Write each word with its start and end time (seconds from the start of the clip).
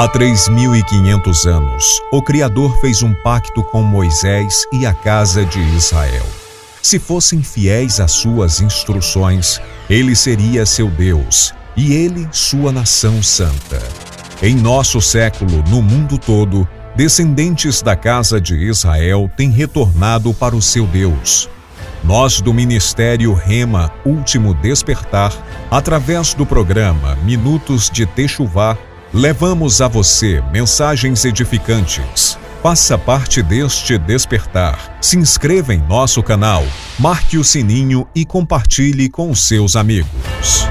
Há 0.00 0.08
3.500 0.08 1.44
anos, 1.44 2.00
o 2.10 2.22
Criador 2.22 2.74
fez 2.80 3.02
um 3.02 3.12
pacto 3.12 3.62
com 3.62 3.82
Moisés 3.82 4.64
e 4.72 4.86
a 4.86 4.94
casa 4.94 5.44
de 5.44 5.60
Israel. 5.76 6.24
Se 6.80 6.98
fossem 6.98 7.42
fiéis 7.42 8.00
às 8.00 8.12
suas 8.12 8.62
instruções, 8.62 9.60
ele 9.90 10.16
seria 10.16 10.64
seu 10.64 10.88
Deus 10.88 11.52
e 11.76 11.92
ele 11.92 12.26
sua 12.32 12.72
nação 12.72 13.22
santa. 13.22 13.78
Em 14.42 14.54
nosso 14.54 15.02
século, 15.02 15.62
no 15.68 15.82
mundo 15.82 16.16
todo, 16.16 16.66
descendentes 16.96 17.82
da 17.82 17.94
casa 17.94 18.40
de 18.40 18.56
Israel 18.56 19.30
têm 19.36 19.50
retornado 19.50 20.32
para 20.32 20.56
o 20.56 20.62
seu 20.62 20.86
Deus. 20.86 21.46
Nós 22.02 22.40
do 22.40 22.54
Ministério 22.54 23.34
Rema 23.34 23.92
Último 24.06 24.54
Despertar, 24.54 25.30
através 25.70 26.32
do 26.32 26.46
programa 26.46 27.16
Minutos 27.16 27.90
de 27.90 28.06
Techuvá, 28.06 28.78
levamos 29.12 29.80
a 29.80 29.88
você 29.88 30.42
mensagens 30.52 31.24
edificantes. 31.24 32.38
Faça 32.62 32.98
parte 32.98 33.42
deste 33.42 33.96
despertar. 33.98 34.98
Se 35.00 35.16
inscreva 35.16 35.74
em 35.74 35.78
nosso 35.78 36.22
canal, 36.22 36.62
marque 36.98 37.38
o 37.38 37.44
sininho 37.44 38.06
e 38.14 38.24
compartilhe 38.24 39.08
com 39.08 39.34
seus 39.34 39.76
amigos. 39.76 40.68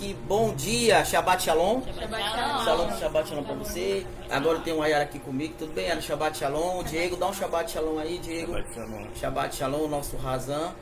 Link. 0.00 0.14
Bom 0.26 0.54
dia, 0.54 1.04
Shabbat 1.04 1.42
Shalom. 1.42 1.82
Shabbat 1.82 2.22
Shalom. 2.22 2.64
Shalom, 2.64 2.98
Shabbat 2.98 3.28
Shalom 3.28 3.44
pra 3.44 3.54
você. 3.54 4.06
Agora 4.30 4.58
tem 4.60 4.74
o 4.74 4.82
Ayara 4.82 5.04
aqui 5.04 5.18
comigo, 5.18 5.54
tudo 5.58 5.72
bem, 5.72 5.86
Ayara? 5.86 6.00
Shabbat 6.00 6.38
Shalom. 6.38 6.82
Diego, 6.84 7.16
dá 7.16 7.28
um 7.28 7.32
Shabbat 7.34 7.70
Shalom 7.70 7.98
aí, 7.98 8.18
Diego. 8.18 8.52
Shabbat 8.52 8.74
Shalom. 8.74 9.06
Shabbat 9.14 9.56
Shalom, 9.56 9.84
o 9.84 9.88
nosso 9.88 10.16
Razan. 10.16 10.72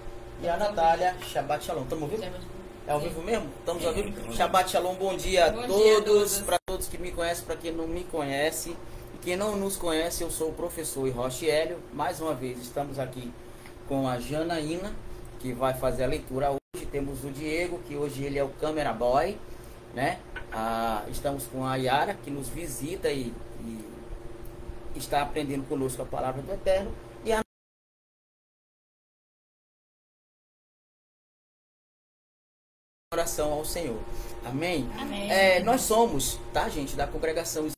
E 0.43 0.49
a 0.49 0.57
Natália, 0.57 1.17
Shabbat 1.23 1.65
Shalom. 1.65 1.83
Estamos 1.83 2.03
ao 2.03 2.09
vivo? 2.09 2.25
É 2.87 2.93
ao 2.93 3.01
vivo 3.01 3.23
mesmo? 3.23 3.49
Estamos 3.61 3.87
ao 3.87 3.93
vivo? 3.93 4.33
Shabbat 4.33 4.71
Shalom, 4.71 4.95
bom 4.95 5.17
dia 5.17 5.47
a 5.47 5.51
Bom 5.51 5.63
dia 5.63 5.99
a 5.99 6.03
todos. 6.03 6.05
todos. 6.05 6.39
Para 6.41 6.59
todos 6.67 6.89
que 6.89 6.99
me 6.99 7.13
conhecem, 7.13 7.45
para 7.45 7.57
quem 7.57 7.73
não 7.73 7.87
me 7.87 8.05
conhece. 8.05 8.77
E 9.15 9.19
quem 9.23 9.37
não 9.37 9.57
nos 9.57 9.77
conhece, 9.77 10.23
eu 10.23 10.31
sou 10.31 10.51
o 10.51 10.53
professor 10.53 11.09
Roche 11.11 11.49
Hélio. 11.49 11.79
Mais 11.93 12.21
uma 12.21 12.35
vez, 12.35 12.59
estamos 12.59 12.99
aqui 12.99 13.33
com 13.89 14.09
a 14.09 14.19
Janaína, 14.19 14.93
que 15.41 15.53
vai 15.53 15.75
fazer 15.75 16.05
a 16.05 16.07
leitura 16.07 16.51
hoje. 16.51 16.64
Temos 16.91 17.25
o 17.25 17.31
Diego, 17.31 17.79
que 17.85 17.97
hoje 17.97 18.25
ele 18.25 18.39
é 18.39 18.45
o 18.45 18.53
camera 18.55 18.93
boy, 18.93 19.39
né? 19.95 20.21
Ah, 20.53 21.05
estamos 21.09 21.47
com 21.47 21.65
a 21.65 21.77
Yara, 21.77 22.15
que 22.15 22.31
nos 22.31 22.49
visita 22.49 23.11
e, 23.11 23.33
e 23.61 24.99
está 24.99 25.23
aprendendo 25.23 25.69
conosco 25.69 26.03
a 26.03 26.07
palavra 26.07 26.43
do 26.43 26.53
Eterno. 26.53 26.95
E 27.25 27.33
a 27.33 27.41
oração 33.13 33.53
ao 33.53 33.65
Senhor. 33.65 34.01
Amém? 34.45 34.91
Amém. 34.99 35.31
É, 35.31 35.63
nós 35.63 35.83
somos, 35.83 36.41
tá, 36.53 36.69
gente, 36.69 36.97
da 36.97 37.07
congregação 37.07 37.69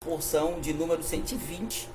porção 0.00 0.60
de 0.60 0.72
número 0.72 1.02
120 1.02 1.90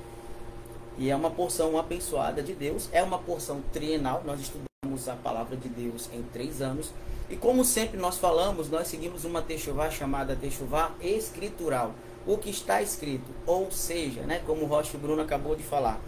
e 1.02 1.10
é 1.10 1.16
uma 1.16 1.32
porção 1.32 1.80
abençoada 1.80 2.44
de 2.44 2.54
Deus, 2.54 2.88
é 2.92 3.02
uma 3.02 3.18
porção 3.18 3.60
trienal, 3.74 4.22
nós 4.24 4.40
estudamos 4.40 5.10
a 5.10 5.16
palavra 5.16 5.58
de 5.58 5.68
Deus 5.68 6.08
em 6.14 6.22
três 6.22 6.62
anos. 6.62 6.92
E 7.28 7.36
como 7.36 7.66
sempre 7.66 7.98
nós 7.98 8.20
falamos, 8.20 8.70
nós 8.70 8.88
seguimos 8.88 9.26
uma 9.26 9.42
techuvá 9.42 9.90
chamada 9.90 10.36
techuvá 10.36 10.92
escritural, 11.02 11.96
o 12.28 12.38
que 12.38 12.52
está 12.52 12.84
escrito, 12.84 13.26
ou 13.48 13.72
seja, 13.72 14.22
né, 14.22 14.44
como 14.46 14.62
o 14.62 14.68
Rocha 14.68 14.96
Bruno 14.96 15.24
acabou 15.24 15.56
de 15.56 15.64
falar, 15.64 16.00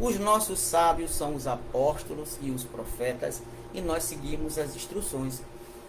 os 0.00 0.18
nossos 0.18 0.58
sábios 0.60 1.10
são 1.10 1.34
os 1.34 1.46
apóstolos 1.46 2.38
e 2.40 2.50
os 2.50 2.64
profetas 2.64 3.42
e 3.74 3.82
nós 3.82 4.04
seguimos 4.04 4.56
as 4.56 4.74
instruções 4.74 5.42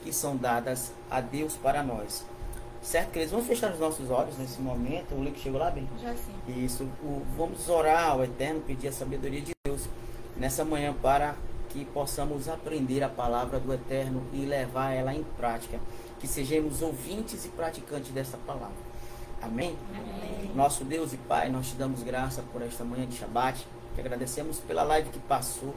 que 0.03 0.11
são 0.11 0.35
dadas 0.35 0.91
a 1.09 1.21
Deus 1.21 1.55
para 1.55 1.81
nós. 1.81 2.25
Certo, 2.81 3.11
queridos? 3.11 3.31
Vamos 3.31 3.47
fechar 3.47 3.71
os 3.71 3.79
nossos 3.79 4.09
olhos 4.09 4.37
nesse 4.37 4.59
momento. 4.61 5.13
O 5.13 5.23
link 5.23 5.37
chegou 5.39 5.59
lá, 5.59 5.69
bem? 5.69 5.87
Já 6.01 6.13
sim. 6.15 6.33
Isso. 6.63 6.83
O- 7.03 7.21
vamos 7.37 7.67
orar 7.69 8.11
ao 8.11 8.23
Eterno, 8.23 8.61
pedir 8.61 8.87
a 8.87 8.91
sabedoria 8.91 9.41
de 9.41 9.51
Deus 9.65 9.87
nessa 10.37 10.63
manhã 10.63 10.93
para 10.93 11.35
que 11.69 11.85
possamos 11.85 12.47
aprender 12.47 13.03
a 13.03 13.09
palavra 13.09 13.59
do 13.59 13.71
Eterno 13.73 14.23
e 14.33 14.45
levar 14.45 14.91
ela 14.93 15.13
em 15.13 15.23
prática. 15.37 15.79
Que 16.19 16.27
sejamos 16.27 16.81
ouvintes 16.81 17.45
e 17.45 17.49
praticantes 17.49 18.11
dessa 18.11 18.37
palavra. 18.37 18.75
Amém? 19.41 19.77
Amém. 19.93 20.51
Nosso 20.55 20.83
Deus 20.83 21.13
e 21.13 21.17
Pai, 21.17 21.49
nós 21.49 21.67
te 21.69 21.75
damos 21.75 22.01
graça 22.03 22.43
por 22.51 22.61
esta 22.61 22.83
manhã 22.83 23.05
de 23.05 23.15
Shabat. 23.15 23.65
Que 23.93 24.01
agradecemos 24.01 24.59
pela 24.59 24.83
live 24.83 25.09
que 25.09 25.19
passou 25.19 25.75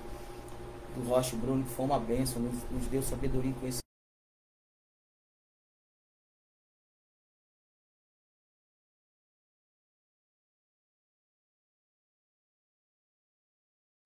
do 0.96 1.08
Rocha 1.08 1.34
Bruno, 1.36 1.64
que 1.64 1.70
foi 1.70 1.84
uma 1.84 1.98
bênção, 1.98 2.40
nos, 2.40 2.54
nos 2.70 2.86
deu 2.86 3.02
sabedoria 3.02 3.50
e 3.50 3.54
conhecimento. 3.54 3.82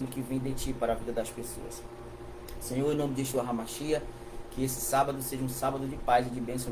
Que 0.07 0.21
vem 0.21 0.39
de 0.39 0.53
ti 0.55 0.73
para 0.73 0.93
a 0.93 0.97
vida 0.97 1.13
das 1.13 1.31
pessoas. 1.31 1.83
Senhor, 2.61 2.93
em 2.93 2.97
nome 2.97 3.15
de 3.15 3.23
Yeshua 3.23 3.43
Hamashia, 3.43 4.03
que 4.51 4.65
esse 4.65 4.81
sábado 4.81 5.21
seja 5.23 5.43
um 5.43 5.49
sábado 5.49 5.87
de 5.87 5.97
paz 5.97 6.27
e 6.27 6.31
de 6.31 6.41
bênção 6.41 6.71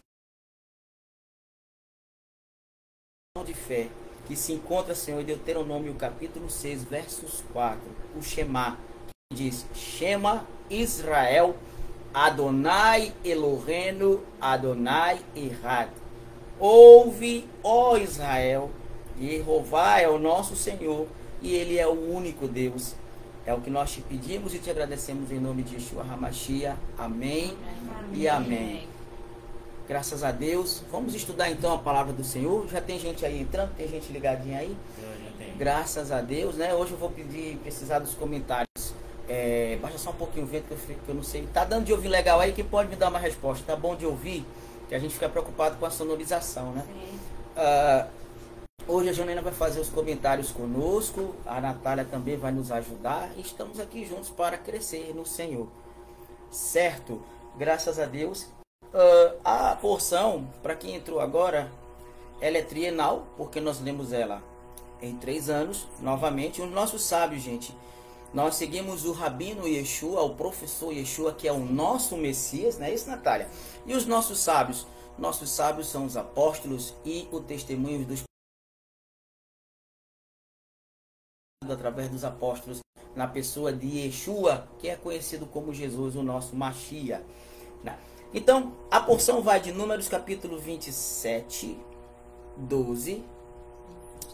de 3.45 3.53
fé, 3.53 3.89
que 4.27 4.35
se 4.35 4.53
encontra, 4.53 4.95
Senhor, 4.95 5.21
em 5.21 5.25
Deuteronômio 5.25 5.95
capítulo 5.95 6.49
6, 6.49 6.85
versos 6.85 7.45
4, 7.53 7.81
o 8.17 8.23
Shema, 8.23 8.79
que 9.31 9.37
diz, 9.37 9.67
Shema 9.75 10.47
Israel, 10.71 11.57
Adonai 12.13 13.13
Elohenu, 13.25 14.23
Adonai 14.41 15.21
Errad. 15.37 15.91
Ouve, 16.59 17.49
ó 17.63 17.97
Israel, 17.97 18.71
Jeová 19.21 20.01
é 20.01 20.09
o 20.09 20.19
nosso 20.19 20.57
Senhor 20.57 21.07
e 21.43 21.55
Ele 21.55 21.79
é 21.79 21.87
o 21.87 22.15
único 22.15 22.49
Deus. 22.49 22.95
É 23.47 23.53
o 23.53 23.61
que 23.61 23.69
nós 23.71 23.93
te 23.93 24.01
pedimos 24.01 24.55
e 24.55 24.59
te 24.59 24.71
agradecemos 24.71 25.31
em 25.31 25.39
nome 25.39 25.63
de 25.63 25.75
Yeshua 25.75 26.03
Hamashia. 26.03 26.77
Amém 26.97 27.57
e 28.13 28.27
amém. 28.27 28.89
Graças 29.87 30.25
a 30.25 30.31
Deus. 30.33 30.83
Vamos 30.91 31.15
estudar 31.15 31.51
então 31.51 31.75
a 31.75 31.79
palavra 31.79 32.13
do 32.13 32.25
Senhor. 32.25 32.67
Já 32.69 32.81
tem 32.81 32.99
gente 32.99 33.25
aí 33.27 33.39
entrando, 33.43 33.75
tem 33.77 33.87
gente 33.87 34.11
ligadinha 34.11 34.61
aí. 34.61 34.75
Eu 34.99 35.05
já 35.05 35.31
tenho. 35.39 35.57
Graças 35.59 36.11
a 36.11 36.23
Deus, 36.23 36.55
né? 36.55 36.73
Hoje 36.75 36.93
eu 36.93 36.99
vou 36.99 37.11
pedir, 37.11 37.59
precisar 37.59 37.99
dos 37.99 38.15
comentários. 38.15 38.95
É, 39.29 39.79
baixa 39.81 39.99
só 39.99 40.11
um 40.11 40.15
pouquinho 40.15 40.45
o 40.47 40.49
vento 40.49 40.65
que 40.67 40.73
eu, 40.73 40.79
fico- 40.79 41.01
que 41.05 41.09
eu 41.11 41.15
não 41.15 41.23
sei. 41.23 41.47
Tá 41.53 41.65
dando 41.67 41.85
de 41.85 41.93
ouvir 41.93 42.09
legal 42.09 42.41
aí? 42.41 42.53
Quem 42.53 42.65
pode 42.65 42.89
me 42.89 42.97
dar 42.97 43.09
uma 43.11 43.19
resposta? 43.19 43.63
Tá 43.67 43.77
bom 43.77 43.95
de 43.95 44.07
ouvir? 44.07 44.45
Que 44.89 44.95
a 44.95 44.99
gente 44.99 45.13
fica 45.13 45.29
preocupado 45.29 45.77
com 45.77 45.85
a 45.85 45.91
sonorização, 45.91 46.73
né? 46.73 46.83
Ah, 47.57 48.07
hoje 48.89 49.09
a 49.09 49.13
Janaína 49.13 49.43
vai 49.43 49.53
fazer 49.53 49.81
os 49.81 49.89
comentários 49.89 50.51
conosco. 50.51 51.35
A 51.47 51.61
Natália 51.61 52.05
também 52.05 52.37
vai 52.37 52.53
nos 52.53 52.71
ajudar. 52.71 53.31
E 53.37 53.41
estamos 53.41 53.81
aqui 53.81 54.05
juntos 54.05 54.31
para 54.31 54.59
crescer 54.59 55.15
no 55.15 55.27
Senhor. 55.27 55.69
Certo? 56.51 57.23
Graças 57.57 57.99
a 57.99 58.07
Deus. 58.07 58.47
Ah, 59.45 59.73
a 59.73 59.77
porção, 59.77 60.49
para 60.63 60.77
quem 60.77 60.95
entrou 60.95 61.21
agora, 61.21 61.71
ela 62.41 62.59
é 62.59 62.63
trienal, 62.63 63.27
porque 63.37 63.61
nós 63.61 63.81
lemos 63.81 64.13
ela 64.13 64.43
em 65.03 65.17
três 65.17 65.51
anos, 65.51 65.87
novamente. 66.01 66.63
Os 66.63 66.71
nossos 66.71 67.03
sábios, 67.03 67.43
gente, 67.43 67.75
nós 68.33 68.55
seguimos 68.55 69.05
o 69.05 69.13
Rabino 69.13 69.67
Yeshua, 69.67 70.23
o 70.23 70.35
professor 70.35 70.93
Yeshua, 70.93 71.33
que 71.33 71.47
é 71.49 71.53
o 71.53 71.59
nosso 71.59 72.17
Messias, 72.17 72.79
não 72.79 72.87
é 72.87 72.95
isso, 72.95 73.09
Natália? 73.09 73.49
E 73.87 73.95
os 73.95 74.07
nossos 74.07 74.39
sábios? 74.39 74.87
Nossos 75.19 75.51
sábios 75.51 75.89
são 75.89 76.05
os 76.05 76.17
apóstolos 76.17 76.95
e 77.05 77.29
o 77.31 77.41
testemunho 77.41 78.05
dos 78.05 78.23
através 81.73 82.09
dos 82.09 82.25
apóstolos 82.25 82.81
na 83.15 83.27
pessoa 83.27 83.73
de 83.73 83.87
Yeshua, 83.99 84.67
que 84.79 84.89
é 84.89 84.97
conhecido 84.97 85.47
como 85.47 85.73
Jesus, 85.73 86.17
o 86.17 86.23
nosso 86.23 86.57
Machia. 86.57 87.23
Então, 88.35 88.73
a 88.91 88.99
porção 88.99 89.41
vai 89.43 89.61
de 89.61 89.71
Números 89.71 90.09
capítulo 90.09 90.59
27, 90.59 91.79
12. 92.57 93.25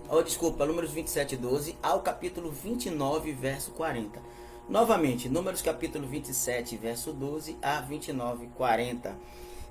Oh, 0.09 0.23
desculpa, 0.23 0.65
Números 0.65 0.91
27, 0.91 1.37
12 1.37 1.77
ao 1.83 2.01
capítulo 2.01 2.51
29, 2.51 3.31
verso 3.33 3.73
40. 3.73 4.19
Novamente, 4.67 5.29
Números 5.29 5.61
capítulo 5.61 6.07
27, 6.07 6.79
verso 6.79 7.13
12 7.13 7.59
a 7.61 7.83
29, 7.83 8.47
40. 8.57 9.15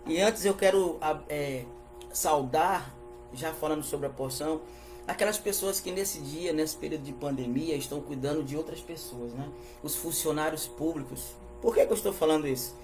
E 0.05 0.21
antes 0.21 0.45
eu 0.45 0.53
quero 0.53 0.99
ah, 1.01 1.19
é, 1.27 1.65
saudar, 2.13 2.93
já 3.33 3.51
falando 3.51 3.81
sobre 3.81 4.05
a 4.05 4.11
porção, 4.11 4.61
aquelas 5.09 5.39
pessoas 5.39 5.79
que 5.79 5.91
nesse 5.91 6.19
dia, 6.19 6.53
nesse 6.53 6.77
período 6.77 7.03
de 7.03 7.11
pandemia, 7.11 7.75
estão 7.75 7.99
cuidando 7.99 8.43
de 8.43 8.55
outras 8.55 8.79
pessoas, 8.79 9.33
né? 9.33 9.49
Os 9.81 9.95
funcionários 9.95 10.67
públicos. 10.67 11.33
Por 11.61 11.73
que, 11.73 11.83
que 11.83 11.91
eu 11.91 11.97
estou 11.97 12.13
falando 12.13 12.47
isso? 12.47 12.75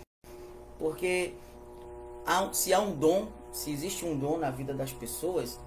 Porque 0.79 1.33
há 2.25 2.51
se 2.51 2.73
há 2.73 2.79
um 2.79 2.95
dom, 2.95 3.27
se 3.51 3.71
existe 3.71 4.03
um 4.05 4.17
dom 4.17 4.37
na 4.37 4.49
vida 4.49 4.73
das 4.73 4.91
pessoas, 4.91 5.59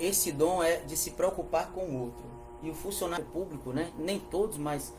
esse 0.00 0.32
dom 0.32 0.60
é 0.60 0.78
de 0.78 0.96
se 0.96 1.12
preocupar 1.12 1.70
com 1.70 1.82
o 1.82 2.02
outro. 2.02 2.24
E 2.60 2.68
o 2.70 2.74
funcionário 2.74 3.24
público, 3.26 3.72
né? 3.72 3.92
Nem 3.96 4.18
todos, 4.18 4.58
mas 4.58 4.92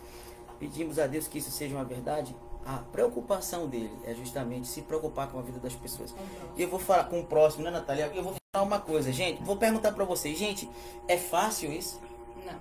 pedimos 0.58 1.00
a 1.00 1.06
Deus 1.06 1.28
que 1.28 1.40
isso 1.40 1.52
seja 1.52 1.76
uma 1.76 1.84
verdade. 1.84 2.34
A 2.66 2.78
preocupação 2.78 3.68
dele 3.68 3.92
é 4.06 4.14
justamente 4.14 4.68
se 4.68 4.84
preocupar 4.84 5.30
com 5.30 5.38
a 5.38 5.42
vida 5.42 5.60
das 5.60 5.76
pessoas. 5.76 6.16
E 6.56 6.62
eu 6.62 6.70
vou 6.70 6.80
falar 6.80 7.06
com 7.06 7.20
o 7.20 7.26
próximo, 7.26 7.66
né, 7.66 7.72
Natália? 7.72 8.10
Eu 8.16 8.24
vou 8.24 8.34
uma 8.62 8.80
coisa, 8.80 9.12
gente. 9.12 9.42
Vou 9.44 9.58
perguntar 9.58 9.92
para 9.94 10.06
vocês, 10.06 10.38
gente, 10.38 10.70
é 11.08 11.18
fácil 11.18 11.72
isso? 11.72 12.00
Não. 12.46 12.60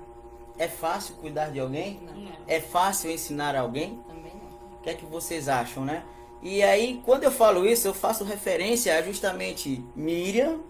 É 0.58 0.66
fácil 0.66 1.16
cuidar 1.16 1.50
de 1.50 1.60
alguém? 1.60 2.00
Não. 2.00 2.32
É 2.46 2.60
fácil 2.60 3.10
ensinar 3.10 3.54
alguém? 3.54 4.02
Também 4.08 4.32
não. 4.34 4.78
O 4.78 4.80
que 4.82 4.88
é 4.88 4.94
que 4.94 5.04
vocês 5.04 5.48
acham, 5.48 5.84
né? 5.84 6.02
E 6.40 6.62
aí, 6.62 7.00
quando 7.04 7.24
eu 7.24 7.30
falo 7.30 7.66
isso, 7.66 7.86
eu 7.86 7.94
faço 7.94 8.24
referência 8.24 8.96
a 8.96 9.02
justamente 9.02 9.84
Miriam, 9.94 10.60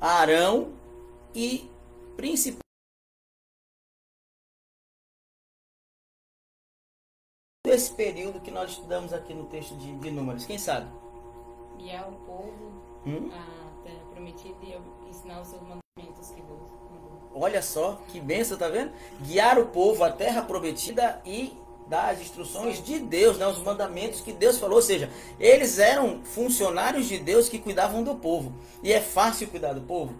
Arão 0.00 0.72
e 1.34 1.70
principalmente 2.16 2.66
esse 7.68 7.92
período 7.94 8.40
que 8.40 8.50
nós 8.50 8.70
estudamos 8.70 9.12
aqui 9.12 9.32
no 9.32 9.46
texto 9.46 9.76
de, 9.76 9.96
de 9.96 10.10
Números. 10.10 10.44
Quem 10.44 10.58
sabe? 10.58 10.90
Guiar 11.78 12.08
o 12.08 12.16
povo 12.26 12.86
Hum? 13.06 13.30
à 13.32 13.55
terra 14.16 14.22
prometida 14.22 14.56
e 14.62 15.08
ensinar 15.08 15.40
os 15.40 15.48
seus 15.48 15.62
mandamentos 15.62 16.30
que 16.30 16.42
Deus 16.42 16.60
mandou. 16.90 17.30
Olha 17.34 17.62
só 17.62 18.00
que 18.08 18.20
benção, 18.20 18.56
tá 18.56 18.68
vendo? 18.68 18.92
Guiar 19.20 19.58
o 19.58 19.66
povo 19.66 20.02
à 20.02 20.10
terra 20.10 20.42
prometida 20.42 21.20
e 21.24 21.52
dar 21.88 22.10
as 22.10 22.20
instruções 22.20 22.82
de 22.82 22.98
Deus, 22.98 23.38
né? 23.38 23.46
os 23.46 23.58
mandamentos 23.58 24.20
que 24.20 24.32
Deus 24.32 24.58
falou. 24.58 24.76
Ou 24.76 24.82
seja, 24.82 25.10
eles 25.38 25.78
eram 25.78 26.24
funcionários 26.24 27.06
de 27.06 27.18
Deus 27.18 27.48
que 27.48 27.58
cuidavam 27.58 28.02
do 28.02 28.16
povo. 28.16 28.52
E 28.82 28.92
é 28.92 29.00
fácil 29.00 29.48
cuidar 29.48 29.74
do 29.74 29.82
povo? 29.82 30.14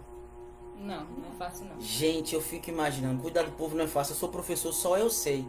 Não, 0.79 1.05
não 1.05 1.29
é 1.35 1.39
fácil 1.39 1.67
não. 1.67 1.81
Gente, 1.81 2.35
eu 2.35 2.41
fico 2.41 2.71
imaginando, 2.71 3.23
cuidar 3.23 3.43
do 3.43 3.53
povo 3.53 3.77
não 3.77 3.85
é 3.85 3.89
fácil. 3.89 4.13
Eu 4.13 4.19
sou 4.19 4.29
professor, 4.29 4.73
só 4.73 4.97
eu 4.97 5.11
sei. 5.11 5.45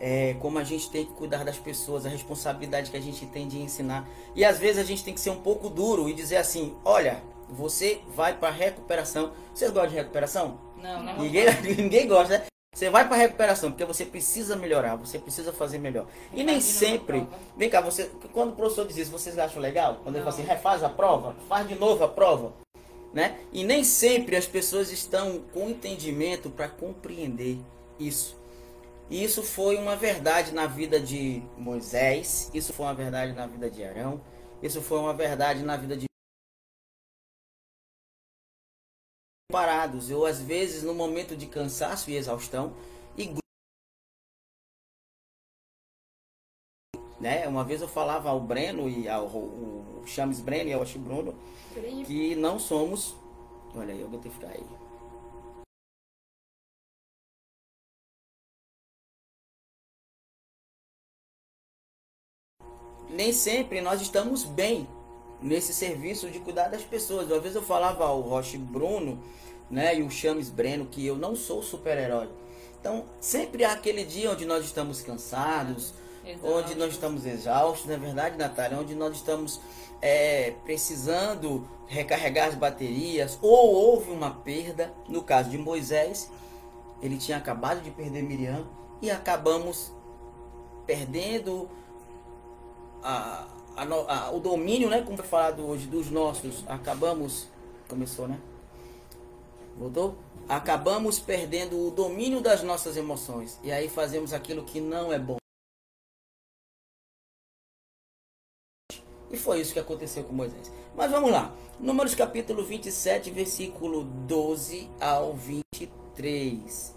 É, 0.00 0.34
como 0.34 0.58
a 0.58 0.64
gente 0.64 0.88
tem 0.90 1.04
que 1.04 1.12
cuidar 1.12 1.44
das 1.44 1.58
pessoas, 1.58 2.06
a 2.06 2.08
responsabilidade 2.08 2.90
que 2.90 2.96
a 2.96 3.00
gente 3.00 3.26
tem 3.26 3.48
de 3.48 3.58
ensinar. 3.58 4.08
E 4.34 4.44
às 4.44 4.58
vezes 4.58 4.78
a 4.78 4.84
gente 4.84 5.04
tem 5.04 5.12
que 5.12 5.20
ser 5.20 5.30
um 5.30 5.40
pouco 5.40 5.68
duro 5.68 6.08
e 6.08 6.14
dizer 6.14 6.36
assim: 6.36 6.74
olha, 6.84 7.22
você 7.50 8.00
vai 8.14 8.36
para 8.36 8.50
recuperação. 8.50 9.32
Vocês 9.54 9.70
gostam 9.70 9.90
de 9.90 9.96
recuperação? 9.96 10.58
Não, 10.76 11.02
não. 11.02 11.18
Ninguém, 11.18 11.46
ninguém 11.76 12.06
gosta, 12.06 12.38
né? 12.38 12.44
Você 12.74 12.90
vai 12.90 13.08
para 13.08 13.16
recuperação 13.16 13.72
porque 13.72 13.84
você 13.84 14.04
precisa 14.04 14.54
melhorar, 14.54 14.94
você 14.94 15.18
precisa 15.18 15.52
fazer 15.52 15.78
melhor. 15.78 16.06
E 16.32 16.44
nem 16.44 16.58
Imagina 16.58 16.60
uma 16.60 16.60
sempre. 16.60 17.26
Vem 17.56 17.68
cá, 17.68 17.80
você, 17.80 18.08
quando 18.32 18.50
o 18.50 18.56
professor 18.56 18.86
diz 18.86 18.96
isso, 18.96 19.10
vocês 19.10 19.36
acham 19.36 19.60
legal? 19.60 19.96
Quando 20.02 20.14
ele 20.14 20.24
Não. 20.24 20.30
fala 20.30 20.42
assim, 20.42 20.48
refaz 20.48 20.84
a 20.84 20.88
prova, 20.88 21.34
faz 21.48 21.66
de 21.66 21.74
novo 21.74 22.04
a 22.04 22.08
prova. 22.08 22.52
Né? 23.12 23.38
E 23.52 23.64
nem 23.64 23.82
sempre 23.82 24.36
as 24.36 24.46
pessoas 24.46 24.92
estão 24.92 25.40
com 25.52 25.68
entendimento 25.68 26.50
para 26.50 26.68
compreender 26.68 27.58
isso. 27.98 28.36
E 29.10 29.24
isso 29.24 29.42
foi 29.42 29.76
uma 29.76 29.96
verdade 29.96 30.52
na 30.52 30.66
vida 30.66 31.00
de 31.00 31.42
Moisés, 31.56 32.50
isso 32.52 32.72
foi 32.72 32.86
uma 32.86 32.94
verdade 32.94 33.32
na 33.32 33.46
vida 33.46 33.70
de 33.70 33.82
Arão, 33.82 34.20
isso 34.62 34.82
foi 34.82 34.98
uma 34.98 35.14
verdade 35.14 35.62
na 35.62 35.76
vida 35.76 35.96
de 35.96 36.07
parados. 39.50 40.10
Eu 40.10 40.26
às 40.26 40.40
vezes 40.40 40.82
no 40.82 40.94
momento 40.94 41.34
de 41.34 41.46
cansaço 41.46 42.10
e 42.10 42.16
exaustão 42.16 42.74
e 43.16 43.34
né? 47.18 47.48
Uma 47.48 47.64
vez 47.64 47.80
eu 47.80 47.88
falava 47.88 48.28
ao 48.28 48.40
Breno 48.40 48.88
e 48.88 49.08
ao 49.08 49.26
o 49.26 50.04
Chames 50.06 50.40
Breno 50.40 50.68
e 50.70 50.72
ao 50.72 50.82
Oxi 50.82 50.98
Bruno 50.98 51.34
que 52.06 52.34
não 52.36 52.58
somos. 52.58 53.16
Olha 53.74 53.94
aí, 53.94 54.00
eu 54.00 54.08
vou 54.08 54.20
ter 54.20 54.28
que 54.28 54.34
ficar 54.34 54.48
aí. 54.48 54.64
Nem 63.10 63.32
sempre 63.32 63.80
nós 63.80 64.00
estamos 64.02 64.44
bem 64.44 64.86
nesse 65.40 65.72
serviço 65.72 66.28
de 66.30 66.38
cuidar 66.40 66.68
das 66.68 66.82
pessoas. 66.82 67.30
Uma 67.30 67.40
vez 67.40 67.54
eu 67.54 67.62
falava 67.62 68.04
ao 68.04 68.20
Roche 68.20 68.58
Bruno, 68.58 69.22
né, 69.70 69.96
e 69.96 70.02
o 70.02 70.10
Chames 70.10 70.50
Breno 70.50 70.86
que 70.86 71.06
eu 71.06 71.16
não 71.16 71.36
sou 71.36 71.62
super-herói. 71.62 72.28
Então, 72.80 73.04
sempre 73.20 73.64
há 73.64 73.72
aquele 73.72 74.04
dia 74.04 74.30
onde 74.30 74.44
nós 74.44 74.64
estamos 74.64 75.02
cansados, 75.02 75.92
Exaustos. 76.24 76.50
onde 76.50 76.74
nós 76.74 76.92
estamos 76.92 77.26
exaustos, 77.26 77.86
não 77.86 77.94
é 77.94 77.98
verdade, 77.98 78.36
Natália? 78.36 78.78
Onde 78.78 78.94
nós 78.94 79.16
estamos 79.16 79.60
é, 80.00 80.52
precisando 80.64 81.66
recarregar 81.86 82.48
as 82.48 82.54
baterias, 82.54 83.38
ou 83.42 83.74
houve 83.74 84.10
uma 84.10 84.30
perda. 84.30 84.92
No 85.08 85.22
caso 85.22 85.50
de 85.50 85.58
Moisés, 85.58 86.30
ele 87.02 87.16
tinha 87.16 87.36
acabado 87.36 87.80
de 87.82 87.90
perder 87.90 88.22
Miriam 88.22 88.66
e 89.00 89.10
acabamos 89.10 89.92
perdendo 90.86 91.68
a, 93.02 93.46
a 93.82 94.26
a- 94.26 94.30
o 94.30 94.40
domínio, 94.40 94.88
né? 94.88 95.02
Como 95.02 95.16
foi 95.16 95.26
falado 95.26 95.66
hoje, 95.66 95.86
dos 95.86 96.10
nossos. 96.10 96.64
Acabamos. 96.68 97.48
Começou, 97.88 98.28
né? 98.28 98.38
Voltou? 99.76 100.16
Acabamos 100.48 101.18
perdendo 101.18 101.86
o 101.86 101.90
domínio 101.90 102.40
das 102.40 102.62
nossas 102.62 102.96
emoções. 102.96 103.58
E 103.62 103.70
aí 103.70 103.88
fazemos 103.88 104.32
aquilo 104.32 104.64
que 104.64 104.80
não 104.80 105.12
é 105.12 105.18
bom. 105.18 105.36
E 109.30 109.36
foi 109.36 109.60
isso 109.60 109.72
que 109.74 109.78
aconteceu 109.78 110.24
com 110.24 110.32
Moisés. 110.32 110.72
Mas 110.94 111.10
vamos 111.10 111.30
lá. 111.30 111.54
Números 111.78 112.14
capítulo 112.14 112.64
27, 112.64 113.30
versículo 113.30 114.04
12 114.04 114.90
ao 115.00 115.34
23. 115.34 116.94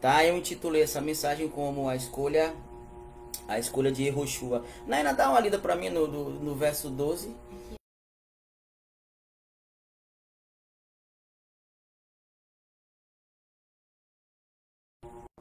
Tá? 0.00 0.24
Eu 0.24 0.36
intitulei 0.36 0.82
essa 0.82 1.00
mensagem 1.00 1.48
como 1.48 1.88
a 1.88 1.94
escolha 1.94 2.54
a 3.48 3.58
escolha 3.58 3.90
de 3.90 4.04
Yehoshua. 4.04 4.64
Naina, 4.86 5.12
dá 5.12 5.30
uma 5.30 5.40
lida 5.40 5.58
para 5.58 5.76
mim 5.76 5.90
no, 5.90 6.06
no, 6.06 6.30
no 6.30 6.54
verso 6.54 6.90
12. 6.90 7.34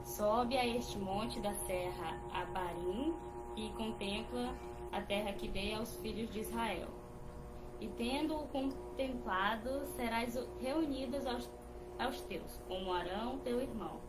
Sobe 0.04 0.58
a 0.58 0.68
este 0.68 0.98
monte 0.98 1.40
da 1.40 1.54
serra 1.66 2.22
Abarim 2.32 3.16
e 3.56 3.70
contempla 3.72 4.56
a 4.92 5.02
terra 5.02 5.34
que 5.34 5.48
dei 5.48 5.74
aos 5.74 5.96
filhos 5.98 6.32
de 6.32 6.42
Israel. 6.42 6.88
E 7.80 7.88
tendo-o 7.90 8.48
contemplado, 8.48 9.86
serás 9.96 10.38
reunidos 10.60 11.26
aos, 11.26 11.50
aos 11.98 12.22
teus, 12.22 12.62
como 12.68 12.94
Arão, 12.94 13.40
teu 13.40 13.60
irmão. 13.60 14.03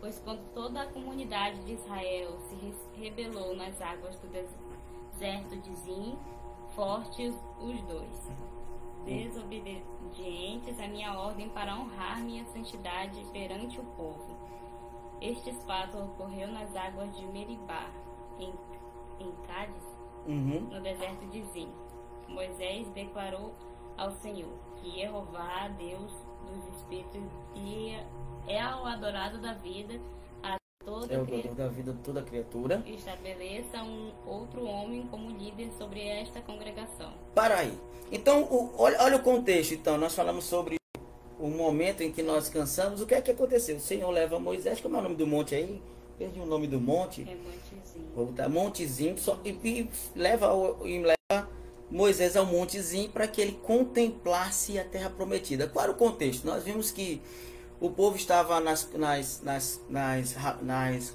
Pois 0.00 0.18
quando 0.20 0.42
toda 0.54 0.82
a 0.82 0.86
comunidade 0.86 1.62
de 1.64 1.74
Israel 1.74 2.38
se 2.48 2.74
rebelou 2.98 3.54
nas 3.54 3.80
águas 3.80 4.16
do 4.18 4.28
deserto 4.28 5.56
de 5.56 5.74
Zim, 5.76 6.18
fortes 6.74 7.34
os 7.60 7.82
dois, 7.82 8.30
desobedientes 9.04 10.78
à 10.80 10.88
minha 10.88 11.18
ordem 11.18 11.48
para 11.50 11.74
honrar 11.76 12.20
minha 12.22 12.44
santidade 12.46 13.22
perante 13.32 13.78
o 13.78 13.84
povo. 13.84 14.36
Este 15.20 15.52
fato 15.66 15.98
ocorreu 15.98 16.48
nas 16.48 16.74
águas 16.74 17.14
de 17.16 17.26
Meribá, 17.26 17.90
em, 18.38 18.52
em 19.22 19.32
Cádiz, 19.46 19.84
Uhum. 20.26 20.60
no 20.70 20.80
deserto 20.82 21.26
de 21.30 21.42
Zim. 21.44 21.70
Moisés 22.28 22.86
declarou 22.90 23.54
ao 23.96 24.12
Senhor 24.12 24.52
que 24.76 24.90
Jeová, 24.90 25.68
Deus 25.78 26.12
dos 26.46 26.76
espíritos, 26.76 27.22
e 27.54 27.96
é 28.48 28.64
o 28.64 28.84
adorado 28.86 29.38
da 29.38 29.54
vida 29.54 30.00
a 30.42 30.56
toda 30.84 31.12
É 31.14 31.18
o 31.18 31.24
dono 31.24 31.54
da 31.54 31.68
vida 31.68 31.92
de 31.92 31.98
toda 32.00 32.22
criatura. 32.22 32.82
Estabeleça 32.86 33.82
um 33.82 34.12
outro 34.26 34.64
homem 34.64 35.06
como 35.10 35.30
líder 35.30 35.70
sobre 35.78 36.06
esta 36.06 36.40
congregação. 36.40 37.12
Para 37.34 37.56
aí. 37.58 37.72
Então, 38.12 38.42
o- 38.44 38.72
olha, 38.78 39.00
olha 39.02 39.16
o 39.16 39.22
contexto. 39.22 39.74
Então, 39.74 39.96
nós 39.98 40.14
falamos 40.14 40.44
sobre 40.44 40.76
o 41.38 41.48
momento 41.48 42.02
em 42.02 42.10
que 42.12 42.22
nós 42.22 42.48
cansamos. 42.48 43.00
O 43.00 43.06
que 43.06 43.14
é 43.14 43.20
que 43.22 43.30
aconteceu? 43.30 43.76
O 43.76 43.80
Senhor 43.80 44.10
leva 44.10 44.38
Moisés, 44.38 44.80
como 44.80 44.96
é 44.96 44.98
o 44.98 45.02
nome 45.02 45.14
do 45.16 45.26
monte 45.26 45.54
aí? 45.54 45.80
Perdi 46.18 46.38
o 46.40 46.44
nome 46.46 46.66
do 46.66 46.78
monte. 46.80 47.22
É 47.22 47.34
Montezinho. 47.34 48.10
Vou 48.14 48.26
botar 48.26 48.48
Montezinho. 48.48 49.16
Só, 49.18 49.38
e, 49.44 49.50
e 49.64 49.90
leva, 50.14 50.50
e 50.84 50.98
leva 50.98 51.48
Moisés 51.90 52.36
ao 52.36 52.44
Montezinho 52.44 53.08
para 53.10 53.26
que 53.26 53.40
ele 53.40 53.52
contemplasse 53.62 54.78
a 54.78 54.84
terra 54.84 55.08
prometida. 55.08 55.66
Qual 55.66 55.82
era 55.84 55.92
o 55.92 55.96
contexto? 55.96 56.44
Nós 56.44 56.62
vimos 56.62 56.90
que 56.90 57.22
o 57.80 57.90
povo 57.90 58.16
estava 58.16 58.60
nas, 58.60 58.92
nas, 58.92 59.40
nas, 59.40 59.80
nas, 59.88 60.34
nas 60.62 61.14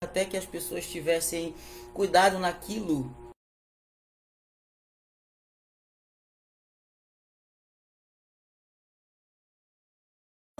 até 0.00 0.24
que 0.24 0.36
as 0.36 0.46
pessoas 0.46 0.86
tivessem 0.86 1.54
cuidado 1.92 2.38
naquilo 2.38 3.27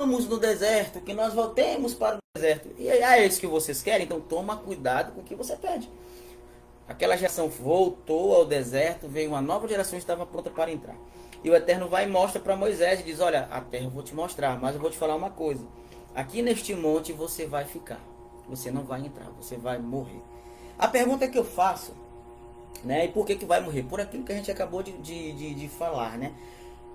no 0.07 0.39
deserto, 0.39 1.01
que 1.01 1.13
nós 1.13 1.35
voltemos 1.35 1.95
para 1.95 2.17
o 2.17 2.21
deserto. 2.35 2.69
E 2.79 2.89
é 2.89 3.27
isso 3.27 3.41
que 3.41 3.47
vocês 3.47 3.83
querem? 3.83 4.05
Então 4.05 4.21
toma 4.21 4.57
cuidado 4.57 5.13
com 5.13 5.21
o 5.21 5.25
que 5.25 5.35
você 5.35 5.57
pede. 5.57 5.91
Aquela 6.89 7.17
geração 7.17 7.49
voltou 7.49 8.35
ao 8.35 8.47
deserto, 8.47 9.09
veio 9.09 9.31
uma 9.31 9.43
nova 9.43 9.69
geração 9.69 9.99
estava 9.99 10.25
pronta 10.25 10.49
para 10.49 10.71
entrar. 10.71 10.97
E 11.45 11.51
o 11.51 11.55
Eterno 11.55 11.89
vai 11.89 12.05
e 12.05 12.09
mostra 12.09 12.41
para 12.41 12.57
Moisés 12.57 13.01
e 13.01 13.03
diz: 13.03 13.21
Olha, 13.21 13.47
a 13.51 13.61
terra 13.61 13.85
eu 13.85 13.91
vou 13.91 14.03
te 14.03 14.15
mostrar, 14.15 14.59
mas 14.59 14.75
eu 14.75 14.81
vou 14.81 14.91
te 14.91 14.97
falar 14.97 15.15
uma 15.15 15.31
coisa. 15.31 15.65
Aqui 16.15 16.43
neste 16.43 16.75
monte 16.75 17.13
você 17.13 17.47
vai 17.47 17.65
ficar. 17.65 18.01
Você 18.49 18.71
não 18.71 18.83
vai 18.83 19.05
entrar, 19.05 19.29
você 19.39 19.57
vai 19.57 19.79
morrer. 19.79 20.23
A 20.79 20.89
pergunta 20.89 21.29
que 21.29 21.39
eu 21.39 21.45
faço, 21.45 21.93
né? 22.83 23.05
E 23.05 23.09
por 23.09 23.27
que, 23.27 23.37
que 23.37 23.45
vai 23.45 23.61
morrer? 23.61 23.83
Por 23.83 24.01
aquilo 24.01 24.25
que 24.25 24.33
a 24.33 24.37
gente 24.37 24.51
acabou 24.51 24.83
de, 24.83 24.93
de, 24.93 25.33
de, 25.33 25.55
de 25.55 25.69
falar, 25.69 26.17
né? 26.17 26.33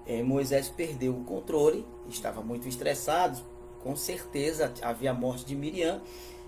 É, 0.06 0.22
Moisés 0.22 0.70
perdeu 0.70 1.14
o 1.14 1.24
controle, 1.24 1.86
estava 2.10 2.42
muito 2.42 2.68
estressado, 2.68 3.40
com 3.82 3.96
certeza 3.96 4.74
havia 4.82 5.12
a 5.12 5.14
morte 5.14 5.46
de 5.46 5.56
Miriam. 5.56 6.02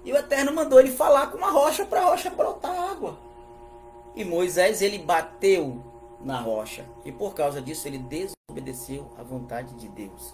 E 0.04 0.12
o 0.12 0.18
Eterno 0.18 0.54
mandou 0.54 0.80
ele 0.80 0.92
falar 0.92 1.28
com 1.28 1.38
uma 1.38 1.50
rocha 1.50 1.86
para 1.86 2.02
a 2.02 2.06
rocha 2.06 2.30
brotar 2.30 2.92
água. 2.92 3.18
E 4.16 4.24
Moisés 4.24 4.82
ele 4.82 5.00
bateu 5.00 5.84
na 6.22 6.40
rocha 6.40 6.86
e 7.04 7.12
por 7.12 7.34
causa 7.34 7.62
disso 7.62 7.88
ele 7.88 7.98
desobedeceu 7.98 9.12
à 9.18 9.24
vontade 9.24 9.74
de 9.76 9.88
Deus, 9.90 10.34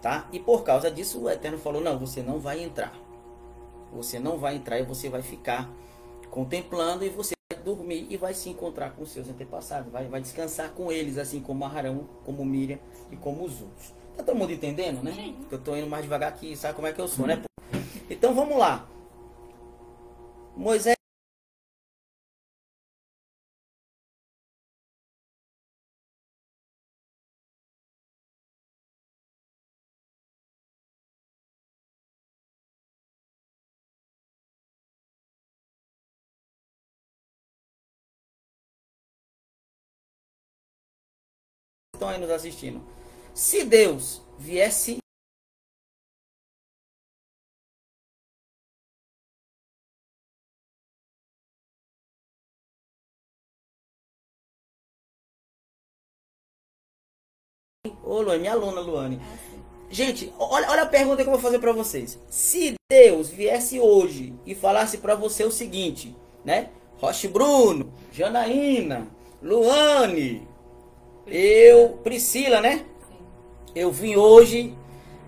tá? 0.00 0.28
E 0.32 0.38
por 0.38 0.62
causa 0.62 0.90
disso 0.90 1.22
o 1.22 1.30
Eterno 1.30 1.58
falou: 1.58 1.80
"Não, 1.80 1.98
você 1.98 2.22
não 2.22 2.38
vai 2.38 2.62
entrar. 2.62 2.92
Você 3.92 4.18
não 4.20 4.38
vai 4.38 4.56
entrar 4.56 4.78
e 4.78 4.84
você 4.84 5.08
vai 5.08 5.22
ficar 5.22 5.68
contemplando 6.30 7.04
e 7.04 7.08
você 7.08 7.34
dormir 7.60 8.06
e 8.10 8.16
vai 8.16 8.34
se 8.34 8.48
encontrar 8.48 8.90
com 8.90 9.04
seus 9.04 9.28
antepassados, 9.28 9.92
vai, 9.92 10.06
vai 10.06 10.20
descansar 10.20 10.70
com 10.72 10.90
eles, 10.90 11.18
assim 11.18 11.40
como 11.40 11.64
Arão, 11.64 12.08
como 12.24 12.44
Miriam 12.44 12.78
e 13.10 13.16
como 13.16 13.44
os 13.44 13.60
outros. 13.60 13.94
Tá 14.16 14.22
todo 14.22 14.36
mundo 14.36 14.52
entendendo, 14.52 15.02
né? 15.02 15.12
Sim. 15.12 15.36
Eu 15.50 15.58
tô 15.58 15.76
indo 15.76 15.86
mais 15.86 16.02
devagar 16.02 16.28
aqui, 16.28 16.56
sabe 16.56 16.74
como 16.74 16.86
é 16.86 16.92
que 16.92 17.00
eu 17.00 17.08
sou, 17.08 17.26
né? 17.26 17.42
Então 18.08 18.34
vamos 18.34 18.58
lá. 18.58 18.88
Moisés 20.56 20.99
aí 42.10 42.20
nos 42.20 42.30
assistindo. 42.30 42.82
Se 43.34 43.64
Deus 43.64 44.22
viesse 44.38 44.98
Ô, 58.04 58.20
Luane, 58.22 58.40
minha 58.40 58.52
aluna, 58.52 58.80
Luane. 58.80 59.20
Gente, 59.88 60.32
olha, 60.38 60.68
olha 60.68 60.82
a 60.82 60.86
pergunta 60.86 61.22
que 61.22 61.28
eu 61.28 61.32
vou 61.32 61.40
fazer 61.40 61.58
para 61.58 61.72
vocês. 61.72 62.18
Se 62.28 62.74
Deus 62.90 63.28
viesse 63.28 63.78
hoje 63.80 64.34
e 64.44 64.54
falasse 64.54 64.98
para 64.98 65.14
você 65.14 65.44
o 65.44 65.50
seguinte, 65.50 66.14
né? 66.44 66.70
Roche 66.98 67.28
Bruno, 67.28 67.92
Janaína, 68.12 69.08
Luane, 69.42 70.46
eu, 71.26 72.00
Priscila, 72.02 72.60
né? 72.60 72.84
Eu 73.74 73.90
vim 73.90 74.16
hoje 74.16 74.76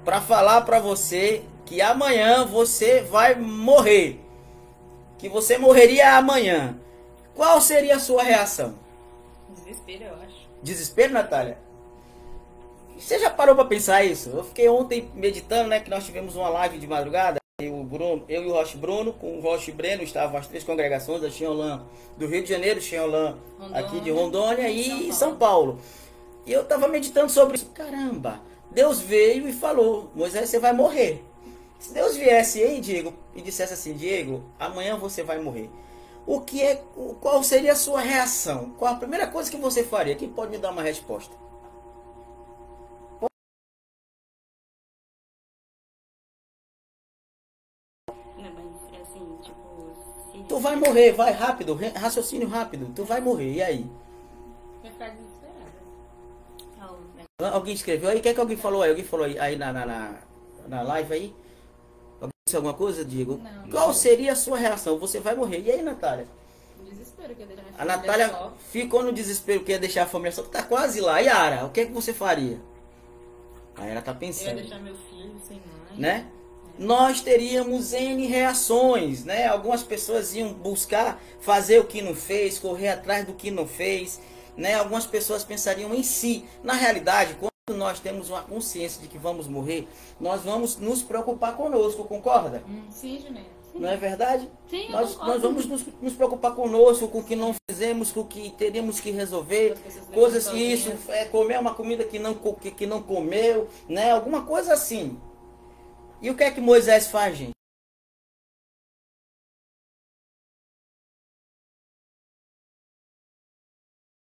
para 0.04 0.20
falar 0.20 0.62
para 0.62 0.80
você 0.80 1.42
que 1.64 1.80
amanhã 1.80 2.44
você 2.44 3.00
vai 3.00 3.34
morrer. 3.34 4.20
Que 5.18 5.28
você 5.28 5.56
morreria 5.58 6.16
amanhã. 6.16 6.78
Qual 7.34 7.60
seria 7.60 7.96
a 7.96 8.00
sua 8.00 8.22
reação? 8.22 8.74
Desespero, 9.48 10.04
eu 10.04 10.14
acho. 10.16 10.48
Desespero, 10.62 11.12
Natália? 11.12 11.58
Você 12.98 13.18
já 13.18 13.30
parou 13.30 13.54
para 13.54 13.64
pensar 13.64 14.04
isso? 14.04 14.30
Eu 14.30 14.44
fiquei 14.44 14.68
ontem 14.68 15.10
meditando, 15.14 15.68
né? 15.68 15.80
Que 15.80 15.90
nós 15.90 16.04
tivemos 16.04 16.36
uma 16.36 16.48
live 16.48 16.78
de 16.78 16.86
madrugada. 16.86 17.41
O 17.60 17.84
Bruno, 17.84 18.24
eu 18.28 18.42
e 18.42 18.46
o 18.46 18.52
Roche 18.52 18.76
Bruno, 18.76 19.12
com 19.12 19.38
o 19.38 19.40
Roche 19.40 19.70
Breno, 19.70 20.02
estavam 20.02 20.38
as 20.38 20.46
três 20.46 20.64
congregações 20.64 21.20
da 21.20 21.30
Xinholan 21.30 21.84
do 22.16 22.26
Rio 22.26 22.42
de 22.42 22.48
Janeiro, 22.48 22.80
Xinholan 22.80 23.38
aqui 23.72 24.00
de 24.00 24.10
Rondônia 24.10 24.68
e 24.68 24.84
São 24.84 24.90
Paulo. 24.90 25.12
São 25.14 25.36
Paulo. 25.36 25.78
E 26.44 26.52
eu 26.52 26.62
estava 26.62 26.88
meditando 26.88 27.30
sobre 27.30 27.56
isso. 27.56 27.66
Caramba, 27.66 28.40
Deus 28.70 29.00
veio 29.00 29.48
e 29.48 29.52
falou: 29.52 30.10
Moisés, 30.14 30.48
você 30.48 30.58
vai 30.58 30.72
morrer. 30.72 31.22
Se 31.78 31.94
Deus 31.94 32.16
viesse 32.16 32.62
aí, 32.62 32.80
Diego, 32.80 33.14
e 33.34 33.40
dissesse 33.40 33.74
assim: 33.74 33.92
Diego, 33.92 34.42
amanhã 34.58 34.96
você 34.96 35.22
vai 35.22 35.38
morrer. 35.38 35.70
O 36.26 36.40
que 36.40 36.62
é, 36.62 36.82
qual 37.20 37.42
seria 37.42 37.72
a 37.72 37.76
sua 37.76 38.00
reação? 38.00 38.70
Qual 38.78 38.92
a 38.92 38.96
primeira 38.96 39.26
coisa 39.26 39.50
que 39.50 39.56
você 39.56 39.84
faria? 39.84 40.14
Quem 40.14 40.28
pode 40.28 40.50
me 40.50 40.58
dar 40.58 40.70
uma 40.70 40.82
resposta? 40.82 41.41
Morrer, 50.86 51.12
vai 51.12 51.32
rápido, 51.32 51.78
raciocínio 51.94 52.48
rápido. 52.48 52.92
Tu 52.94 53.04
vai 53.04 53.20
morrer, 53.20 53.52
e 53.52 53.62
aí? 53.62 53.90
Ficar 54.82 55.14
Alguém 57.38 57.74
escreveu 57.74 58.10
aí? 58.10 58.18
O 58.18 58.22
que 58.22 58.28
é 58.28 58.34
que 58.34 58.40
alguém 58.40 58.56
falou 58.56 58.82
aí? 58.82 58.90
Alguém 58.90 59.04
falou 59.04 59.26
aí, 59.26 59.38
aí 59.38 59.56
na, 59.56 59.72
na, 59.72 59.86
na, 59.86 60.14
na 60.68 60.82
live 60.82 61.12
aí? 61.12 61.34
Alguém 62.20 62.30
disse 62.46 62.56
alguma 62.56 62.74
coisa, 62.74 63.04
Diego? 63.04 63.40
Não, 63.42 63.70
Qual 63.70 63.92
seria 63.92 64.32
a 64.32 64.36
sua 64.36 64.56
reação? 64.56 64.98
Você 64.98 65.18
vai 65.18 65.34
morrer. 65.34 65.60
E 65.60 65.70
aí, 65.70 65.82
Natália? 65.82 66.26
Desespero 66.84 67.34
que 67.34 67.40
ia 67.40 67.46
deixar 67.46 67.62
a 67.78 67.84
Natália 67.84 68.28
só. 68.28 68.52
ficou 68.70 69.02
no 69.02 69.12
desespero 69.12 69.64
que 69.64 69.72
ia 69.72 69.78
deixar 69.78 70.02
a 70.04 70.06
família 70.06 70.32
só. 70.32 70.42
Tá 70.42 70.62
quase 70.62 71.00
lá. 71.00 71.18
Yara, 71.18 71.64
o 71.64 71.70
que 71.70 71.80
é 71.80 71.86
que 71.86 71.92
você 71.92 72.12
faria? 72.12 72.60
Aí 73.76 73.90
ela 73.90 74.02
tá 74.02 74.14
pensando. 74.14 74.50
Eu 74.50 74.56
ia 74.56 74.62
deixar 74.62 74.78
meu 74.80 74.94
filho 74.94 75.34
sem 75.46 75.56
mãe. 75.56 75.98
Né? 75.98 76.26
Nós 76.82 77.20
teríamos 77.20 77.92
N 77.92 78.26
reações, 78.26 79.24
né? 79.24 79.46
Algumas 79.46 79.82
pessoas 79.82 80.34
iam 80.34 80.52
buscar 80.52 81.22
fazer 81.40 81.78
o 81.78 81.84
que 81.84 82.02
não 82.02 82.14
fez, 82.14 82.58
correr 82.58 82.88
atrás 82.88 83.24
do 83.24 83.34
que 83.34 83.50
não 83.50 83.66
fez 83.66 84.20
né, 84.56 84.74
algumas 84.74 85.06
pessoas 85.06 85.44
pensariam 85.44 85.94
em 85.94 86.02
si. 86.02 86.44
Na 86.62 86.74
realidade, 86.74 87.36
quando 87.38 87.78
nós 87.78 88.00
temos 88.00 88.28
uma 88.28 88.42
consciência 88.42 89.00
de 89.00 89.08
que 89.08 89.18
vamos 89.18 89.46
morrer, 89.46 89.88
nós 90.20 90.42
vamos 90.42 90.76
nos 90.76 91.02
preocupar 91.02 91.56
conosco, 91.56 92.04
concorda? 92.04 92.62
Hum, 92.68 92.82
sim, 92.90 93.18
Juliana. 93.18 93.62
Não 93.74 93.88
é 93.88 93.96
verdade? 93.96 94.50
Sim, 94.68 94.90
nós, 94.90 95.16
nós 95.16 95.40
vamos 95.40 95.64
nos, 95.64 95.86
nos, 96.02 96.12
preocupar 96.12 96.54
conosco, 96.54 97.08
com 97.08 97.20
o 97.20 97.24
que 97.24 97.34
não 97.34 97.54
fizemos, 97.70 98.12
com 98.12 98.20
o 98.20 98.26
que 98.26 98.50
teríamos 98.50 99.00
que 99.00 99.10
resolver, 99.10 99.78
coisas 100.12 100.46
que 100.46 100.58
isso, 100.58 100.92
é, 101.08 101.24
comer 101.24 101.58
uma 101.58 101.72
comida 101.72 102.04
que 102.04 102.18
não, 102.18 102.34
que, 102.34 102.70
que 102.70 102.86
não 102.86 103.02
comeu, 103.02 103.68
né? 103.88 104.10
Alguma 104.10 104.42
coisa 104.42 104.74
assim. 104.74 105.18
E 106.22 106.30
o 106.30 106.36
que 106.36 106.44
é 106.44 106.50
que 106.52 106.60
Moisés 106.60 107.08
faz, 107.08 107.36
gente? 107.36 107.52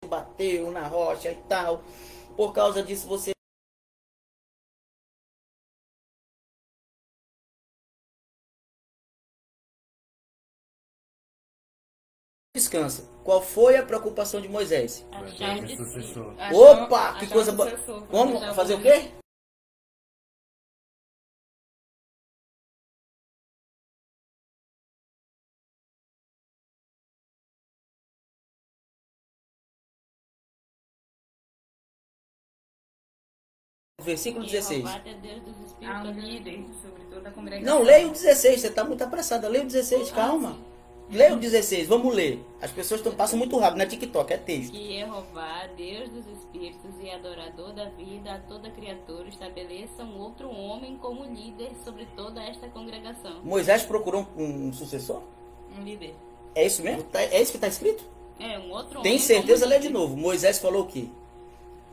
bateu 0.10 0.72
na 0.72 0.88
rocha 0.88 1.32
e 1.32 1.36
tal. 1.44 1.84
Por 2.36 2.52
causa 2.54 2.84
disso 2.84 3.08
você 3.08 3.32
descansa. 12.56 13.04
Qual 13.24 13.42
foi 13.42 13.78
a 13.78 13.86
preocupação 13.86 14.42
de 14.42 14.48
Moisés? 14.48 15.06
Opa, 16.54 17.20
que 17.20 17.28
coisa 17.28 17.52
boa. 17.52 17.70
Vamos 18.10 18.56
fazer 18.56 18.74
o 18.74 18.82
quê? 18.82 19.19
Versículo 34.10 34.44
16. 34.44 34.84
Não, 37.62 37.84
leia 37.84 38.08
o 38.08 38.12
16, 38.12 38.60
você 38.60 38.68
está 38.68 38.84
muito 38.84 39.04
apressada. 39.04 39.48
Leia 39.48 39.64
o 39.64 39.68
16, 39.68 40.12
calma. 40.12 40.58
Leia 41.12 41.34
o 41.34 41.38
16, 41.38 41.88
vamos 41.88 42.14
ler. 42.14 42.44
As 42.60 42.72
pessoas 42.72 43.02
tão, 43.02 43.14
passam 43.14 43.38
muito 43.38 43.58
rápido, 43.58 43.78
na 43.78 43.84
é 43.84 43.88
TikTok, 43.88 44.34
é 44.34 44.38
texto. 44.38 44.72
Que 44.72 45.00
Jeová, 45.00 45.68
Deus 45.76 46.10
dos 46.10 46.28
Espíritos 46.28 46.92
e 47.02 47.10
adorador 47.10 47.72
da 47.74 47.86
vida, 47.90 48.34
a 48.34 48.40
toda 48.40 48.70
criatura, 48.70 49.28
estabeleça 49.28 50.04
um 50.04 50.20
outro 50.20 50.50
homem 50.50 50.98
como 50.98 51.24
líder 51.24 51.72
sobre 51.84 52.08
toda 52.16 52.44
esta 52.44 52.68
congregação. 52.68 53.42
Moisés 53.44 53.84
procurou 53.84 54.28
um, 54.38 54.68
um 54.68 54.74
sucessor? 54.74 55.22
Um 55.78 55.84
líder. 55.84 56.16
É 56.54 56.66
isso 56.66 56.84
mesmo? 56.84 57.04
Tá, 57.04 57.22
é 57.22 57.42
isso 57.42 57.52
que 57.52 57.58
está 57.58 57.68
escrito? 57.68 58.04
É, 58.40 58.58
um 58.60 58.72
outro 58.72 59.02
Tem 59.02 59.20
certeza? 59.20 59.66
Lê 59.66 59.80
de 59.80 59.90
novo. 59.90 60.16
Moisés 60.16 60.60
falou 60.60 60.84
o 60.84 60.88
quê? 60.88 61.08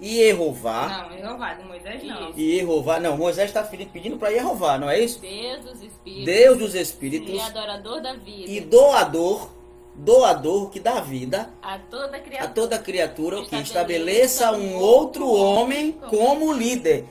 E 0.00 0.16
Jeová. 0.16 1.08
Não, 1.08 1.18
Jeová, 1.18 1.54
de 1.54 1.64
Moisés 1.64 2.02
não. 2.04 2.32
E 2.36 2.58
Jeová. 2.58 3.00
Não, 3.00 3.16
Moisés 3.16 3.48
está 3.48 3.62
pedindo 3.62 4.18
para 4.18 4.30
Jeová, 4.30 4.78
não 4.78 4.90
é 4.90 5.00
isso? 5.00 5.20
Deus 5.20 5.64
dos 5.64 5.82
Espíritos. 5.82 6.24
Deus 6.24 6.58
dos 6.58 6.74
Espíritos. 6.74 7.34
E 7.34 7.40
adorador 7.40 8.00
da 8.02 8.12
vida. 8.14 8.50
E 8.50 8.60
doador. 8.60 9.56
Doador 9.98 10.68
que 10.68 10.78
dá 10.78 11.00
vida 11.00 11.48
a 11.62 11.78
toda 11.78 12.18
criatura, 12.18 12.44
a 12.44 12.52
toda 12.52 12.78
criatura 12.78 13.42
que 13.46 13.56
estabeleça 13.56 14.52
um 14.52 14.76
outro 14.76 15.26
homem 15.26 15.92
como 16.10 16.52
líder. 16.52 17.06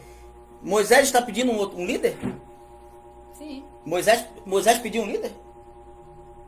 Moisés 0.62 1.06
está 1.06 1.20
pedindo 1.20 1.52
um, 1.52 1.58
outro, 1.58 1.80
um 1.80 1.86
líder? 1.86 2.16
Sim. 3.34 3.64
Moisés, 3.84 4.24
Moisés 4.46 4.78
pediu 4.78 5.02
um 5.02 5.08
líder? 5.08 5.32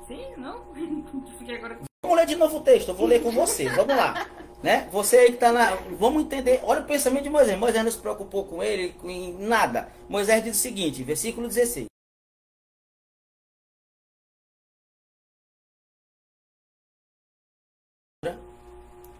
Sim, 0.07 0.25
não? 0.37 0.61
Agora... 1.55 1.79
Vamos 2.03 2.17
ler 2.17 2.25
de 2.27 2.35
novo 2.35 2.57
o 2.57 2.61
texto, 2.61 2.89
eu 2.89 2.95
vou 2.95 3.07
ler 3.07 3.23
com 3.23 3.31
você. 3.31 3.67
Vamos 3.69 3.95
lá. 3.95 4.27
Né? 4.63 4.89
Você 4.91 5.17
aí 5.17 5.27
que 5.27 5.33
está 5.35 5.51
na. 5.51 5.75
Vamos 5.99 6.23
entender. 6.23 6.59
Olha 6.63 6.81
o 6.81 6.85
pensamento 6.85 7.23
de 7.23 7.29
Moisés. 7.29 7.57
Moisés 7.57 7.83
não 7.83 7.91
se 7.91 7.97
preocupou 7.99 8.45
com 8.45 8.63
ele, 8.63 8.93
com 8.93 9.07
nada. 9.39 9.91
Moisés 10.09 10.43
diz 10.43 10.57
o 10.57 10.59
seguinte, 10.59 11.03
versículo 11.03 11.47
16. 11.47 11.85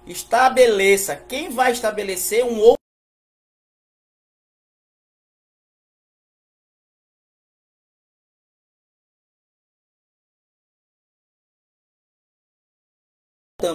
Estabeleça. 0.08 1.16
Quem 1.16 1.50
vai 1.50 1.72
estabelecer 1.72 2.44
um 2.44 2.60
outro 2.60 2.78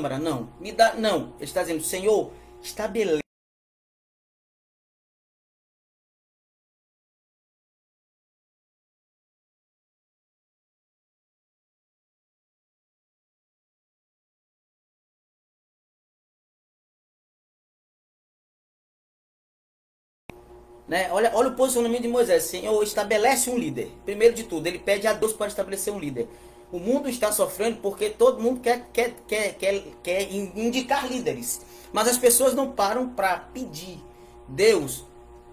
Câmara, 0.03 0.19
não. 0.19 0.49
Me 0.59 0.73
dá, 0.73 0.95
não. 0.95 1.35
Ele 1.37 1.45
está 1.45 1.63
dizendo, 1.63 1.81
Senhor, 1.85 2.33
estabeleça 2.61 3.23
Né? 20.89 21.11
Olha, 21.11 21.31
olha 21.35 21.49
o 21.49 21.55
posicionamento 21.55 22.03
de 22.03 22.09
Moisés. 22.09 22.43
Senhor, 22.43 22.83
estabelece 22.83 23.49
um 23.49 23.57
líder. 23.57 23.91
Primeiro 24.05 24.35
de 24.35 24.45
tudo, 24.45 24.67
ele 24.67 24.79
pede 24.79 25.07
a 25.07 25.13
Deus 25.13 25.33
para 25.33 25.47
estabelecer 25.47 25.93
um 25.93 25.99
líder. 25.99 26.29
O 26.73 26.79
mundo 26.79 27.07
está 27.07 27.31
sofrendo 27.31 27.77
porque 27.83 28.09
todo 28.09 28.43
mundo 28.43 28.61
quer, 28.61 28.89
quer, 28.95 29.15
quer, 29.29 29.55
quer, 29.57 29.83
quer 30.03 30.33
indicar 30.33 31.07
líderes. 31.07 31.61
Mas 31.93 32.09
as 32.09 32.17
pessoas 32.17 32.55
não 32.55 32.73
param 32.73 33.11
para 33.11 33.37
pedir. 33.37 34.03
Deus 34.49 35.05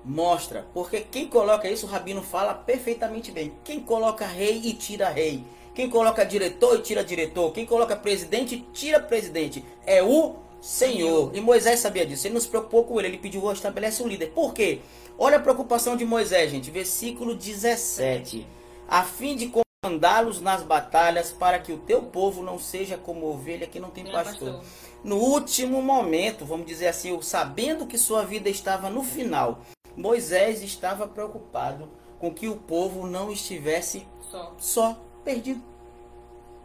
mostra. 0.06 0.66
Porque 0.74 1.02
quem 1.02 1.28
coloca 1.28 1.70
isso, 1.70 1.86
o 1.86 1.90
Rabino 1.90 2.24
fala 2.24 2.54
perfeitamente 2.54 3.32
bem. 3.32 3.52
Quem 3.66 3.82
coloca 3.82 4.26
rei 4.26 4.62
e 4.64 4.74
tira 4.74 5.10
rei. 5.10 5.44
Quem 5.76 5.90
coloca 5.90 6.26
diretor 6.26 6.78
e 6.78 6.82
tira 6.82 7.04
diretor. 7.04 7.52
Quem 7.52 7.66
coloca 7.66 7.98
presidente 7.98 8.56
e 8.56 8.62
tira 8.72 9.02
presidente. 9.02 9.64
É 9.86 10.02
o 10.02 10.36
Senhor. 10.62 11.32
E 11.36 11.42
Moisés 11.42 11.82
sabia 11.82 12.06
disso. 12.06 12.28
Ele 12.28 12.36
não 12.36 12.42
se 12.42 12.48
preocupou 12.48 12.86
com 12.86 12.98
ele. 12.98 13.10
Ele 13.10 13.18
pediu, 13.18 13.52
estabelece 13.52 14.02
um 14.02 14.08
líder. 14.08 14.28
Por 14.28 14.54
quê? 14.54 14.80
Olha 15.18 15.36
a 15.36 15.42
preocupação 15.42 15.98
de 15.98 16.06
Moisés, 16.06 16.50
gente. 16.50 16.72
Versículo 16.72 17.36
17. 17.36 18.48
A 18.88 19.04
fim 19.04 19.36
de 19.36 19.52
mandá-los 19.84 20.42
nas 20.42 20.62
batalhas 20.62 21.32
para 21.32 21.58
que 21.58 21.72
o 21.72 21.80
teu 21.80 22.04
povo 22.04 22.44
não 22.44 22.60
seja 22.60 22.98
como 22.98 23.26
ovelha 23.28 23.68
que 23.68 23.80
não 23.80 23.90
tem 23.90 24.06
pastor. 24.12 24.62
No 25.04 25.16
último 25.18 25.82
momento, 25.82 26.46
vamos 26.46 26.66
dizer 26.66 26.88
assim, 26.88 27.20
sabendo 27.22 27.88
que 27.88 27.98
sua 27.98 28.26
vida 28.26 28.50
estava 28.50 28.90
no 28.90 29.04
final, 29.04 29.62
Moisés 29.96 30.62
estava 30.62 31.08
preocupado 31.08 31.90
com 32.20 32.34
que 32.34 32.50
o 32.50 32.58
povo 32.58 33.08
não 33.08 33.32
estivesse 33.32 34.06
só, 34.30 34.56
só 34.60 35.02
perdido. 35.24 35.64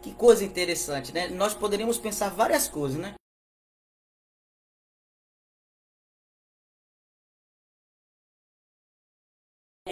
Que 0.01 0.13
coisa 0.13 0.43
interessante, 0.43 1.13
né? 1.13 1.29
Nós 1.29 1.53
poderíamos 1.53 1.97
pensar 1.97 2.29
várias 2.29 2.67
coisas, 2.67 2.99
né? 2.99 3.15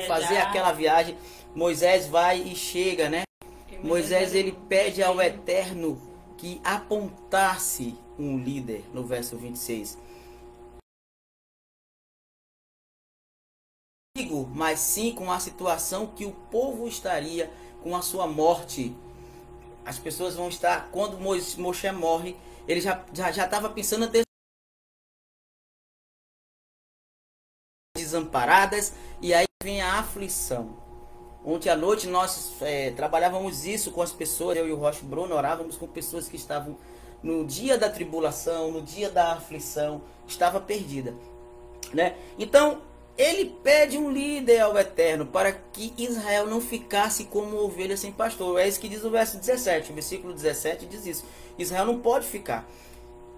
fazer 0.07 0.37
aquela 0.37 0.71
viagem. 0.71 1.17
Moisés 1.55 2.07
vai 2.07 2.41
e 2.41 2.55
chega, 2.55 3.09
né? 3.09 3.23
Moisés 3.83 4.33
ele 4.33 4.53
pede 4.67 5.03
ao 5.03 5.21
Eterno 5.21 6.01
que 6.37 6.59
apontasse 6.63 7.97
um 8.17 8.37
líder 8.37 8.83
no 8.93 9.05
verso 9.05 9.37
26. 9.37 9.97
Mas 14.53 14.79
sim 14.79 15.13
com 15.13 15.31
a 15.31 15.39
situação 15.39 16.07
que 16.07 16.25
o 16.25 16.31
povo 16.31 16.87
estaria 16.87 17.51
com 17.81 17.95
a 17.95 18.01
sua 18.01 18.27
morte. 18.27 18.95
As 19.85 19.99
pessoas 19.99 20.35
vão 20.35 20.47
estar, 20.47 20.89
quando 20.91 21.19
Moshe 21.19 21.91
morre, 21.91 22.37
ele 22.67 22.79
já 22.79 23.03
estava 23.11 23.31
já, 23.31 23.31
já 23.31 23.69
pensando 23.69 24.09
desamparadas 27.95 28.93
e 29.21 29.33
aí 29.33 29.45
vem 29.61 29.81
a 29.81 29.99
aflição. 29.99 30.82
Ontem 31.45 31.69
à 31.69 31.75
noite 31.75 32.07
nós 32.07 32.53
é, 32.61 32.91
trabalhávamos 32.91 33.65
isso 33.65 33.91
com 33.91 34.01
as 34.01 34.11
pessoas, 34.11 34.57
eu 34.57 34.67
e 34.67 34.71
o 34.71 34.77
Rocha 34.77 35.01
Bruno 35.03 35.35
orávamos 35.35 35.75
com 35.75 35.85
pessoas 35.87 36.27
que 36.27 36.37
estavam 36.37 36.77
no 37.21 37.45
dia 37.45 37.77
da 37.77 37.89
tribulação, 37.89 38.71
no 38.71 38.81
dia 38.81 39.09
da 39.09 39.33
aflição, 39.33 40.01
estava 40.27 40.59
perdida, 40.59 41.13
né? 41.93 42.15
Então 42.39 42.81
ele 43.17 43.45
pede 43.63 43.97
um 43.97 44.11
líder 44.11 44.59
ao 44.61 44.77
Eterno 44.77 45.25
para 45.25 45.51
que 45.51 45.93
Israel 45.97 46.47
não 46.47 46.59
ficasse 46.59 47.25
como 47.25 47.57
ovelha 47.57 47.95
sem 47.95 48.11
pastor. 48.11 48.59
É 48.59 48.67
isso 48.67 48.79
que 48.79 48.89
diz 48.89 49.03
o 49.03 49.11
verso 49.11 49.37
17. 49.37 49.91
O 49.91 49.93
versículo 49.93 50.33
17 50.33 50.85
diz 50.87 51.05
isso. 51.05 51.25
Israel 51.57 51.85
não 51.85 51.99
pode 51.99 52.25
ficar. 52.25 52.67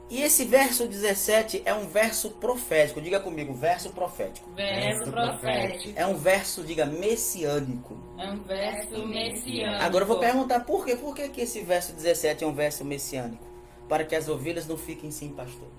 E 0.08 0.22
esse 0.22 0.46
verso 0.46 0.88
17 0.88 1.63
é 1.65 1.74
um 1.74 1.88
verso 1.88 2.30
profético. 2.32 3.02
Diga 3.02 3.20
comigo, 3.20 3.54
verso 3.54 3.89
profético. 3.89 4.48
Verso 4.52 5.10
profético. 5.10 5.94
É 5.96 6.06
um 6.06 6.15
verso, 6.15 6.63
diga, 6.63 6.86
messiânico. 6.86 7.98
É 8.18 8.30
um 8.30 8.38
verso 8.44 9.06
messiânico. 9.08 9.84
Agora 9.84 10.04
eu 10.04 10.08
vou 10.08 10.20
perguntar 10.20 10.60
por 10.60 10.86
quê? 10.86 10.96
Por 10.96 11.15
que, 11.15 11.28
que 11.30 11.41
esse 11.41 11.62
verso 11.62 11.94
17 11.94 12.44
é 12.44 12.48
um 12.48 12.54
verso 12.54 12.86
messiânico? 12.86 13.44
Para 13.89 14.04
que 14.04 14.15
as 14.15 14.30
ovelhas 14.30 14.68
não 14.68 14.78
fiquem 14.78 15.10
sem 15.10 15.30
pastor. 15.30 15.70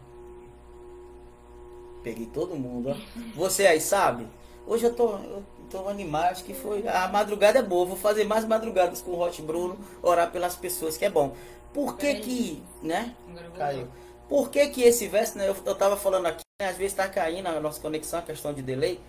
Peguei 2.02 2.26
todo 2.26 2.56
mundo, 2.56 2.90
ó. 2.90 3.20
Você 3.36 3.66
aí 3.66 3.80
sabe? 3.80 4.26
Hoje 4.66 4.84
eu 4.86 4.94
tô, 4.94 5.12
eu 5.18 5.44
tô 5.70 5.88
animado, 5.88 6.32
acho 6.32 6.44
que 6.44 6.54
foi. 6.54 6.86
A 6.88 7.06
madrugada 7.06 7.60
é 7.60 7.62
boa, 7.62 7.86
vou 7.86 7.96
fazer 7.96 8.24
mais 8.24 8.44
madrugadas 8.44 9.00
com 9.00 9.12
o 9.12 9.20
Hot 9.20 9.40
Bruno, 9.42 9.78
orar 10.02 10.32
pelas 10.32 10.56
pessoas, 10.56 10.96
que 10.96 11.04
é 11.04 11.10
bom. 11.10 11.34
Por 11.72 11.96
que 11.96 12.14
que, 12.16 12.62
né? 12.82 13.14
Caiu. 13.56 13.86
Por 14.28 14.50
que, 14.50 14.68
que 14.68 14.82
esse 14.82 15.06
verso, 15.06 15.38
né, 15.38 15.48
eu, 15.48 15.56
eu 15.64 15.74
tava 15.74 15.96
falando 15.96 16.26
aqui, 16.26 16.42
né, 16.60 16.68
às 16.68 16.76
vezes 16.76 16.92
está 16.92 17.08
caindo 17.08 17.46
a 17.46 17.60
nossa 17.60 17.80
conexão, 17.80 18.18
a 18.18 18.22
questão 18.22 18.52
de 18.52 18.60
delay, 18.60 19.00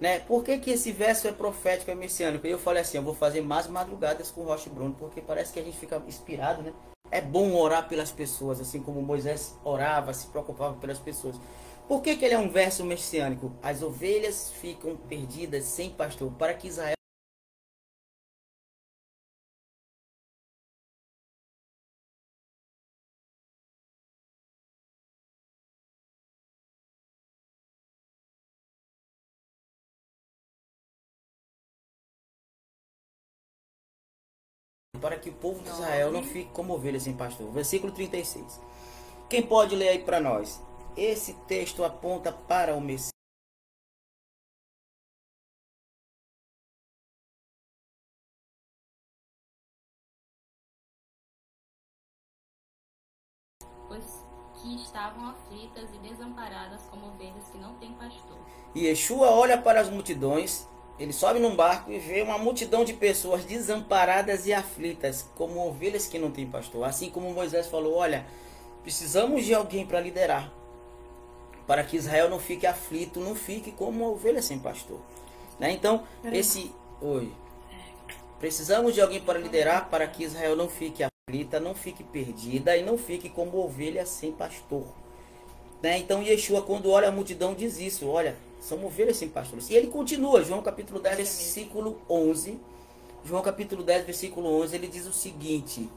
né? 0.00 0.20
Por 0.20 0.44
que, 0.44 0.58
que 0.58 0.70
esse 0.70 0.92
verso 0.92 1.28
é 1.28 1.32
profético, 1.32 1.90
é 1.90 1.94
messiânico? 1.94 2.46
Eu 2.46 2.58
falei 2.58 2.82
assim, 2.82 2.96
eu 2.96 3.02
vou 3.02 3.14
fazer 3.14 3.40
mais 3.40 3.66
madrugadas 3.66 4.30
com 4.30 4.42
o 4.42 4.44
Rocha 4.44 4.70
Bruno, 4.70 4.94
porque 4.98 5.20
parece 5.20 5.52
que 5.52 5.60
a 5.60 5.62
gente 5.62 5.76
fica 5.76 6.02
inspirado, 6.06 6.62
né? 6.62 6.72
É 7.10 7.20
bom 7.20 7.54
orar 7.54 7.88
pelas 7.88 8.12
pessoas, 8.12 8.60
assim 8.60 8.80
como 8.80 9.02
Moisés 9.02 9.58
orava, 9.64 10.14
se 10.14 10.28
preocupava 10.28 10.76
pelas 10.76 10.98
pessoas. 10.98 11.36
Por 11.88 12.00
que, 12.02 12.16
que 12.16 12.24
ele 12.24 12.34
é 12.34 12.38
um 12.38 12.48
verso 12.48 12.84
messiânico? 12.84 13.52
As 13.60 13.82
ovelhas 13.82 14.52
ficam 14.60 14.96
perdidas 14.96 15.64
sem 15.64 15.90
pastor, 15.90 16.30
para 16.38 16.54
que 16.54 16.68
Israel 16.68 16.94
para 35.00 35.18
que 35.18 35.30
o 35.30 35.32
povo 35.32 35.62
de 35.62 35.70
Israel 35.70 36.12
não 36.12 36.22
fique 36.22 36.50
como 36.52 36.74
ovelhas 36.74 37.02
sem 37.02 37.16
pastor. 37.16 37.50
Versículo 37.50 37.92
36. 37.92 38.60
Quem 39.28 39.42
pode 39.42 39.74
ler 39.74 39.88
aí 39.88 39.98
para 40.00 40.20
nós? 40.20 40.62
Esse 40.96 41.34
texto 41.46 41.84
aponta 41.84 42.32
para 42.32 42.74
o 42.74 42.80
Messias. 42.80 43.10
Pois 53.88 54.30
que 54.62 54.74
estavam 54.76 55.30
aflitas 55.30 55.88
e 55.94 55.98
desamparadas 55.98 56.82
como 56.90 57.06
ovelhas 57.06 57.48
que 57.50 57.58
não 57.58 57.74
têm 57.76 57.92
pastor. 57.94 58.38
E 58.74 58.86
Yeshua 58.86 59.30
olha 59.30 59.60
para 59.60 59.80
as 59.80 59.88
multidões 59.88 60.68
ele 61.00 61.14
sobe 61.14 61.40
num 61.40 61.56
barco 61.56 61.90
e 61.90 61.98
vê 61.98 62.20
uma 62.20 62.36
multidão 62.36 62.84
de 62.84 62.92
pessoas 62.92 63.42
desamparadas 63.42 64.46
e 64.46 64.52
aflitas, 64.52 65.26
como 65.34 65.66
ovelhas 65.66 66.06
que 66.06 66.18
não 66.18 66.30
têm 66.30 66.46
pastor. 66.46 66.84
Assim 66.84 67.08
como 67.08 67.32
Moisés 67.32 67.66
falou: 67.68 67.94
Olha, 67.94 68.26
precisamos 68.82 69.46
de 69.46 69.54
alguém 69.54 69.86
para 69.86 69.98
liderar, 69.98 70.52
para 71.66 71.82
que 71.82 71.96
Israel 71.96 72.28
não 72.28 72.38
fique 72.38 72.66
aflito, 72.66 73.18
não 73.18 73.34
fique 73.34 73.72
como 73.72 74.02
uma 74.02 74.10
ovelha 74.10 74.42
sem 74.42 74.58
pastor. 74.58 75.00
Né? 75.58 75.72
Então, 75.72 76.04
esse. 76.22 76.70
Oi. 77.00 77.32
Precisamos 78.38 78.92
de 78.92 79.00
alguém 79.00 79.22
para 79.22 79.38
liderar 79.38 79.88
para 79.88 80.06
que 80.06 80.24
Israel 80.24 80.54
não 80.54 80.68
fique 80.68 81.02
aflita, 81.02 81.58
não 81.58 81.74
fique 81.74 82.04
perdida 82.04 82.76
e 82.76 82.82
não 82.82 82.98
fique 82.98 83.30
como 83.30 83.56
ovelha 83.56 84.04
sem 84.04 84.32
pastor. 84.32 84.84
Né? 85.82 85.96
Então, 85.96 86.22
Yeshua, 86.22 86.60
quando 86.60 86.90
olha 86.90 87.08
a 87.08 87.12
multidão, 87.12 87.54
diz 87.54 87.78
isso: 87.78 88.06
olha, 88.06 88.36
são 88.60 88.84
ovelhas 88.84 89.16
sem 89.16 89.28
pastor. 89.28 89.58
E 89.68 89.74
ele 89.74 89.88
continua, 89.88 90.44
João 90.44 90.62
capítulo 90.62 91.00
10, 91.00 91.16
versículo 91.16 92.00
11. 92.08 92.60
João 93.24 93.42
capítulo 93.42 93.82
10, 93.82 94.04
versículo 94.04 94.60
11, 94.62 94.76
ele 94.76 94.86
diz 94.86 95.06
o 95.06 95.12
seguinte: 95.12 95.88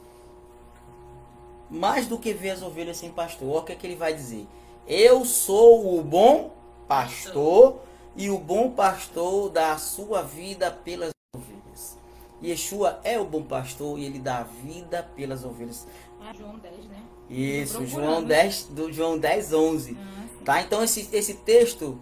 Mais 1.70 2.06
do 2.06 2.18
que 2.18 2.32
ver 2.32 2.50
as 2.50 2.62
ovelhas 2.62 2.96
sem 2.96 3.10
pastor, 3.10 3.48
olha 3.48 3.60
o 3.60 3.64
que, 3.64 3.72
é 3.72 3.76
que 3.76 3.86
ele 3.86 3.96
vai 3.96 4.14
dizer. 4.14 4.46
Eu 4.86 5.24
sou 5.24 5.98
o 5.98 6.02
bom 6.02 6.52
pastor 6.88 7.80
e 8.16 8.30
o 8.30 8.38
bom 8.38 8.70
pastor 8.70 9.50
dá 9.50 9.72
a 9.72 9.78
sua 9.78 10.22
vida 10.22 10.70
pelas 10.70 11.10
ovelhas. 11.34 11.98
Yeshua 12.42 13.00
é 13.04 13.18
o 13.18 13.24
bom 13.24 13.42
pastor 13.42 13.98
e 13.98 14.04
ele 14.04 14.18
dá 14.18 14.38
a 14.38 14.42
vida 14.42 15.02
pelas 15.16 15.44
ovelhas. 15.44 15.86
Ah, 16.20 16.32
João 16.32 16.58
10, 16.58 16.74
né? 16.86 17.02
Isso, 17.28 17.86
João 17.86 18.22
10, 18.22 18.64
do 18.64 18.92
João 18.92 19.18
10, 19.18 19.52
11. 19.52 19.96
Ah, 19.98 20.44
tá? 20.44 20.62
Então 20.62 20.82
esse, 20.82 21.08
esse 21.12 21.34
texto 21.34 21.98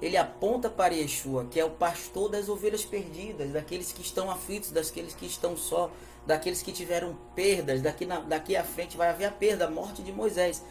ele 0.00 0.16
aponta 0.16 0.68
para 0.68 0.94
Yeshua, 0.94 1.46
que 1.46 1.58
é 1.58 1.64
o 1.64 1.70
pastor 1.70 2.28
das 2.28 2.48
ovelhas 2.48 2.84
perdidas, 2.84 3.52
daqueles 3.52 3.92
que 3.92 4.02
estão 4.02 4.30
aflitos, 4.30 4.70
daqueles 4.70 5.14
que 5.14 5.26
estão 5.26 5.56
só, 5.56 5.90
daqueles 6.26 6.62
que 6.62 6.72
tiveram 6.72 7.16
perdas. 7.34 7.80
Daqui, 7.80 8.04
na, 8.04 8.20
daqui 8.20 8.56
à 8.56 8.64
frente 8.64 8.96
vai 8.96 9.08
haver 9.08 9.24
a 9.24 9.30
perda, 9.30 9.66
a 9.66 9.70
morte 9.70 10.02
de 10.02 10.12
Moisés. 10.12 10.62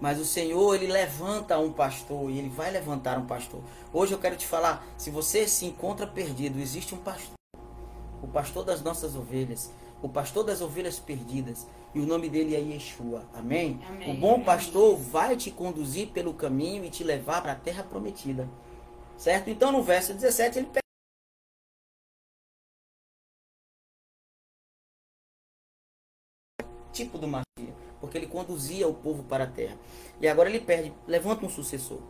Mas 0.00 0.18
o 0.18 0.24
Senhor, 0.24 0.74
ele 0.74 0.88
levanta 0.88 1.58
um 1.58 1.72
pastor 1.72 2.30
e 2.30 2.38
ele 2.38 2.48
vai 2.48 2.70
levantar 2.70 3.18
um 3.18 3.26
pastor. 3.26 3.60
Hoje 3.92 4.12
eu 4.12 4.18
quero 4.18 4.36
te 4.36 4.46
falar, 4.46 4.84
se 4.98 5.10
você 5.10 5.46
se 5.46 5.64
encontra 5.64 6.06
perdido, 6.06 6.60
existe 6.60 6.94
um 6.94 6.98
pastor. 6.98 7.34
O 8.22 8.26
pastor 8.26 8.64
das 8.64 8.82
nossas 8.82 9.14
ovelhas, 9.14 9.70
o 10.02 10.08
pastor 10.08 10.44
das 10.44 10.60
ovelhas 10.60 10.98
perdidas, 10.98 11.66
e 11.96 12.00
o 12.00 12.04
nome 12.04 12.28
dele 12.28 12.54
é 12.54 12.60
Yeshua. 12.60 13.26
Amém? 13.32 13.80
Amém. 13.88 14.10
O 14.10 14.20
bom 14.20 14.42
pastor 14.42 14.98
vai 14.98 15.34
te 15.34 15.50
conduzir 15.50 16.08
pelo 16.08 16.34
caminho 16.34 16.84
e 16.84 16.90
te 16.90 17.02
levar 17.02 17.40
para 17.40 17.52
a 17.52 17.56
terra 17.56 17.82
prometida. 17.82 18.46
Certo? 19.16 19.48
Então 19.48 19.72
no 19.72 19.82
verso 19.82 20.12
17 20.12 20.58
ele 20.58 20.68
tipo 26.92 27.16
do 27.16 27.26
Machia, 27.26 27.74
porque 27.98 28.18
ele 28.18 28.26
conduzia 28.26 28.86
o 28.86 28.92
povo 28.92 29.22
para 29.22 29.44
a 29.44 29.46
terra. 29.46 29.78
E 30.20 30.28
agora 30.28 30.50
ele 30.50 30.60
perde, 30.60 30.92
levanta 31.06 31.46
um 31.46 31.48
sucessor. 31.48 32.00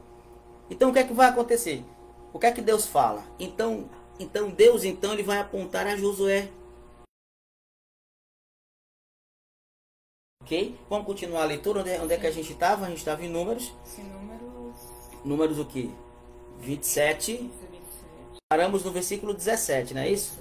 Então 0.69 0.91
o 0.91 0.93
que 0.93 0.99
é 0.99 1.05
que 1.05 1.13
vai 1.13 1.29
acontecer? 1.29 1.85
O 2.33 2.41
que 2.41 2.47
é 2.47 2.51
que 2.51 2.61
Deus 2.61 2.87
fala? 2.87 3.25
Então, 3.39 3.89
então 4.19 4.51
Deus 4.51 4.83
então 4.83 5.13
ele 5.13 5.23
vai 5.23 5.39
apontar 5.39 5.87
a 5.87 5.97
Josué. 5.97 6.49
Ok? 10.47 10.79
Vamos 10.89 11.07
continuar 11.07 11.43
a 11.43 11.47
leitura. 11.47 11.81
Onde 11.81 11.91
é, 11.91 12.01
onde 12.01 12.15
é 12.15 12.17
que 12.17 12.27
a 12.29 12.31
gente 12.31 12.53
estava? 12.53 12.87
A 12.87 12.89
gente 12.89 12.99
estava 12.99 13.25
em 13.25 13.29
números. 13.29 13.75
Sim, 13.83 14.05
números. 14.05 14.77
Números 15.25 15.59
o 15.59 15.65
quê? 15.65 15.91
27. 16.61 17.33
27. 17.33 17.51
Paramos 18.49 18.85
no 18.85 18.93
versículo 18.93 19.35
17, 19.35 19.93
não 19.93 20.03
é 20.03 20.09
isso? 20.09 20.39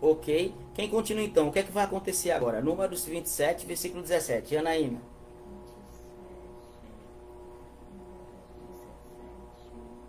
Ok. 0.00 0.54
Quem 0.72 0.88
continua 0.88 1.22
então? 1.22 1.48
O 1.48 1.52
que 1.52 1.58
é 1.58 1.62
que 1.62 1.70
vai 1.70 1.84
acontecer 1.84 2.30
agora? 2.30 2.62
Números 2.62 3.04
27, 3.04 3.66
versículo 3.66 4.00
17. 4.00 4.56
Anaína. 4.56 5.02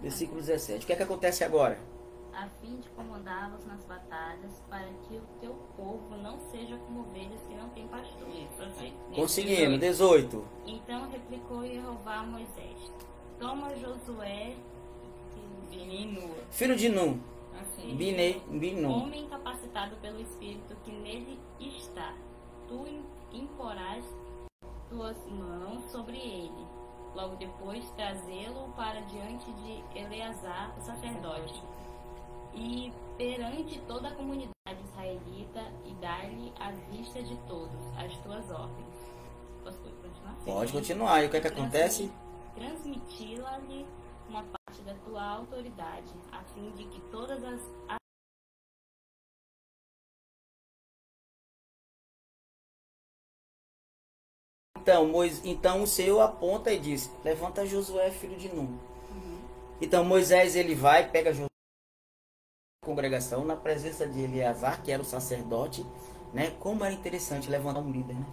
Versículo 0.02 0.39
17. 0.39 0.86
O 0.86 0.88
que 0.88 0.93
é 0.93 0.95
que 0.95 1.04
acontece 1.04 1.43
agora? 1.43 1.78
A 2.36 2.50
fim 2.60 2.76
de 2.82 2.89
comandá-los 2.89 3.65
nas 3.65 3.84
batalhas, 3.86 4.62
para 4.69 4.88
que 5.08 5.15
o 5.15 5.24
teu 5.39 5.54
povo 5.78 6.17
não 6.21 6.38
seja 6.52 6.78
como 6.78 7.00
ovelhas 7.02 7.41
que 7.48 7.56
não 7.56 7.69
têm 7.69 7.88
pastor. 7.88 8.28
Conseguimos, 9.15 9.80
18. 9.80 10.45
Então 10.65 11.10
replicou 11.10 11.65
Jeová 11.65 12.17
a 12.17 12.24
Moisés: 12.24 12.91
Toma 13.39 13.74
Josué, 13.78 14.54
filho 16.52 16.76
de 16.76 16.89
Nun, 16.89 17.19
Assim, 17.62 17.95
Bine, 17.95 18.41
Binu. 18.50 18.89
Homem 18.89 19.28
capacitado 19.28 19.95
pelo 19.98 20.19
Espírito 20.19 20.76
que 20.84 20.91
nele 20.91 21.39
está. 21.60 22.13
Tu 22.67 22.86
imporás 23.32 24.04
tuas 24.89 25.17
mãos 25.28 25.89
sobre 25.89 26.17
ele. 26.17 26.67
Logo 27.13 27.38
depois, 27.38 27.89
trazê-lo 27.91 28.74
para 28.76 29.00
diante 29.02 29.50
de 29.54 29.84
Eleazar, 29.98 30.76
o 30.78 30.82
sacerdote, 30.82 31.63
e 32.56 32.91
perante 33.18 33.80
toda 33.82 34.08
a 34.08 34.15
comunidade 34.15 34.56
israelita, 34.91 35.62
e 35.86 35.94
dar-lhe 35.96 36.54
à 36.60 36.72
vista 36.91 37.22
de 37.22 37.36
todos 37.48 37.80
as 37.98 38.18
tuas 38.20 38.50
ordens. 38.50 38.96
Posso 39.63 39.80
continuar? 39.80 40.36
Pode 40.46 40.72
continuar. 40.72 41.24
E 41.24 41.28
o 41.28 41.30
que, 41.30 41.38
é 41.38 41.41
que 41.41 41.48
acontece? 41.48 42.12
Transmiti-la-lhe 42.56 43.86
uma 44.30 44.44
parte 44.44 44.82
da 44.84 44.94
tua 45.06 45.24
autoridade, 45.24 46.13
a 46.32 46.41
fim 46.44 46.72
de 46.72 46.86
que 46.86 47.02
todas 47.12 47.44
as 47.44 47.62
Então, 54.82 55.08
Moisés, 55.08 55.41
então 55.44 55.82
o 55.82 55.88
Senhor 55.88 56.22
aponta 56.22 56.72
e 56.72 56.80
diz: 56.80 57.12
Levanta 57.24 57.65
Josué, 57.65 58.12
filho 58.12 58.38
de 58.38 58.50
Nun. 58.50 58.78
Uhum. 59.10 59.39
Então 59.82 60.06
Moisés 60.06 60.56
ele 60.56 60.76
vai, 60.76 61.10
pega 61.10 61.34
Josué 61.34 61.55
congregação 62.86 63.43
na 63.43 63.56
presença 63.56 64.08
de 64.08 64.21
Eleazar, 64.21 64.82
que 64.84 64.91
era 64.91 65.02
o 65.02 65.06
sacerdote, 65.06 65.86
né? 66.34 66.54
Como 66.60 66.86
era 66.86 66.93
interessante 66.93 67.50
levantar 67.50 67.80
um 67.80 67.91
líder, 67.91 68.13
né? 68.13 68.26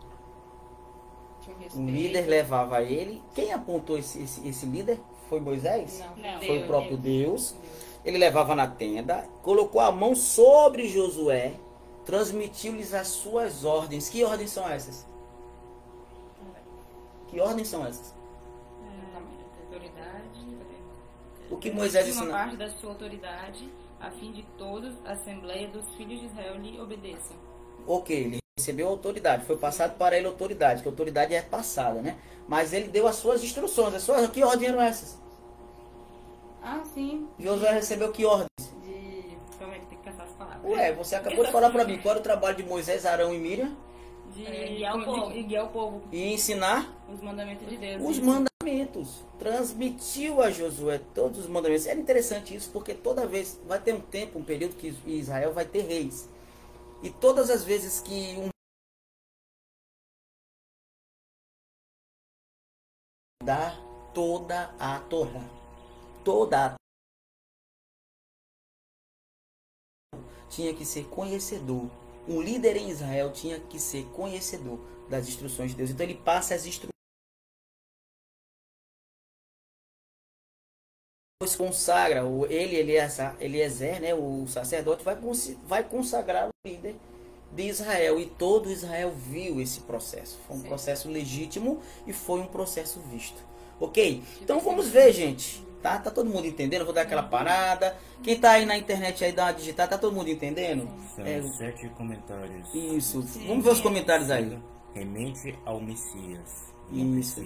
Um 1.75 1.87
líder 1.87 2.27
levava 2.27 2.83
ele. 2.83 3.21
Quem 3.35 3.53
apontou 3.53 3.99
esse, 3.99 4.23
esse, 4.23 4.47
esse 4.47 4.67
líder? 4.67 5.01
Foi 5.29 5.41
Moisés? 5.41 6.01
Não, 6.01 6.17
não. 6.17 6.39
Foi 6.39 6.47
Deus, 6.47 6.63
o 6.63 6.67
próprio 6.67 6.97
Deus. 6.97 7.53
Deus. 7.53 7.55
Ele 8.05 8.19
levava 8.19 8.55
na 8.55 8.67
tenda, 8.67 9.29
colocou 9.43 9.81
a 9.81 9.91
mão 9.91 10.15
sobre 10.15 10.89
Josué, 10.89 11.55
transmitiu-lhes 12.05 12.93
as 12.93 13.09
suas 13.09 13.65
ordens. 13.65 14.09
Que 14.09 14.25
ordens 14.25 14.51
são 14.51 14.69
essas? 14.69 15.07
Que 17.29 17.41
ordens 17.41 17.69
são 17.69 17.87
essas? 17.87 18.15
É, 18.85 19.65
autoridade. 19.65 20.47
O 21.51 21.57
que 21.57 21.71
Moisés 21.71 22.09
ensinou? 22.09 22.29
uma 22.29 22.39
parte 22.39 22.57
da 22.57 22.71
sua 22.71 22.91
autoridade, 22.91 23.69
a 24.03 24.11
fim 24.11 24.33
de 24.33 24.43
todos 24.59 24.93
a 25.07 25.13
assembleia 25.13 25.69
dos 25.69 25.89
filhos 25.95 26.21
de 26.21 26.27
Israel 26.27 26.57
lhe 26.57 26.79
obedeçam. 26.81 27.37
Ok, 27.87 28.15
ele 28.15 28.39
recebeu 28.59 28.89
autoridade, 28.89 29.47
foi 29.47 29.57
passado 29.57 29.97
para 29.97 30.19
ele 30.19 30.27
autoridade, 30.27 30.83
que 30.83 30.89
autoridade 30.89 31.35
é 31.35 31.41
passada, 31.41 32.03
né? 32.03 32.17
Mas 32.49 32.73
ele 32.73 32.89
deu 32.89 33.07
as 33.07 33.17
suas 33.17 33.43
instruções, 33.45 33.95
as 33.95 34.03
suas, 34.03 34.29
que 34.31 34.43
ordens 34.43 34.71
eram 34.71 34.83
essas? 34.83 35.23
Ah, 36.61 36.83
sim. 36.93 37.29
Josué 37.39 37.73
recebeu 37.73 38.13
que 38.13 38.25
ordens? 38.25 38.49
De. 38.83 39.39
Como 39.59 39.73
é 39.73 39.79
que 39.79 39.87
tem 39.87 39.99
que 39.99 40.09
as 40.09 40.33
palavras? 40.33 40.65
Ué, 40.65 40.93
você 40.93 41.15
acabou 41.15 41.45
de 41.45 41.53
falar 41.53 41.71
para 41.71 41.85
mim 41.85 41.99
qual 41.99 42.13
era 42.13 42.21
o 42.21 42.23
trabalho 42.23 42.57
de 42.57 42.65
Moisés, 42.65 43.07
Arão 43.07 43.33
e 43.33 43.39
Miriam? 43.39 43.77
De 44.35 44.47
é, 44.47 44.69
guiar, 44.69 44.97
o 44.97 45.05
povo. 45.05 45.33
De 45.33 45.43
guiar 45.43 45.65
o 45.65 45.69
povo. 45.69 46.03
E 46.11 46.33
ensinar? 46.33 46.93
Os 47.13 47.21
mandamentos 47.21 47.69
de 47.69 47.77
Deus. 47.77 48.03
Os 48.03 48.19
mandamentos. 48.19 48.52
Transmitiu 49.39 50.43
a 50.43 50.51
Josué 50.51 51.01
todos 51.15 51.41
os 51.41 51.47
mandamentos. 51.47 51.87
Era 51.87 51.99
interessante 51.99 52.55
isso, 52.55 52.71
porque 52.71 52.95
toda 52.95 53.27
vez, 53.27 53.61
vai 53.67 53.81
ter 53.81 53.95
um 53.95 54.01
tempo, 54.01 54.39
um 54.39 54.45
período 54.45 54.77
que 54.77 54.95
Israel 55.07 55.53
vai 55.53 55.65
ter 55.65 55.83
reis. 55.83 56.29
E 57.03 57.11
todas 57.11 57.51
as 57.51 57.65
vezes 57.65 58.01
que 58.01 58.37
um 58.37 58.53
dar 63.45 63.77
toda 64.15 64.75
a 64.79 65.01
Torá. 65.01 65.43
Toda 66.25 66.67
a 66.67 66.77
tinha 70.49 70.75
que 70.75 70.85
ser 70.85 71.07
conhecedor. 71.07 71.91
Um 72.29 72.41
líder 72.41 72.77
em 72.77 72.91
Israel 72.91 73.33
tinha 73.33 73.59
que 73.59 73.81
ser 73.81 74.05
conhecedor 74.11 74.79
das 75.09 75.27
instruções 75.27 75.73
de 75.73 75.79
Deus. 75.79 75.91
Então 75.91 76.05
ele 76.05 76.15
passa 76.15 76.55
as 76.55 76.67
instruções. 76.67 76.92
Consagra, 81.57 82.23
ele, 82.49 82.77
Eliezer, 82.77 83.33
Eliezer 83.41 84.01
né, 84.01 84.15
o 84.15 84.47
sacerdote, 84.47 85.05
vai, 85.05 85.17
vai 85.67 85.83
consagrar 85.83 86.49
o 86.49 86.69
líder 86.69 86.95
de 87.53 87.69
Israel. 87.69 88.19
E 88.19 88.27
todo 88.27 88.71
Israel 88.71 89.13
viu 89.13 89.61
esse 89.61 89.81
processo. 89.81 90.39
Foi 90.47 90.57
um 90.57 90.61
Sim. 90.61 90.69
processo 90.69 91.09
legítimo 91.09 91.81
e 92.07 92.13
foi 92.13 92.41
um 92.41 92.47
processo 92.47 93.01
visto. 93.11 93.43
Ok? 93.81 94.23
Então 94.41 94.61
vamos 94.61 94.89
ver, 94.89 95.13
gente. 95.13 95.65
Tá? 95.83 95.99
Tá 95.99 96.11
todo 96.11 96.31
mundo 96.31 96.47
entendendo? 96.47 96.85
Vou 96.85 96.95
dar 96.95 97.03
aquela 97.03 97.25
parada. 97.25 97.97
Quem 98.23 98.39
tá 98.39 98.53
aí 98.53 98.65
na 98.65 98.79
internet 98.79 99.25
aí, 99.25 99.33
dá 99.33 99.47
uma 99.47 99.53
digitar, 99.53 99.89
tá 99.89 99.99
todo 99.99 100.15
mundo 100.15 100.31
entendendo? 100.31 100.89
São 101.17 101.27
é, 101.27 101.43
sete 101.43 101.89
comentários. 101.91 102.73
Isso. 102.73 103.21
Sim. 103.23 103.49
Vamos 103.49 103.65
ver 103.65 103.71
os 103.71 103.81
comentários 103.81 104.31
aí. 104.31 104.57
Remente 104.95 105.59
ao 105.65 105.81
Messias. 105.81 106.73
Isso. 106.93 107.43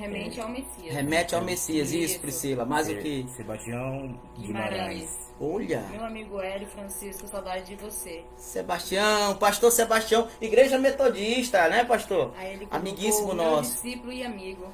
Remete 0.00 0.40
ao 0.40 0.48
Messias. 0.48 0.94
Remete 0.94 1.34
ao 1.34 1.42
Messias, 1.42 1.92
isso, 1.92 2.12
Isso. 2.12 2.20
Priscila. 2.20 2.64
Mais 2.64 2.88
o 2.88 2.92
É, 2.92 2.94
que? 2.94 3.26
Sebastião 3.36 4.18
Guimarães. 4.38 4.72
Guimarães. 4.72 5.30
Olha. 5.40 5.80
Meu 5.90 6.04
amigo 6.04 6.40
Hélio 6.40 6.66
Francisco, 6.68 7.26
saudade 7.28 7.66
de 7.66 7.76
você. 7.76 8.24
Sebastião, 8.36 9.36
pastor 9.36 9.70
Sebastião, 9.70 10.26
igreja 10.40 10.78
metodista, 10.78 11.68
né, 11.68 11.84
pastor? 11.84 12.32
Aí 12.36 12.54
ele 12.54 12.68
Amiguíssimo 12.70 13.28
meu 13.28 13.36
nosso. 13.36 13.72
discípulo 13.72 14.12
e 14.12 14.24
amigo. 14.24 14.66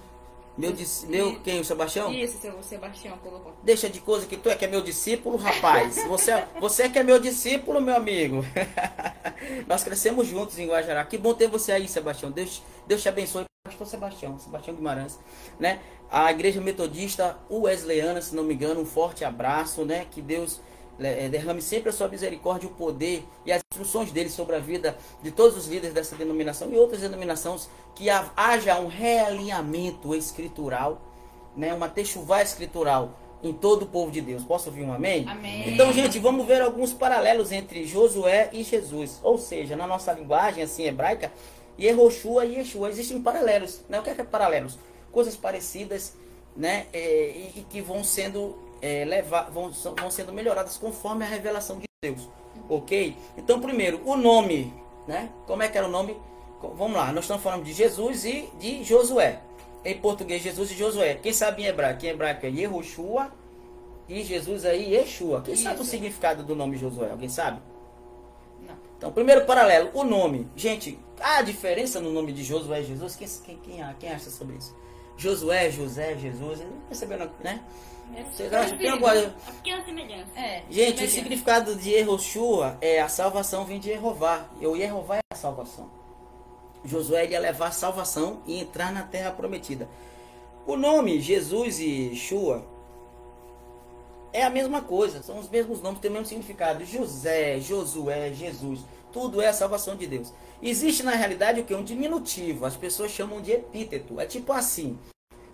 Meu, 0.57 0.73
dis- 0.73 1.05
meu, 1.09 1.39
quem, 1.41 1.61
o 1.61 1.65
Sebastião? 1.65 2.11
Isso, 2.13 2.39
seu 2.39 2.63
Sebastião 2.63 3.19
colocou. 3.19 3.55
Deixa 3.63 3.91
de 3.91 4.01
coisa 4.01 4.27
que 4.27 4.37
tu 4.37 4.49
é 4.49 4.55
que 4.55 4.65
é 4.65 4.69
meu 4.69 4.81
discípulo, 4.81 5.37
rapaz. 5.37 6.03
Você, 6.07 6.33
você 6.59 6.89
que 6.89 6.99
é 6.99 7.03
meu 7.03 7.19
discípulo, 7.21 7.81
meu 7.81 7.95
amigo. 7.95 8.43
Nós 9.67 9.85
crescemos 9.85 10.27
juntos 10.27 10.59
em 10.59 10.67
Guajará. 10.67 11.05
Que 11.05 11.19
bom 11.19 11.35
ter 11.35 11.49
você 11.49 11.73
aí, 11.73 11.87
Sebastião. 11.87 12.31
Deus, 12.31 12.63
Deus 12.87 13.03
te 13.03 13.09
abençoe. 13.09 13.45
Pastor 13.67 13.87
Sebastião, 13.87 14.39
Sebastião 14.39 14.77
Guimarães, 14.77 15.19
né? 15.59 15.81
A 16.11 16.31
Igreja 16.31 16.61
Metodista 16.61 17.37
Wesleyana, 17.51 18.23
se 18.23 18.35
não 18.35 18.45
me 18.45 18.55
engano, 18.55 18.81
um 18.81 18.87
forte 18.87 19.25
abraço, 19.25 19.85
né? 19.85 20.07
Que 20.11 20.23
Deus 20.23 20.61
derrame 20.99 21.61
sempre 21.61 21.91
a 21.91 21.93
sua 21.93 22.09
misericórdia, 22.09 22.69
o 22.69 22.73
poder 22.73 23.23
e 23.45 23.53
as 23.53 23.63
instruções 23.73 24.11
dele 24.13 24.31
sobre 24.31 24.57
a 24.57 24.59
vida 24.59 24.97
de 25.23 25.31
todos 25.31 25.57
os 25.57 25.67
líderes 25.67 25.95
dessa 25.95 26.17
denominação 26.17 26.73
e 26.73 26.77
outras 26.77 27.01
denominações, 27.01 27.69
que 27.95 28.09
ha- 28.09 28.31
haja 28.37 28.79
um 28.81 28.87
realinhamento 28.87 30.15
escritural, 30.15 31.01
né? 31.57 31.73
Uma 31.75 31.89
techuvá 31.89 32.43
escritural 32.43 33.19
em 33.43 33.53
todo 33.53 33.83
o 33.83 33.87
povo 33.87 34.11
de 34.11 34.21
Deus. 34.21 34.43
Posso 34.43 34.69
ouvir 34.71 34.83
um 34.83 34.93
amém? 34.93 35.27
Amém. 35.29 35.73
Então, 35.73 35.93
gente, 35.93 36.19
vamos 36.19 36.47
ver 36.47 36.61
alguns 36.63 36.93
paralelos 36.93 37.53
entre 37.53 37.85
Josué 37.87 38.49
e 38.53 38.63
Jesus. 38.63 39.21
Ou 39.23 39.37
seja, 39.39 39.77
na 39.77 39.87
nossa 39.87 40.13
linguagem 40.13 40.63
assim 40.65 40.85
hebraica, 40.85 41.31
Yehoshua 41.79 42.47
e 42.47 42.57
Yeshua 42.57 42.89
existem 42.89 43.21
paralelos. 43.23 43.83
Né? 43.89 44.01
O 44.01 44.03
que 44.03 44.11
é, 44.11 44.15
que 44.15 44.21
é 44.23 44.25
paralelos? 44.25 44.79
Coisas 45.13 45.37
parecidas, 45.37 46.15
né? 46.57 46.87
É, 46.93 47.31
e, 47.31 47.61
e 47.61 47.67
que 47.69 47.81
vão 47.83 48.03
sendo 48.03 48.57
é, 48.83 49.05
leva- 49.05 49.49
vão, 49.53 49.71
vão 49.71 50.11
sendo 50.11 50.33
melhoradas 50.33 50.77
conforme 50.77 51.25
a 51.25 51.29
revelação 51.29 51.79
de 51.79 51.87
Deus. 52.03 52.29
Ok? 52.69 53.17
Então, 53.37 53.61
primeiro, 53.61 54.01
o 54.05 54.17
nome, 54.17 54.73
né? 55.07 55.31
Como 55.47 55.63
é 55.63 55.69
que 55.69 55.77
era 55.79 55.87
o 55.87 55.91
nome? 55.91 56.17
Vamos 56.75 56.97
lá, 56.97 57.13
nós 57.13 57.25
estamos 57.25 57.43
falando 57.43 57.65
de 57.65 57.73
Jesus 57.73 58.25
e 58.25 58.49
de 58.59 58.83
Josué. 58.83 59.41
Em 59.85 59.97
português, 59.99 60.43
Jesus 60.43 60.71
e 60.71 60.75
Josué. 60.75 61.15
Quem 61.15 61.33
sabe 61.33 61.63
em 61.63 61.67
hebraico? 61.67 62.05
Em 62.05 62.09
hebraico 62.09 62.45
é 62.45 62.49
Yehoshua 62.49 63.31
e 64.09 64.25
Jesus 64.25 64.65
aí, 64.65 64.95
Yeshua. 64.95 65.43
Quem 65.43 65.55
sabe 65.55 65.79
o 65.79 65.83
Isso. 65.83 65.91
significado 65.91 66.43
do 66.43 66.57
nome 66.57 66.77
Josué? 66.77 67.11
Alguém 67.11 67.29
sabe? 67.29 67.61
Não. 68.67 68.75
Então, 68.99 69.13
primeiro 69.13 69.45
paralelo, 69.45 69.91
o 69.95 70.03
nome. 70.03 70.49
Gente, 70.57 70.99
há 71.21 71.41
diferença 71.43 72.01
no 72.01 72.11
nome 72.11 72.33
de 72.33 72.43
Josué 72.43 72.81
e 72.81 72.85
Jesus? 72.85 73.15
Quem, 73.15 73.29
quem, 73.45 73.57
quem, 73.59 73.85
quem 74.01 74.11
acha 74.11 74.29
sobre 74.31 74.57
isso? 74.57 74.75
Josué, 75.17 75.71
José, 75.71 76.17
Jesus, 76.17 76.59
não 76.61 76.81
percebendo, 76.89 77.31
né? 77.45 77.63
Vocês 78.33 78.53
acham 78.53 78.77
que 78.77 78.83
tem 78.83 78.91
alguma... 78.91 79.13
A 79.13 79.53
pequena 79.53 79.85
semelhança. 79.85 80.31
É, 80.37 80.63
Gente, 80.71 81.05
o 81.05 81.09
significado 81.09 81.75
de 81.77 81.91
Yehoshua 81.91 82.79
é 82.81 83.01
a 83.01 83.09
salvação 83.09 83.65
vem 83.65 83.79
de 83.79 83.89
Jeová. 83.89 84.49
E 84.61 84.67
o 84.67 84.77
Jeová 84.77 85.17
é 85.17 85.21
a 85.33 85.37
salvação. 85.37 85.91
Josué 86.85 87.27
ia 87.27 87.41
levar 87.41 87.69
a 87.69 87.73
salvação 87.73 88.43
e 88.47 88.59
entrar 88.61 88.93
na 88.93 89.03
terra 89.03 89.31
prometida. 89.31 89.89
O 90.67 90.77
nome 90.77 91.21
Jesus 91.21 91.79
e 91.79 92.09
Yeshua 92.11 92.65
é 94.33 94.43
a 94.43 94.51
mesma 94.51 94.83
coisa, 94.83 95.23
são 95.23 95.39
os 95.39 95.49
mesmos 95.49 95.81
nomes, 95.81 96.01
têm 96.01 96.11
o 96.11 96.15
mesmo 96.15 96.27
significado. 96.27 96.85
José, 96.85 97.59
Josué, 97.61 98.33
Jesus, 98.33 98.81
tudo 99.13 99.41
é 99.41 99.49
a 99.49 99.53
salvação 99.53 99.97
de 99.97 100.07
Deus. 100.07 100.33
Existe 100.63 101.03
na 101.03 101.13
realidade 101.13 101.61
o 101.61 101.65
que? 101.65 101.75
Um 101.75 101.85
diminutivo, 101.85 102.67
as 102.67 102.77
pessoas 102.77 103.11
chamam 103.11 103.41
de 103.41 103.53
epíteto. 103.53 104.21
É 104.21 104.27
tipo 104.27 104.53
assim, 104.53 104.99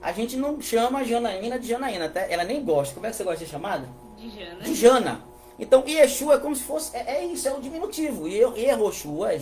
a 0.03 0.13
gente 0.13 0.37
não 0.37 0.61
chama 0.61 1.05
Janaína 1.05 1.59
de 1.59 1.69
Janaína, 1.69 2.09
tá? 2.09 2.21
ela 2.21 2.45
nem 2.45 2.63
gosta. 2.65 2.95
Como 2.95 3.07
é 3.07 3.11
que 3.11 3.17
você 3.17 3.25
gosta 3.25 3.39
de 3.39 3.45
ser 3.47 3.53
chamada? 3.53 3.89
De 4.17 4.29
Jana. 4.31 4.61
de 4.61 4.75
Jana. 4.75 5.25
Então, 5.59 5.85
Yeshua 5.87 6.35
é 6.35 6.39
como 6.39 6.57
se 6.57 6.63
fosse. 6.65 6.97
É, 6.97 7.19
é 7.19 7.25
isso, 7.25 7.47
é 7.47 7.53
o 7.53 7.61
diminutivo. 7.61 8.27
E 8.27 8.39
Yehoshua 8.39 9.33
é 9.33 9.39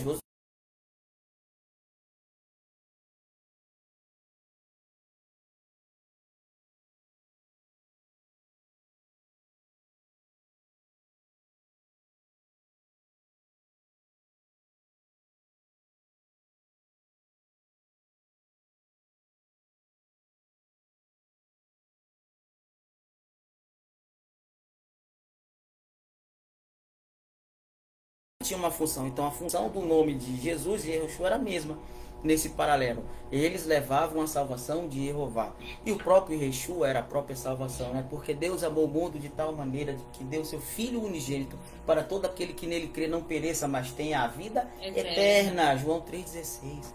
tinha 28.51 28.59
uma 28.59 28.71
função. 28.71 29.07
Então 29.07 29.25
a 29.25 29.31
função 29.31 29.69
do 29.69 29.81
nome 29.81 30.13
de 30.13 30.35
Jesus 30.35 30.85
e 30.85 30.89
Yehoshua 30.91 31.27
era 31.27 31.35
a 31.35 31.39
mesma 31.39 31.77
nesse 32.23 32.49
paralelo. 32.49 33.03
Eles 33.31 33.65
levavam 33.65 34.21
a 34.21 34.27
salvação 34.27 34.87
de 34.87 35.07
Jeová. 35.07 35.53
E 35.85 35.91
o 35.91 35.97
próprio 35.97 36.39
Yeshua 36.39 36.87
era 36.87 36.99
a 36.99 37.03
própria 37.03 37.35
salvação, 37.35 37.93
né? 37.93 38.05
Porque 38.09 38.33
Deus 38.33 38.63
amou 38.63 38.85
o 38.85 38.87
mundo 38.87 39.17
de 39.17 39.29
tal 39.29 39.53
maneira 39.53 39.95
que 40.13 40.23
deu 40.23 40.45
seu 40.45 40.59
Filho 40.59 41.03
unigênito 41.03 41.57
para 41.85 42.03
todo 42.03 42.25
aquele 42.25 42.53
que 42.53 42.67
nele 42.67 42.87
crê 42.87 43.07
não 43.07 43.23
pereça, 43.23 43.67
mas 43.67 43.91
tenha 43.91 44.21
a 44.21 44.27
vida 44.27 44.67
Eterna. 44.81 45.75
João 45.77 46.01
3,16. 46.01 46.93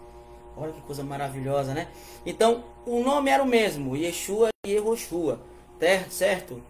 Olha 0.55 0.71
que 0.71 0.81
coisa 0.81 1.03
maravilhosa, 1.03 1.73
né? 1.73 1.87
Então, 2.25 2.63
o 2.85 3.03
nome 3.03 3.29
era 3.29 3.43
o 3.43 3.47
mesmo, 3.47 3.95
Yeshua 3.95 4.49
e 4.65 4.71
Yehoshua, 4.71 5.39
certo? 6.09 6.61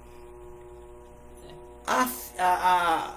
A, 1.86 2.10
a, 2.38 2.43
a, 2.43 3.15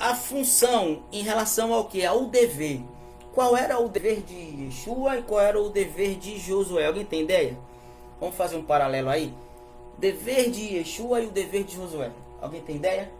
a 0.00 0.14
função 0.14 1.02
em 1.12 1.22
relação 1.22 1.74
ao 1.74 1.84
que? 1.84 2.04
Ao 2.04 2.24
dever. 2.24 2.80
Qual 3.34 3.54
era 3.54 3.78
o 3.78 3.86
dever 3.86 4.22
de 4.22 4.64
Yeshua 4.64 5.18
e 5.18 5.22
qual 5.22 5.40
era 5.40 5.60
o 5.60 5.68
dever 5.68 6.16
de 6.16 6.38
Josué? 6.38 6.86
Alguém 6.86 7.04
tem 7.04 7.20
ideia? 7.20 7.56
Vamos 8.18 8.34
fazer 8.34 8.56
um 8.56 8.62
paralelo 8.62 9.10
aí? 9.10 9.32
Dever 9.98 10.50
de 10.50 10.76
Yeshua 10.76 11.20
e 11.20 11.26
o 11.26 11.30
dever 11.30 11.64
de 11.64 11.76
Josué. 11.76 12.10
Alguém 12.40 12.62
tem 12.62 12.76
ideia? 12.76 13.12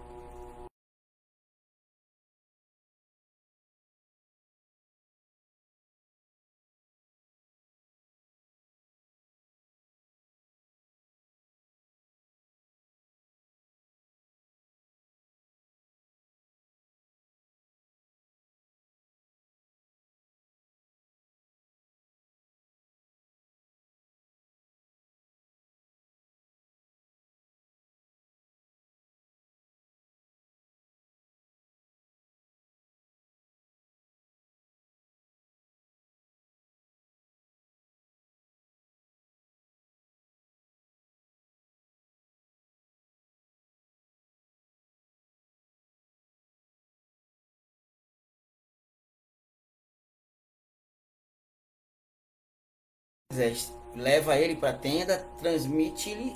Moisés 53.30 53.72
leva 53.94 54.36
ele 54.36 54.56
para 54.56 54.70
a 54.70 54.78
tenda, 54.78 55.22
transmite-lhe 55.38 56.32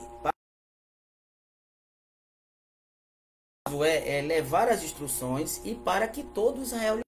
é, 3.84 4.18
é 4.18 4.22
levar 4.22 4.68
as 4.68 4.84
instruções 4.84 5.58
e 5.64 5.74
para 5.74 6.06
que 6.06 6.22
todo 6.22 6.62
Israel 6.62 7.00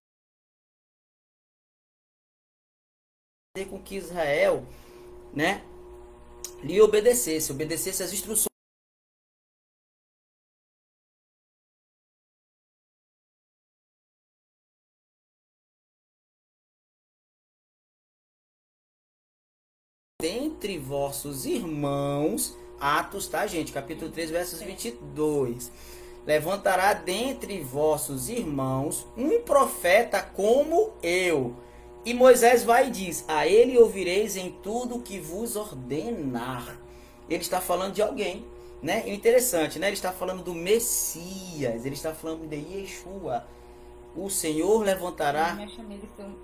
com 3.71 3.83
que 3.83 3.97
Israel, 3.97 4.63
né, 5.33 5.65
lhe 6.63 6.79
obedecesse, 6.81 7.51
obedecesse 7.51 8.03
as 8.03 8.13
instruções. 8.13 8.56
Dentre 20.57 20.79
vossos 20.79 21.45
irmãos, 21.45 22.57
Atos, 22.81 23.29
tá, 23.29 23.47
gente? 23.47 23.73
Capítulo 23.73 24.11
3, 24.11 24.31
versos 24.31 24.63
22. 24.63 25.71
Levantará 26.27 26.95
dentre 26.95 27.61
vossos 27.61 28.31
irmãos 28.31 29.07
um 29.17 29.43
profeta 29.43 30.21
como 30.23 30.93
eu, 31.03 31.55
E 32.05 32.15
Moisés 32.15 32.65
vai 32.65 32.87
e 32.89 32.91
diz: 32.91 33.25
A 33.29 33.47
ele 33.47 33.77
ouvireis 33.77 34.37
em 34.37 34.51
tudo 34.63 35.01
que 35.01 35.19
vos 35.19 35.57
ordenar. 35.57 36.79
Ele 37.29 37.43
está 37.43 37.61
falando 37.61 37.95
de 37.95 38.01
alguém, 38.01 38.47
né? 38.81 39.03
Interessante, 39.07 39.79
né? 39.79 39.89
Ele 39.89 39.95
está 39.95 40.13
falando 40.13 40.43
do 40.43 40.55
Messias, 40.55 41.85
ele 41.85 41.95
está 41.95 42.15
falando 42.15 42.49
de 42.49 42.57
Yeshua. 42.57 43.45
O 44.17 44.31
Senhor 44.31 44.83
levantará 44.83 45.59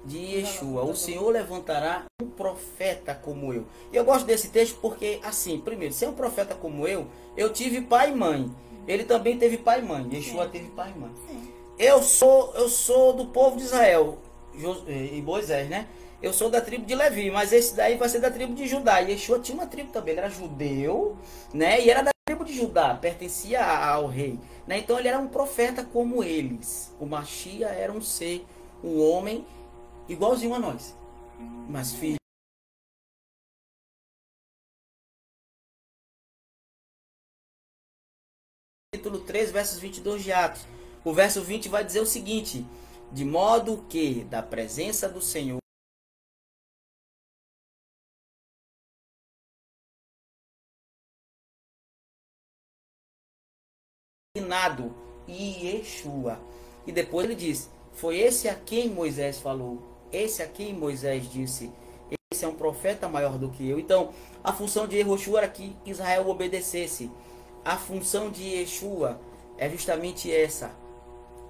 de 0.05 0.19
Yeshua. 0.19 0.85
O 0.85 0.95
Senhor 0.95 1.31
levantará 1.31 2.05
um 2.21 2.29
profeta 2.29 3.15
como 3.15 3.53
eu. 3.53 3.65
E 3.91 3.97
eu 3.97 4.05
gosto 4.05 4.27
desse 4.27 4.51
texto 4.51 4.79
porque, 4.81 5.19
assim, 5.23 5.59
primeiro, 5.59 5.95
se 5.95 6.05
é 6.05 6.09
um 6.09 6.13
profeta 6.13 6.55
como 6.55 6.87
eu, 6.87 7.07
eu 7.37 7.51
tive 7.51 7.81
pai 7.81 8.11
e 8.11 8.15
mãe. 8.15 8.51
Ele 8.87 9.05
também 9.05 9.39
teve 9.39 9.57
pai 9.57 9.81
e 9.81 9.85
mãe. 9.85 10.07
Yeshua 10.13 10.49
teve 10.49 10.69
pai 10.69 10.93
e 10.95 10.99
mãe. 10.99 11.11
Eu 11.79 12.03
sou, 12.03 12.53
eu 12.55 12.69
sou 12.69 13.15
do 13.15 13.27
povo 13.27 13.57
de 13.57 13.63
Israel. 13.63 14.19
E 14.87 15.23
Moisés, 15.23 15.69
né? 15.69 15.89
Eu 16.21 16.33
sou 16.33 16.51
da 16.51 16.61
tribo 16.61 16.85
de 16.85 16.95
Levi, 16.95 17.31
mas 17.31 17.53
esse 17.53 17.75
daí 17.75 17.97
vai 17.97 18.09
ser 18.09 18.21
da 18.21 18.31
tribo 18.31 18.55
de 18.55 18.69
Judá. 18.69 19.01
E 19.01 19.13
Yeshua 19.13 19.41
tinha 19.41 19.57
uma 19.57 19.67
tribo 19.67 19.91
também, 19.91 20.13
ele 20.13 20.21
era 20.21 20.31
judeu, 20.31 21.17
né? 21.53 21.81
E 21.81 21.91
era 21.91 22.03
da 22.03 22.12
de 22.45 22.55
Judá, 22.55 22.95
pertencia 22.95 23.65
ao 23.65 24.07
rei. 24.07 24.39
Né? 24.67 24.79
Então 24.79 24.99
ele 24.99 25.09
era 25.09 25.19
um 25.19 25.29
profeta 25.29 25.85
como 25.85 26.23
eles. 26.23 26.95
O 27.01 27.07
Machia 27.07 27.69
era 27.69 27.93
um 27.93 28.01
ser, 28.01 28.45
um 28.83 29.01
homem 29.01 29.47
igualzinho 30.09 30.55
a 30.55 30.59
nós, 30.59 30.97
mas 31.69 31.93
filho. 31.93 32.17
Capítulo 38.95 39.21
3, 39.21 39.51
versos 39.51 39.79
22 39.79 40.23
de 40.23 40.33
Atos. 40.33 40.67
O 41.05 41.13
verso 41.13 41.43
20 41.43 41.69
vai 41.69 41.85
dizer 41.85 42.01
o 42.01 42.07
seguinte: 42.07 42.65
De 43.11 43.25
modo 43.25 43.85
que 43.89 44.25
da 44.25 44.43
presença 44.43 45.09
do 45.09 45.21
Senhor 45.21 45.62
ensinado 54.63 54.95
Yeshua. 55.29 56.39
E 56.87 56.93
depois 56.93 57.25
ele 57.25 57.35
diz: 57.35 57.71
Foi 57.93 58.19
esse 58.19 58.49
a 58.49 58.55
quem 58.55 58.89
Moisés 58.89 59.39
falou, 59.39 59.83
esse 60.13 60.43
a 60.43 60.47
quem 60.47 60.75
Moisés 60.75 61.31
disse. 61.31 61.71
Esse 62.31 62.45
é 62.45 62.49
um 62.49 62.55
profeta 62.55 63.09
maior 63.09 63.39
do 63.39 63.51
que 63.51 63.69
eu. 63.69 63.79
Então, 63.79 64.11
a 64.43 64.53
função 64.53 64.87
de 64.87 64.97
Yeshua 64.97 65.41
era 65.41 65.49
que 65.49 65.77
Israel 65.85 66.29
obedecesse. 66.29 67.11
A 67.65 67.77
função 67.77 68.31
de 68.31 68.43
Yeshua 68.43 69.21
é 69.59 69.69
justamente 69.69 70.33
essa: 70.33 70.71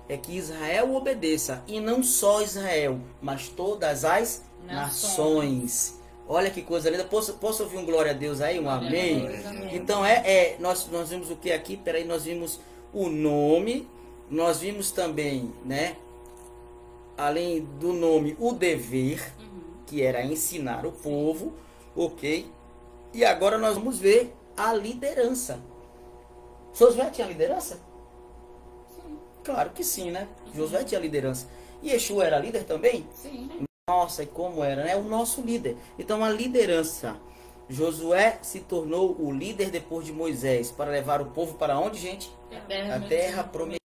é 0.09 0.17
que 0.17 0.37
Israel 0.37 0.95
obedeça. 0.95 1.63
E 1.67 1.81
não 1.81 2.03
só 2.03 2.43
Israel, 2.43 2.99
mas 3.21 3.49
todas 3.49 4.05
as 4.05 4.43
nações. 4.67 4.73
nações. 4.75 6.03
Olha 6.29 6.51
que 6.51 6.63
coisa 6.63 6.89
linda. 6.89 7.05
Posso, 7.05 7.35
posso 7.35 7.65
ouvir 7.65 7.79
um 7.79 7.85
glória 7.85 8.13
a 8.13 8.15
Deus 8.15 8.41
aí? 8.41 8.59
Um 8.59 8.69
amém? 8.69 9.27
amém. 9.47 9.77
Então, 9.77 10.05
é, 10.05 10.23
é 10.25 10.57
nós, 10.61 10.89
nós 10.89 11.11
vimos 11.11 11.31
o 11.31 11.37
que 11.37 11.53
aqui? 11.53 11.77
Peraí, 11.77 12.05
nós 12.05 12.25
vimos 12.25 12.61
o 12.93 13.09
nome, 13.09 13.89
nós 14.31 14.61
vimos 14.61 14.91
também, 14.91 15.53
né? 15.65 15.97
Além 17.17 17.65
do 17.79 17.93
nome, 17.93 18.37
o 18.39 18.53
dever, 18.53 19.33
uhum. 19.39 19.85
que 19.87 20.03
era 20.03 20.25
ensinar 20.25 20.87
o 20.87 20.93
povo, 20.93 21.53
ok? 21.95 22.51
E 23.13 23.25
agora 23.25 23.59
nós 23.59 23.75
vamos 23.75 23.99
ver 23.99 24.35
a 24.57 24.73
liderança. 24.73 25.61
Josué 26.75 27.11
tinha 27.11 27.27
liderança? 27.27 27.81
Sim. 28.95 29.19
Claro 29.45 29.71
que 29.71 29.85
sim, 29.85 30.11
né? 30.11 30.27
Uhum. 30.47 30.55
Josué 30.55 30.85
tinha 30.85 31.01
liderança. 31.01 31.47
E 31.83 31.91
Yeshua 31.91 32.25
era 32.25 32.39
líder 32.39 32.65
também? 32.65 33.07
Sim. 33.15 33.51
Nossa, 33.89 34.23
e 34.23 34.27
como 34.27 34.63
era, 34.63 34.85
né? 34.85 34.97
O 34.97 35.03
nosso 35.03 35.43
líder. 35.43 35.77
Então 35.99 36.25
a 36.25 36.31
liderança. 36.31 37.17
Josué 37.69 38.39
se 38.43 38.61
tornou 38.61 39.19
o 39.21 39.33
líder 39.33 39.71
depois 39.71 40.05
de 40.05 40.13
Moisés 40.13 40.71
para 40.71 40.91
levar 40.91 41.21
o 41.21 41.31
povo 41.31 41.57
para 41.57 41.79
onde, 41.79 41.99
gente? 41.99 42.31
A 42.51 42.61
terra, 42.61 42.97
a 42.97 43.09
terra 43.09 43.45
prometida. 43.45 43.83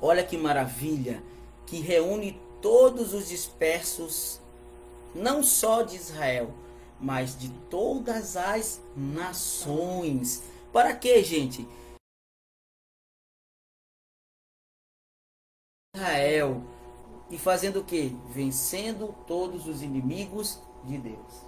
Olha 0.00 0.24
que 0.24 0.36
maravilha, 0.36 1.22
que 1.66 1.80
reúne 1.80 2.38
todos 2.60 3.14
os 3.14 3.28
dispersos, 3.28 4.40
não 5.14 5.42
só 5.42 5.82
de 5.82 5.96
Israel, 5.96 6.52
mas 7.00 7.38
de 7.38 7.48
todas 7.70 8.36
as 8.36 8.80
nações. 8.96 10.42
Para 10.72 10.94
quê, 10.94 11.22
gente? 11.22 11.66
Israel. 15.94 16.73
E 17.30 17.38
fazendo 17.38 17.80
o 17.80 17.84
quê? 17.84 18.12
Vencendo 18.28 19.14
todos 19.26 19.66
os 19.66 19.82
inimigos 19.82 20.60
de 20.84 20.98
Deus. 20.98 21.44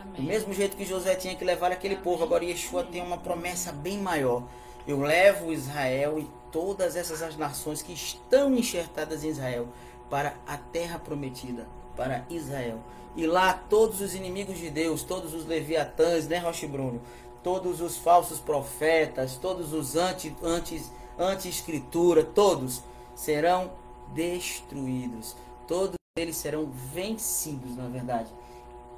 Amém. 0.00 0.14
Do 0.14 0.22
mesmo 0.22 0.52
jeito 0.52 0.76
que 0.76 0.84
José 0.84 1.14
tinha 1.14 1.34
que 1.34 1.44
levar 1.44 1.70
aquele 1.70 1.94
Amém. 1.94 2.04
povo, 2.04 2.24
agora 2.24 2.44
Yeshua 2.44 2.84
tem 2.84 3.02
uma 3.02 3.18
promessa 3.18 3.72
bem 3.72 3.98
maior. 3.98 4.44
Eu 4.86 5.00
levo 5.00 5.52
Israel 5.52 6.18
e 6.18 6.28
todas 6.50 6.96
essas 6.96 7.36
nações 7.36 7.82
que 7.82 7.92
estão 7.92 8.54
enxertadas 8.54 9.22
em 9.22 9.28
Israel 9.28 9.68
para 10.08 10.34
a 10.46 10.56
terra 10.56 10.98
prometida, 10.98 11.66
para 11.94 12.24
Israel. 12.30 12.78
E 13.14 13.26
lá 13.26 13.52
todos 13.52 14.00
os 14.00 14.14
inimigos 14.14 14.58
de 14.58 14.70
Deus, 14.70 15.02
todos 15.02 15.34
os 15.34 15.44
leviatãs, 15.46 16.26
né, 16.26 16.38
Roche 16.38 16.66
Bruno? 16.66 17.00
Todos 17.42 17.80
os 17.80 17.96
falsos 17.96 18.38
profetas, 18.38 19.36
todos 19.36 19.72
os 19.72 19.96
anti, 19.96 20.34
anti, 20.42 20.82
anti-escritura, 21.18 22.24
todos 22.24 22.82
serão 23.14 23.70
destruídos. 24.14 25.36
Todos 25.66 25.96
eles 26.16 26.36
serão 26.36 26.70
vencidos, 26.92 27.76
na 27.76 27.88
verdade 27.88 28.30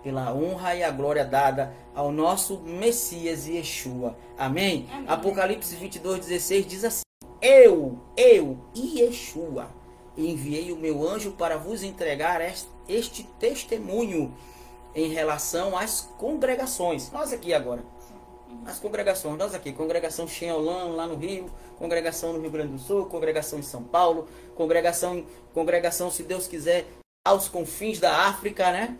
pela 0.03 0.33
honra 0.33 0.75
e 0.75 0.83
a 0.83 0.90
glória 0.90 1.25
dada 1.25 1.75
ao 1.94 2.11
nosso 2.11 2.59
Messias 2.59 3.46
Yeshua. 3.46 4.16
Amém? 4.38 4.88
Amém. 4.90 5.05
Apocalipse 5.09 5.75
22, 5.77 6.20
16 6.27 6.66
diz 6.66 6.85
assim: 6.85 7.03
Eu, 7.40 7.99
eu, 8.16 8.59
Yeshua, 8.75 9.68
enviei 10.16 10.73
o 10.73 10.77
meu 10.77 11.07
anjo 11.07 11.33
para 11.33 11.57
vos 11.57 11.83
entregar 11.83 12.40
este 12.88 13.25
testemunho 13.38 14.35
em 14.94 15.09
relação 15.09 15.77
às 15.77 16.01
congregações. 16.18 17.11
Nós 17.12 17.33
aqui 17.33 17.53
agora. 17.55 17.85
As 18.66 18.78
congregações, 18.78 19.38
nós 19.38 19.54
aqui, 19.54 19.72
congregação 19.72 20.28
Xenolão 20.28 20.94
lá 20.94 21.06
no 21.06 21.16
Rio, 21.16 21.50
congregação 21.78 22.32
no 22.32 22.40
Rio 22.40 22.50
Grande 22.50 22.72
do 22.72 22.78
Sul, 22.78 23.06
congregação 23.06 23.58
em 23.58 23.62
São 23.62 23.82
Paulo, 23.82 24.28
congregação, 24.54 25.24
congregação, 25.54 26.10
se 26.10 26.22
Deus 26.22 26.46
quiser, 26.46 26.86
aos 27.26 27.48
confins 27.48 27.98
da 27.98 28.26
África, 28.28 28.70
né? 28.70 28.96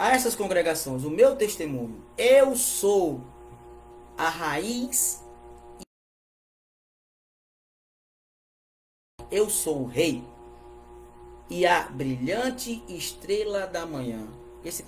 a 0.00 0.12
essas 0.12 0.34
congregações 0.34 1.04
o 1.04 1.10
meu 1.10 1.36
testemunho. 1.36 2.02
Eu 2.16 2.56
sou 2.56 3.20
a 4.16 4.30
raiz. 4.30 5.22
Eu 9.30 9.50
sou 9.50 9.82
o 9.82 9.86
rei 9.86 10.24
e 11.50 11.66
a 11.66 11.82
brilhante 11.82 12.82
estrela 12.88 13.66
da 13.66 13.84
manhã. 13.84 14.26
Esse 14.64 14.86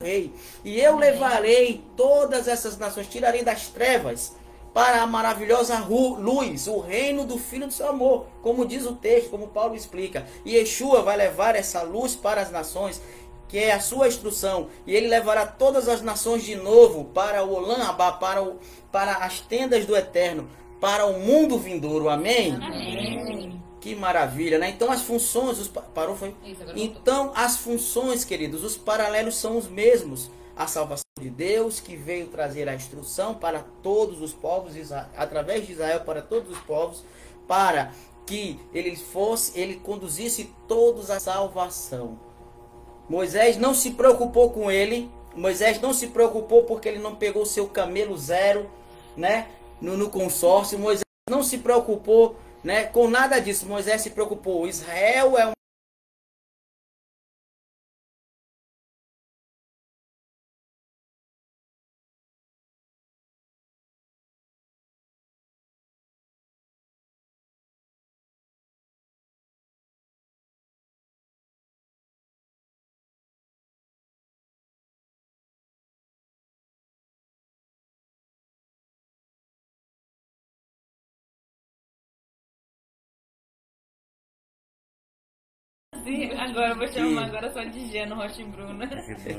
rei, 0.00 0.32
e 0.64 0.80
eu 0.80 0.96
levarei 0.96 1.82
todas 1.96 2.46
essas 2.46 2.78
nações, 2.78 3.08
tirarei 3.08 3.42
das 3.42 3.66
trevas 3.66 4.32
para 4.72 5.02
a 5.02 5.06
maravilhosa 5.08 5.76
luz, 5.80 6.68
o 6.68 6.78
reino 6.78 7.24
do 7.24 7.36
Filho 7.36 7.66
do 7.66 7.72
seu 7.72 7.88
amor, 7.88 8.26
como 8.40 8.64
diz 8.64 8.86
o 8.86 8.94
texto, 8.94 9.30
como 9.30 9.48
Paulo 9.48 9.74
explica. 9.74 10.24
E 10.44 10.54
Yeshua 10.54 11.02
vai 11.02 11.16
levar 11.16 11.56
essa 11.56 11.82
luz 11.82 12.14
para 12.14 12.40
as 12.40 12.52
nações, 12.52 13.02
que 13.48 13.58
é 13.58 13.72
a 13.72 13.80
sua 13.80 14.06
instrução, 14.06 14.68
e 14.86 14.94
ele 14.94 15.08
levará 15.08 15.44
todas 15.44 15.88
as 15.88 16.00
nações 16.00 16.44
de 16.44 16.54
novo 16.54 17.06
para 17.06 17.42
o 17.42 17.52
Olam 17.52 17.82
Abá, 17.82 18.12
para, 18.12 18.40
o, 18.40 18.60
para 18.92 19.16
as 19.16 19.40
tendas 19.40 19.84
do 19.84 19.96
eterno, 19.96 20.48
para 20.80 21.06
o 21.06 21.18
mundo 21.18 21.58
vindouro. 21.58 22.08
Amém? 22.08 22.54
Amém. 22.54 23.67
Que 23.88 23.94
maravilha, 23.94 24.58
né? 24.58 24.68
Então 24.68 24.92
as 24.92 25.00
funções, 25.00 25.58
os, 25.58 25.66
parou 25.66 26.14
foi? 26.14 26.34
Então 26.76 27.32
as 27.34 27.56
funções, 27.56 28.22
queridos, 28.22 28.62
os 28.62 28.76
paralelos 28.76 29.36
são 29.36 29.56
os 29.56 29.66
mesmos. 29.66 30.30
A 30.54 30.66
salvação 30.66 31.04
de 31.18 31.30
Deus 31.30 31.80
que 31.80 31.96
veio 31.96 32.26
trazer 32.26 32.68
a 32.68 32.74
instrução 32.74 33.32
para 33.32 33.64
todos 33.82 34.20
os 34.20 34.34
povos, 34.34 34.74
através 35.16 35.66
de 35.66 35.72
Israel 35.72 36.00
para 36.00 36.20
todos 36.20 36.50
os 36.50 36.58
povos, 36.64 37.02
para 37.46 37.92
que 38.26 38.60
ele 38.74 38.94
fosse, 38.94 39.58
ele 39.58 39.76
conduzisse 39.76 40.52
todos 40.66 41.10
a 41.10 41.18
salvação. 41.18 42.18
Moisés 43.08 43.56
não 43.56 43.72
se 43.72 43.92
preocupou 43.92 44.50
com 44.50 44.70
ele. 44.70 45.10
Moisés 45.34 45.80
não 45.80 45.94
se 45.94 46.08
preocupou 46.08 46.64
porque 46.64 46.90
ele 46.90 46.98
não 46.98 47.16
pegou 47.16 47.46
seu 47.46 47.66
camelo 47.66 48.18
zero, 48.18 48.68
né, 49.16 49.48
no, 49.80 49.96
no 49.96 50.10
consórcio. 50.10 50.78
Moisés 50.78 51.04
não 51.30 51.42
se 51.42 51.56
preocupou 51.56 52.36
né? 52.68 52.84
Com 52.84 53.08
nada 53.08 53.40
disso, 53.40 53.64
Moisés 53.64 54.02
se 54.02 54.10
preocupou. 54.10 54.68
Israel 54.68 55.38
é 55.38 55.46
um 55.46 55.57
Sim, 86.08 86.32
agora 86.32 86.70
eu 86.70 86.76
vou 86.76 86.88
chamar 86.88 87.26
agora 87.26 87.52
só 87.52 87.62
de 87.64 87.86
Geno 87.86 88.14
Rocha 88.14 88.40
e 88.40 88.44
Bruna. 88.46 88.88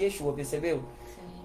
Yeshua, 0.00 0.32
percebeu? 0.32 0.82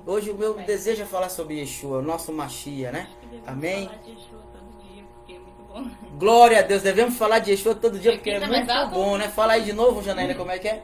Hoje 0.05 0.31
o 0.31 0.35
meu 0.35 0.55
desejo 0.55 1.03
é 1.03 1.05
falar 1.05 1.29
sobre 1.29 1.59
Yeshua, 1.59 1.99
o 1.99 2.01
nosso 2.01 2.33
Machia, 2.33 2.91
né? 2.91 3.07
Amém? 3.45 3.89
Dia, 5.25 5.39
é. 5.77 6.17
Glória 6.17 6.59
a 6.59 6.61
Deus, 6.63 6.81
devemos 6.81 7.17
falar 7.17 7.37
de 7.39 7.51
Yeshua 7.51 7.75
todo 7.75 7.99
dia, 7.99 8.13
porque 8.13 8.31
é 8.31 8.39
Repita, 8.39 8.85
muito 8.85 8.95
bom, 8.95 9.17
né? 9.17 9.29
Fala 9.29 9.53
aí 9.53 9.63
de 9.63 9.73
novo, 9.73 10.01
Janaína, 10.03 10.35
como 10.35 10.51
é 10.51 10.57
que 10.59 10.67
é? 10.67 10.83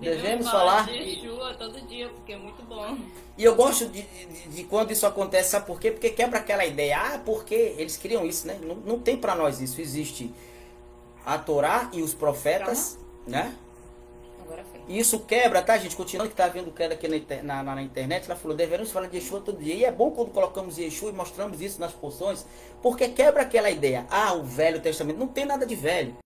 Devemos 0.00 0.48
falar. 0.50 0.86
de 0.86 0.92
Yeshua 0.92 1.54
todo 1.54 1.80
dia, 1.86 2.08
porque 2.08 2.32
é 2.32 2.36
muito 2.38 2.62
bom. 2.62 2.96
E 3.36 3.44
eu 3.44 3.54
gosto 3.54 3.86
de, 3.86 4.02
de- 4.02 4.48
de 4.48 4.64
quando 4.64 4.90
isso 4.90 5.06
acontece, 5.06 5.50
sabe 5.50 5.66
por 5.66 5.80
quê? 5.80 5.90
Porque 5.90 6.10
quebra 6.10 6.38
aquela 6.38 6.64
ideia. 6.64 6.98
Ah, 6.98 7.20
porque 7.24 7.54
eles 7.76 7.96
criam 7.96 8.24
isso, 8.26 8.46
né? 8.46 8.58
Não, 8.62 8.74
não 8.76 8.98
tem 8.98 9.16
pra 9.16 9.34
nós 9.34 9.60
isso. 9.60 9.80
Existe 9.80 10.32
a 11.24 11.36
Torá 11.38 11.90
e 11.92 12.02
os 12.02 12.14
profetas, 12.14 12.98
né? 13.26 13.54
Agora 14.42 14.64
foi. 14.64 14.80
E 14.88 14.98
isso 14.98 15.20
quebra, 15.20 15.60
tá, 15.62 15.76
gente? 15.76 15.94
Continuando 15.94 16.30
que 16.30 16.36
tá 16.36 16.48
vendo 16.48 16.70
queda 16.72 16.94
aqui 16.94 17.06
na, 17.42 17.62
na- 17.62 17.74
na 17.74 17.82
internet, 17.82 18.24
ela 18.26 18.36
falou, 18.36 18.56
devemos 18.56 18.90
falar 18.90 19.06
de 19.08 19.16
Yeshua 19.18 19.40
todo 19.40 19.58
dia. 19.62 19.74
E 19.74 19.84
é 19.84 19.92
bom 19.92 20.10
quando 20.10 20.30
colocamos 20.30 20.78
Yeshua 20.78 21.10
e 21.10 21.12
mostramos 21.12 21.60
isso 21.60 21.80
nas 21.80 21.92
porções, 21.92 22.46
porque 22.82 23.08
quebra 23.08 23.42
aquela 23.42 23.70
ideia. 23.70 24.06
Ah, 24.10 24.32
o 24.32 24.42
Velho 24.42 24.80
Testamento. 24.80 25.18
Não 25.18 25.28
tem 25.28 25.44
nada 25.44 25.66
de 25.66 25.74
velho. 25.74 26.16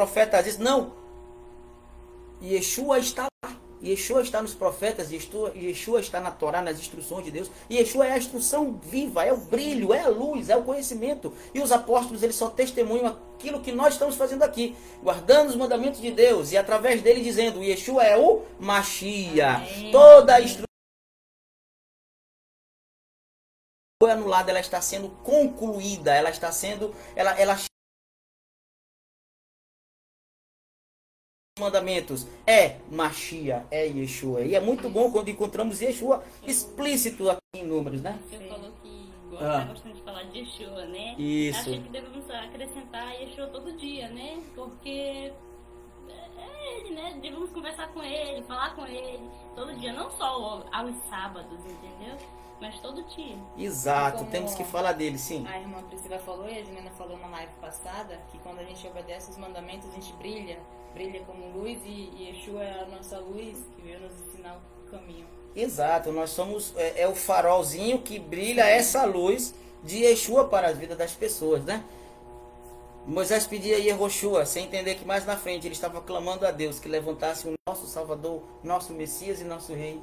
Profetas 0.00 0.44
dizem, 0.46 0.64
não. 0.64 0.94
Yeshua 2.42 2.98
está 2.98 3.26
lá. 3.44 3.56
Yeshua 3.82 4.22
está 4.22 4.40
nos 4.40 4.54
profetas, 4.54 5.10
Yeshua, 5.10 6.00
está 6.00 6.20
na 6.20 6.30
Torá, 6.30 6.62
nas 6.62 6.78
instruções 6.78 7.24
de 7.24 7.30
Deus. 7.30 7.50
Yeshua 7.70 8.06
é 8.06 8.12
a 8.12 8.18
instrução 8.18 8.80
viva, 8.82 9.24
é 9.24 9.32
o 9.32 9.36
brilho, 9.36 9.92
é 9.92 10.00
a 10.00 10.08
luz, 10.08 10.48
é 10.48 10.56
o 10.56 10.62
conhecimento. 10.62 11.34
E 11.54 11.60
os 11.60 11.70
apóstolos, 11.70 12.22
eles 12.22 12.36
só 12.36 12.48
testemunham 12.48 13.08
aquilo 13.08 13.60
que 13.60 13.72
nós 13.72 13.92
estamos 13.94 14.16
fazendo 14.16 14.42
aqui, 14.42 14.74
guardando 15.02 15.50
os 15.50 15.56
mandamentos 15.56 16.00
de 16.00 16.10
Deus 16.10 16.52
e 16.52 16.56
através 16.56 17.02
dele 17.02 17.22
dizendo, 17.22 17.62
Yeshua 17.62 18.02
é 18.02 18.16
o 18.16 18.42
Machia. 18.58 19.62
Toda 19.92 20.34
a 20.34 20.40
instrução 20.40 20.64
foi 24.02 24.10
anulada, 24.10 24.50
ela 24.50 24.60
está 24.60 24.80
sendo 24.80 25.10
concluída, 25.22 26.14
ela 26.14 26.30
está 26.30 26.50
sendo, 26.50 26.94
ela, 27.14 27.38
ela 27.38 27.54
mandamentos 31.60 32.26
é 32.46 32.76
Machia, 32.90 33.64
é 33.70 33.86
Yeshua. 33.86 34.40
E 34.42 34.54
é 34.56 34.60
muito 34.60 34.88
bom 34.88 35.12
quando 35.12 35.28
encontramos 35.28 35.80
Yeshua 35.80 36.24
explícito 36.46 37.30
aqui 37.30 37.40
em 37.54 37.64
números, 37.64 38.00
né? 38.02 38.18
Você 38.28 38.38
falou 38.48 38.72
que 38.82 39.10
Ah. 39.34 39.36
gosta 39.36 39.64
bastante 39.66 39.96
de 39.96 40.02
falar 40.02 40.22
de 40.24 40.38
Yeshua, 40.38 40.84
né? 40.86 41.14
Isso. 41.18 41.60
Acho 41.70 41.82
que 41.82 41.88
devemos 41.90 42.28
acrescentar 42.30 43.12
Yeshua 43.20 43.46
todo 43.48 43.72
dia, 43.76 44.08
né? 44.08 44.42
Porque 44.56 45.32
é 46.08 46.78
ele, 46.80 46.90
né? 46.94 47.18
Devemos 47.20 47.50
conversar 47.50 47.88
com 47.92 48.02
ele, 48.02 48.42
falar 48.44 48.74
com 48.74 48.86
ele 48.86 49.20
todo 49.54 49.74
dia, 49.76 49.92
não 49.92 50.10
só 50.10 50.24
ao- 50.24 50.64
aos 50.72 50.96
sábados, 51.08 51.58
entendeu? 51.64 52.16
Mas 52.60 52.78
todo 52.80 53.02
dia. 53.04 53.36
Exato, 53.56 54.18
Como- 54.18 54.30
temos 54.30 54.54
que 54.54 54.64
falar 54.64 54.92
dele, 54.92 55.16
sim. 55.16 55.46
A 55.48 55.58
irmã 55.58 55.82
Priscila 55.84 56.18
falou 56.18 56.46
e 56.46 56.58
a 56.58 56.62
Juliana 56.62 56.90
falou 56.90 57.16
na 57.18 57.28
live 57.28 57.52
passada 57.58 58.20
que 58.30 58.38
quando 58.40 58.58
a 58.58 58.64
gente 58.64 58.86
obedece 58.86 59.30
os 59.30 59.38
mandamentos, 59.38 59.88
a 59.88 59.92
gente 59.92 60.12
brilha, 60.14 60.58
brilha 60.94 61.20
como 61.24 61.58
luz 61.58 61.78
e, 61.84 62.10
e 62.16 62.28
Yeshua 62.28 62.62
é 62.62 62.80
a 62.82 62.86
nossa 62.86 63.18
luz 63.18 63.56
que 63.76 63.82
veio 63.82 64.00
nos 64.00 64.12
ensinar 64.28 64.60
o 64.86 64.90
caminho. 64.90 65.26
Exato, 65.54 66.12
nós 66.12 66.30
somos 66.30 66.74
é, 66.76 67.02
é 67.02 67.08
o 67.08 67.14
farolzinho 67.14 68.00
que 68.00 68.18
brilha 68.18 68.64
essa 68.66 69.04
luz 69.04 69.54
de 69.82 70.04
Yeshua 70.04 70.48
para 70.48 70.68
a 70.68 70.72
vida 70.72 70.94
das 70.94 71.12
pessoas, 71.12 71.64
né? 71.64 71.84
Moisés 73.06 73.46
pedia 73.46 73.76
a 73.76 73.78
Yehoshua, 73.78 74.44
sem 74.44 74.66
entender 74.66 74.94
que 74.94 75.06
mais 75.06 75.24
na 75.24 75.36
frente 75.36 75.66
ele 75.66 75.74
estava 75.74 76.00
clamando 76.00 76.46
a 76.46 76.50
Deus 76.50 76.78
que 76.78 76.88
levantasse 76.88 77.48
o 77.48 77.54
nosso 77.66 77.86
Salvador, 77.86 78.42
nosso 78.62 78.92
Messias 78.92 79.40
e 79.40 79.44
nosso 79.44 79.72
Rei, 79.72 80.00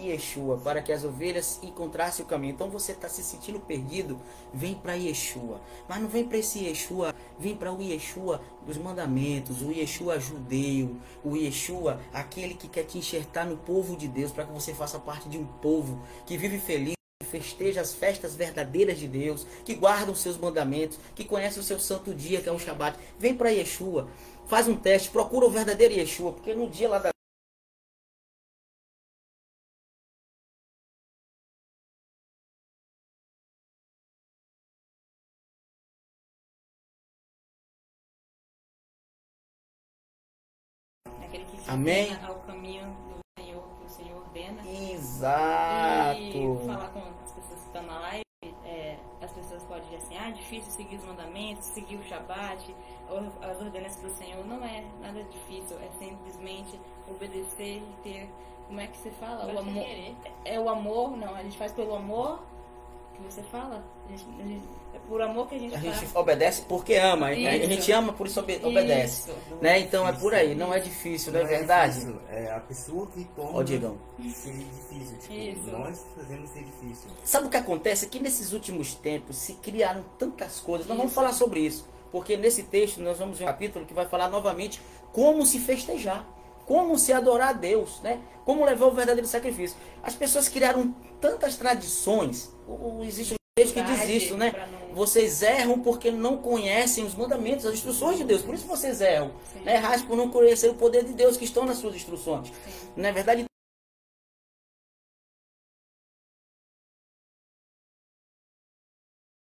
Yeshua, 0.00 0.58
para 0.58 0.82
que 0.82 0.92
as 0.92 1.04
ovelhas 1.04 1.58
encontrassem 1.62 2.24
o 2.24 2.28
caminho. 2.28 2.52
Então 2.52 2.70
você 2.70 2.92
está 2.92 3.08
se 3.08 3.22
sentindo 3.22 3.60
perdido, 3.60 4.20
vem 4.52 4.74
para 4.74 4.94
Yeshua. 4.94 5.60
Mas 5.88 6.00
não 6.00 6.08
vem 6.08 6.24
para 6.24 6.38
esse 6.38 6.64
Yeshua, 6.64 7.14
vem 7.38 7.56
para 7.56 7.72
o 7.72 7.82
Yeshua 7.82 8.40
dos 8.66 8.78
mandamentos, 8.78 9.62
o 9.62 9.70
Yeshua 9.70 10.18
judeu, 10.18 10.96
o 11.24 11.36
Yeshua, 11.36 12.00
aquele 12.12 12.54
que 12.54 12.68
quer 12.68 12.84
te 12.84 12.98
enxertar 12.98 13.46
no 13.46 13.56
povo 13.56 13.96
de 13.96 14.08
Deus, 14.08 14.32
para 14.32 14.44
que 14.44 14.52
você 14.52 14.74
faça 14.74 14.98
parte 14.98 15.28
de 15.28 15.38
um 15.38 15.44
povo 15.44 16.02
que 16.26 16.36
vive 16.36 16.58
feliz 16.58 16.98
festeja 17.28 17.80
as 17.80 17.94
festas 17.94 18.34
verdadeiras 18.34 18.98
de 18.98 19.06
Deus, 19.06 19.46
que 19.64 19.74
guarda 19.74 20.10
os 20.10 20.20
seus 20.20 20.38
mandamentos, 20.38 20.98
que 21.14 21.24
conhece 21.24 21.60
o 21.60 21.62
seu 21.62 21.78
santo 21.78 22.14
dia, 22.14 22.40
que 22.40 22.48
é 22.48 22.52
o 22.52 22.58
Shabat. 22.58 22.98
Vem 23.18 23.34
para 23.34 23.50
Yeshua, 23.50 24.08
faz 24.46 24.66
um 24.66 24.74
teste, 24.74 25.10
procura 25.10 25.46
o 25.46 25.50
verdadeiro 25.50 25.94
Yeshua, 25.94 26.32
porque 26.32 26.54
no 26.54 26.68
dia 26.68 26.88
lá 26.88 26.98
da 26.98 27.10
Amém. 41.68 42.04
inclina 42.04 42.28
ao 42.28 42.34
caminho 42.40 42.86
do 42.86 43.42
Senhor, 43.42 43.62
que 43.78 43.84
o 43.84 43.88
Senhor 43.88 44.16
ordena. 44.22 44.62
Exato. 44.66 46.20
E 46.20 46.66
falar 46.66 46.88
com 46.88 47.00
as 47.24 47.32
pessoas 47.32 47.60
que 47.60 47.66
estão 47.66 47.82
na 47.82 47.98
live, 48.00 48.24
é, 48.64 48.96
as 49.20 49.32
pessoas 49.32 49.62
podem 49.64 49.84
dizer 49.84 49.96
assim, 49.96 50.16
ah, 50.16 50.28
é 50.28 50.32
difícil 50.32 50.72
seguir 50.72 50.96
os 50.96 51.04
mandamentos, 51.04 51.66
seguir 51.66 51.96
o 51.96 52.02
Shabat, 52.04 52.74
as 53.42 53.60
ordenanças 53.60 54.02
do 54.02 54.10
Senhor. 54.16 54.44
Não 54.46 54.64
é 54.64 54.84
nada 55.00 55.22
difícil, 55.24 55.78
é 55.80 55.88
simplesmente 55.98 56.80
obedecer 57.08 57.82
e 57.82 58.02
ter, 58.02 58.30
como 58.66 58.80
é 58.80 58.86
que 58.86 58.96
você 58.96 59.10
fala? 59.12 59.46
O 59.52 59.58
amor. 59.58 59.84
querer. 59.84 60.16
É 60.44 60.58
o 60.58 60.68
amor, 60.68 61.16
não, 61.16 61.34
a 61.34 61.42
gente 61.42 61.58
faz 61.58 61.72
pelo 61.72 61.94
amor 61.94 62.40
que 63.18 63.32
você 63.32 63.42
fala. 63.50 63.84
A 64.06 64.10
gente, 64.10 64.24
a 64.40 64.42
gente- 64.46 64.68
é 64.94 64.98
por 65.08 65.20
amor 65.20 65.48
que 65.48 65.54
a 65.56 65.58
gente 65.58 65.74
A 65.74 65.80
faz. 65.80 66.00
gente 66.00 66.16
obedece 66.16 66.62
porque 66.62 66.94
ama, 66.94 67.26
a 67.26 67.34
Isso. 67.34 67.66
gente 67.68 67.92
ama 67.92 68.12
por 68.12 68.26
isso 68.26 68.40
obe- 68.40 68.60
obedece. 68.64 69.30
Isso. 69.30 69.38
Né? 69.60 69.80
Então 69.80 70.06
é 70.08 70.12
por 70.12 70.34
aí, 70.34 70.54
não 70.54 70.72
é 70.72 70.80
difícil, 70.80 71.32
não 71.32 71.40
é 71.40 71.44
verdade? 71.44 71.94
difícil, 72.00 72.20
É 72.30 72.52
a 72.52 72.60
pessoa 72.60 73.06
que 73.08 73.24
toma 73.36 73.50
Ó, 73.58 73.62
Diegão. 73.62 73.96
ser 74.32 74.52
difícil. 74.52 75.18
Tipo, 75.18 75.34
Isso. 75.34 75.70
nós 75.70 76.06
fazemos 76.16 76.50
ser 76.50 76.64
difícil. 76.64 77.10
Sabe 77.24 77.46
o 77.46 77.50
que 77.50 77.56
acontece? 77.56 78.06
É 78.06 78.08
que 78.08 78.18
nesses 78.20 78.52
últimos 78.52 78.94
tempos 78.94 79.36
se 79.36 79.54
criaram 79.54 80.04
tantas 80.18 80.60
coisas. 80.60 80.86
Nós 80.86 80.96
vamos 80.96 81.12
falar 81.12 81.32
sobre 81.32 81.60
isso. 81.60 81.86
Porque 82.10 82.36
nesse 82.38 82.62
texto 82.62 82.98
nós 83.02 83.18
vamos 83.18 83.36
ver 83.38 83.44
um 83.44 83.48
capítulo 83.48 83.84
que 83.84 83.92
vai 83.92 84.06
falar 84.06 84.30
novamente 84.30 84.80
como 85.12 85.44
se 85.44 85.58
festejar. 85.58 86.24
Como 86.64 86.98
se 86.98 87.12
adorar 87.14 87.48
a 87.48 87.52
Deus, 87.54 88.00
né? 88.02 88.20
Como 88.44 88.62
levar 88.64 88.86
o 88.86 88.90
verdadeiro 88.90 89.26
sacrifício. 89.26 89.76
As 90.02 90.14
pessoas 90.14 90.48
criaram 90.50 90.94
tantas 91.20 91.56
tradições. 91.56 92.52
Existe 93.02 93.34
um 93.34 93.36
texto 93.56 93.74
que 93.74 93.82
diz 93.82 94.08
isso, 94.08 94.36
né? 94.36 94.52
Vocês 94.92 95.42
erram 95.42 95.80
porque 95.80 96.10
não 96.10 96.38
conhecem 96.38 97.04
os 97.04 97.14
mandamentos, 97.14 97.66
as 97.66 97.74
instruções 97.74 98.18
de 98.18 98.24
Deus. 98.24 98.42
Por 98.42 98.54
isso 98.54 98.66
vocês 98.66 99.00
erram. 99.00 99.32
Sim. 99.52 99.60
Né? 99.60 99.76
Errais 99.76 100.02
por 100.02 100.16
não 100.16 100.30
conhecer 100.30 100.68
o 100.68 100.74
poder 100.74 101.04
de 101.04 101.12
Deus 101.12 101.36
que 101.36 101.44
estão 101.44 101.64
nas 101.64 101.78
suas 101.78 101.94
instruções. 101.94 102.48
Sim. 102.48 102.52
Na 102.96 103.12
verdade, 103.12 103.44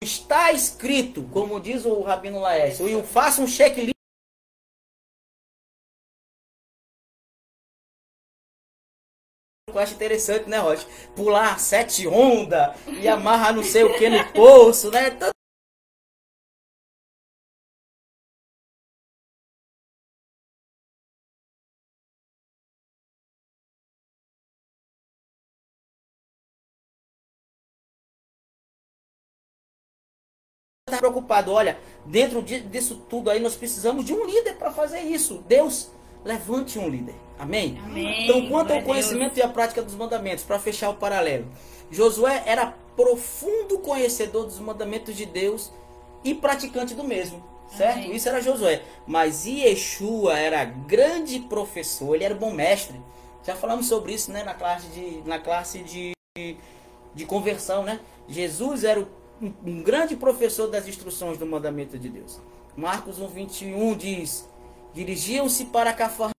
está 0.03 0.53
escrito, 0.53 1.25
como 1.33 1.61
diz 1.61 1.85
o 1.85 2.01
Rabino 2.01 2.41
Laércio, 2.41 2.89
e 2.89 3.03
faça 3.03 3.43
um 3.43 3.47
checklist. 3.47 3.95
tu 9.85 9.95
interessante, 9.95 10.49
né, 10.49 10.59
Rocha? 10.59 10.87
Pular 11.14 11.59
sete 11.61 12.07
onda 12.07 12.74
e 12.87 13.07
amarrar 13.09 13.55
não 13.55 13.62
sei 13.62 13.85
o 13.85 13.95
que 13.95 14.09
no 14.09 14.24
poço, 14.33 14.91
né? 14.91 15.11
tá 15.11 15.31
preocupado. 30.99 31.53
Olha, 31.53 31.79
dentro 32.05 32.43
disso 32.43 32.97
tudo 33.09 33.31
aí 33.31 33.41
nós 33.41 33.57
precisamos 33.57 34.05
de 34.05 34.14
um 34.14 34.24
líder 34.24 34.55
para 34.55 34.72
fazer 34.72 35.01
isso. 35.01 35.45
Deus 35.49 35.91
levante 36.27 36.79
um 36.79 36.89
líder. 36.89 37.14
Amém? 37.39 37.79
Amém. 37.85 38.24
Então, 38.24 38.49
quanto 38.49 38.72
ao 38.72 38.83
conhecimento 38.83 39.39
e 39.39 39.43
a 39.43 39.49
prática 39.49 39.83
dos 39.83 39.95
mandamentos, 39.95 40.45
para 40.45 40.59
fechar 40.59 40.91
o 40.91 40.95
paralelo, 40.95 41.47
Josué 41.91 42.43
era 42.47 42.74
profundo 42.97 43.79
conhecedor 43.79 44.45
dos 44.45 44.59
mandamentos 44.59 45.14
de 45.14 45.24
Deus 45.27 45.70
e 46.24 46.35
praticante 46.35 46.95
do 46.95 47.05
mesmo. 47.05 47.45
Certo? 47.77 47.99
Amém. 47.99 48.14
Isso 48.16 48.29
era 48.29 48.41
Josué. 48.41 48.83
Mas 49.07 49.45
Yeshua 49.45 50.39
era 50.39 50.64
grande 50.64 51.41
professor, 51.41 52.14
ele 52.14 52.24
era 52.24 52.35
bom 52.35 52.53
mestre. 52.53 53.01
Já 53.45 53.55
falamos 53.55 53.87
sobre 53.87 54.12
isso 54.14 54.33
né, 54.33 54.43
na 54.43 54.55
classe 54.55 54.87
de, 54.89 55.22
na 55.27 55.39
classe 55.39 55.81
de, 55.81 56.12
de 57.14 57.24
conversão. 57.27 57.83
Né? 57.83 58.01
Jesus 58.29 58.83
era 58.85 59.01
o- 59.01 59.07
um, 59.43 59.53
um 59.66 59.83
grande 59.83 60.16
professor 60.16 60.68
das 60.68 60.89
instruções 60.89 61.37
do 61.39 61.45
mandamento 61.47 61.99
de 61.99 62.09
Deus. 62.09 62.41
Marcos 62.77 63.18
1, 63.20 63.29
21 63.29 63.95
diz: 63.97 64.49
Dirigiam-se 64.97 65.66
para 65.66 65.92
Cafarnaum. 65.92 66.32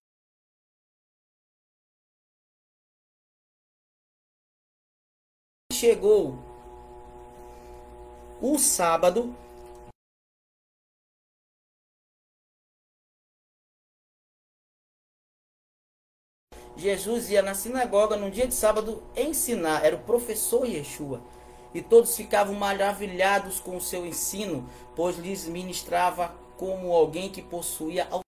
Chegou 5.71 6.33
o 8.41 8.57
sábado, 8.57 9.35
Jesus 16.75 17.29
ia 17.29 17.43
na 17.43 17.53
sinagoga 17.53 18.17
no 18.17 18.31
dia 18.31 18.47
de 18.47 18.55
sábado 18.55 19.03
ensinar, 19.15 19.85
era 19.85 19.95
o 19.95 20.03
professor 20.03 20.65
Yeshua. 20.65 21.21
E 21.75 21.81
todos 21.83 22.15
ficavam 22.17 22.55
maravilhados 22.55 23.59
com 23.59 23.77
o 23.77 23.81
seu 23.81 24.03
ensino, 24.03 24.67
pois 24.95 25.15
lhes 25.17 25.45
ministrava 25.45 26.29
como 26.57 26.91
alguém 26.91 27.31
que 27.31 27.43
possuía 27.43 28.07
au- 28.09 28.26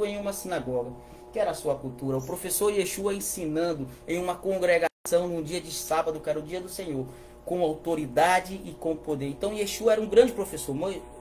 em 0.00 0.18
uma 0.18 0.32
sinagoga, 0.32 0.90
que 1.34 1.38
era 1.38 1.50
a 1.50 1.54
sua 1.54 1.74
cultura. 1.74 2.16
O 2.16 2.22
professor 2.22 2.72
Yeshua 2.72 3.12
ensinando 3.12 3.86
em 4.08 4.18
uma 4.18 4.34
congregação 4.34 5.28
num 5.28 5.42
dia 5.42 5.60
de 5.60 5.70
sábado, 5.70 6.18
que 6.18 6.30
era 6.30 6.38
o 6.38 6.42
dia 6.42 6.62
do 6.62 6.68
Senhor, 6.68 7.06
com 7.44 7.60
autoridade 7.60 8.58
e 8.64 8.72
com 8.72 8.96
poder. 8.96 9.26
Então 9.26 9.52
Yeshua 9.52 9.92
era 9.92 10.00
um 10.00 10.06
grande 10.06 10.32
professor. 10.32 10.74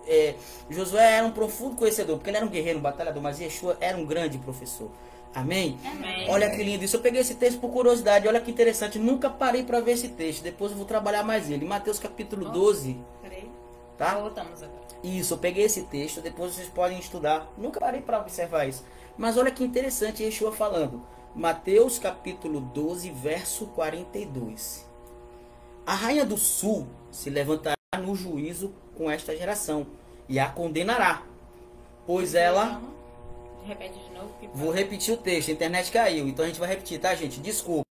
É, 0.08 0.36
Josué 0.70 1.18
era 1.18 1.28
um 1.28 1.32
profundo 1.32 1.76
conhecedor, 1.76 2.16
porque 2.16 2.30
ele 2.30 2.38
era 2.38 2.46
um 2.46 2.50
guerreiro, 2.50 2.80
um 2.80 2.82
batalhador, 2.82 3.22
mas 3.22 3.42
Yeshua 3.42 3.76
era 3.82 3.98
um 3.98 4.06
grande 4.06 4.38
professor. 4.38 4.90
Amém? 5.36 5.78
Amém. 5.86 6.30
Olha 6.30 6.50
que 6.50 6.64
lindo 6.64 6.86
isso. 6.86 6.96
Eu 6.96 7.02
peguei 7.02 7.20
esse 7.20 7.36
texto 7.36 7.60
por 7.60 7.72
curiosidade. 7.72 8.26
Olha 8.26 8.40
que 8.40 8.52
interessante. 8.52 8.98
Nunca 8.98 9.30
parei 9.30 9.64
para 9.64 9.82
ver 9.82 9.94
esse 9.94 10.08
texto. 10.10 10.44
Depois 10.44 10.72
eu 10.72 10.78
vou 10.78 10.86
trabalhar 10.86 11.24
mais 11.24 11.50
ele. 11.50 11.66
Mateus 11.66 12.00
capítulo 12.00 12.50
12, 12.50 12.98
Peraí. 13.22 13.41
Tá? 14.02 14.16
Voltamos 14.16 14.64
agora. 14.64 14.82
Isso, 15.04 15.36
eu 15.36 15.38
peguei 15.38 15.66
esse 15.66 15.84
texto, 15.84 16.22
depois 16.22 16.56
vocês 16.56 16.68
podem 16.68 16.98
estudar. 16.98 17.54
Nunca 17.56 17.80
parei 17.80 18.02
para 18.02 18.20
observar 18.20 18.68
isso. 18.68 18.84
Mas 19.16 19.38
olha 19.38 19.52
que 19.52 19.64
interessante 19.64 20.24
Yeshua 20.24 20.52
falando. 20.52 21.06
Mateus 21.36 22.00
capítulo 22.00 22.60
12, 22.60 23.12
verso 23.12 23.68
42. 23.68 24.90
A 25.86 25.94
rainha 25.94 26.26
do 26.26 26.36
sul 26.36 26.88
se 27.12 27.30
levantará 27.30 27.76
no 28.00 28.16
juízo 28.16 28.74
com 28.98 29.10
esta 29.10 29.38
geração 29.38 29.86
e 30.28 30.40
a 30.40 30.50
condenará. 30.50 31.22
Pois 32.08 32.34
ela. 32.34 32.82
Repete 33.64 34.00
de 34.00 34.10
novo. 34.16 34.34
Vou 34.56 34.72
repetir 34.72 35.14
o 35.14 35.18
texto, 35.18 35.50
a 35.50 35.52
internet 35.52 35.92
caiu, 35.92 36.28
então 36.28 36.44
a 36.44 36.48
gente 36.48 36.60
vai 36.60 36.70
repetir, 36.70 37.00
tá, 37.00 37.14
gente? 37.14 37.40
Desculpa. 37.40 37.91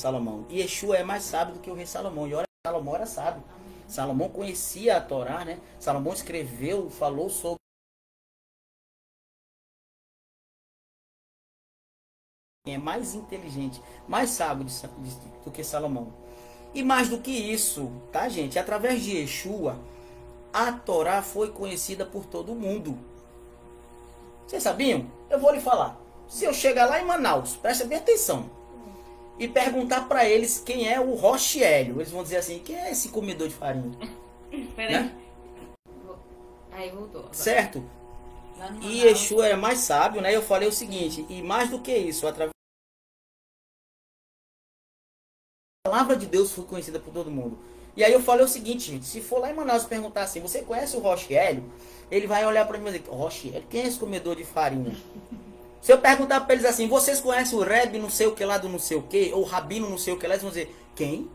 Salomão. 0.00 0.46
E 0.48 0.60
Yeshua 0.60 0.96
é 0.96 1.02
mais 1.04 1.22
sábio 1.24 1.54
do 1.54 1.60
que 1.60 1.70
o 1.70 1.74
rei 1.74 1.86
Salomão. 1.86 2.26
E 2.26 2.34
olha, 2.34 2.46
Salomão 2.66 2.94
era 2.94 3.06
sábio. 3.06 3.42
Salomão 3.86 4.28
conhecia 4.28 4.96
a 4.96 5.00
Torá, 5.00 5.44
né? 5.44 5.60
Salomão 5.78 6.12
escreveu, 6.12 6.88
falou 6.90 7.28
sobre 7.28 7.58
é 12.66 12.78
mais 12.78 13.14
inteligente, 13.14 13.82
mais 14.06 14.30
sábio 14.30 14.64
de 14.64 14.72
de- 14.72 15.44
do 15.44 15.50
que 15.50 15.64
Salomão. 15.64 16.12
E 16.72 16.82
mais 16.84 17.08
do 17.08 17.18
que 17.20 17.30
isso, 17.32 17.90
tá, 18.12 18.28
gente? 18.28 18.58
Através 18.58 19.02
de 19.02 19.16
Yeshua, 19.16 19.76
a 20.52 20.72
Torá 20.72 21.20
foi 21.22 21.50
conhecida 21.50 22.06
por 22.06 22.26
todo 22.26 22.54
mundo. 22.54 22.96
Vocês 24.46 24.62
sabiam? 24.62 25.10
Eu 25.28 25.40
vou 25.40 25.52
lhe 25.52 25.60
falar. 25.60 25.98
Se 26.28 26.44
eu 26.44 26.52
chegar 26.52 26.86
lá 26.86 27.00
em 27.00 27.04
Manaus, 27.04 27.56
presta 27.56 27.84
bem 27.84 27.98
atenção, 27.98 28.48
e 29.40 29.48
perguntar 29.48 30.06
para 30.06 30.28
eles 30.28 30.60
quem 30.60 30.86
é 30.86 31.00
o 31.00 31.14
Rochélio, 31.14 31.96
eles 31.96 32.12
vão 32.12 32.22
dizer 32.22 32.36
assim: 32.36 32.58
quem 32.58 32.76
é 32.76 32.90
esse 32.90 33.08
comedor 33.08 33.48
de 33.48 33.54
farinha? 33.54 33.98
Peraí. 34.76 34.92
Né? 34.92 35.16
Aí 36.70 36.90
voltou. 36.90 37.22
agora. 37.22 37.34
Certo? 37.34 37.82
E 38.82 39.00
Yeshua 39.00 39.48
é 39.48 39.56
mais 39.56 39.78
sábio, 39.78 40.20
né? 40.20 40.36
Eu 40.36 40.42
falei 40.42 40.68
o 40.68 40.72
seguinte, 40.72 41.24
e 41.30 41.42
mais 41.42 41.70
do 41.70 41.80
que 41.80 41.96
isso, 41.96 42.26
através 42.26 42.50
a 45.86 45.90
palavra 45.90 46.14
de 46.14 46.26
Deus 46.26 46.52
foi 46.52 46.64
conhecida 46.64 47.00
por 47.00 47.12
todo 47.12 47.30
mundo. 47.30 47.58
E 47.96 48.04
aí 48.04 48.12
eu 48.12 48.20
falei 48.20 48.44
o 48.44 48.48
seguinte, 48.48 48.92
gente, 48.92 49.06
se 49.06 49.22
for 49.22 49.40
lá 49.40 49.50
em 49.50 49.54
Manaus 49.54 49.84
perguntar 49.84 50.22
assim, 50.22 50.40
você 50.40 50.60
conhece 50.62 50.94
o 50.94 51.00
Rochélio? 51.00 51.64
Ele 52.10 52.26
vai 52.26 52.44
olhar 52.44 52.66
para 52.68 52.76
mim 52.76 52.90
e 52.90 52.98
dizer, 52.98 53.08
Rochélio, 53.08 53.64
quem 53.70 53.82
é 53.82 53.86
esse 53.86 53.98
comedor 53.98 54.36
de 54.36 54.44
farinha? 54.44 54.94
Se 55.80 55.92
eu 55.92 55.98
perguntar 55.98 56.40
para 56.40 56.54
eles 56.54 56.66
assim, 56.66 56.88
vocês 56.88 57.20
conhecem 57.20 57.58
o 57.58 57.62
Reb 57.62 57.98
não 57.98 58.10
sei 58.10 58.26
o 58.26 58.34
que 58.34 58.44
lá 58.44 58.58
do 58.58 58.68
não 58.68 58.78
sei 58.78 58.98
o 58.98 59.02
que, 59.02 59.32
ou 59.32 59.44
Rabino 59.44 59.88
não 59.88 59.98
sei 59.98 60.12
o 60.12 60.18
que 60.18 60.26
lá, 60.26 60.34
eles 60.34 60.42
vão 60.42 60.50
dizer, 60.50 60.74
quem? 60.94 61.30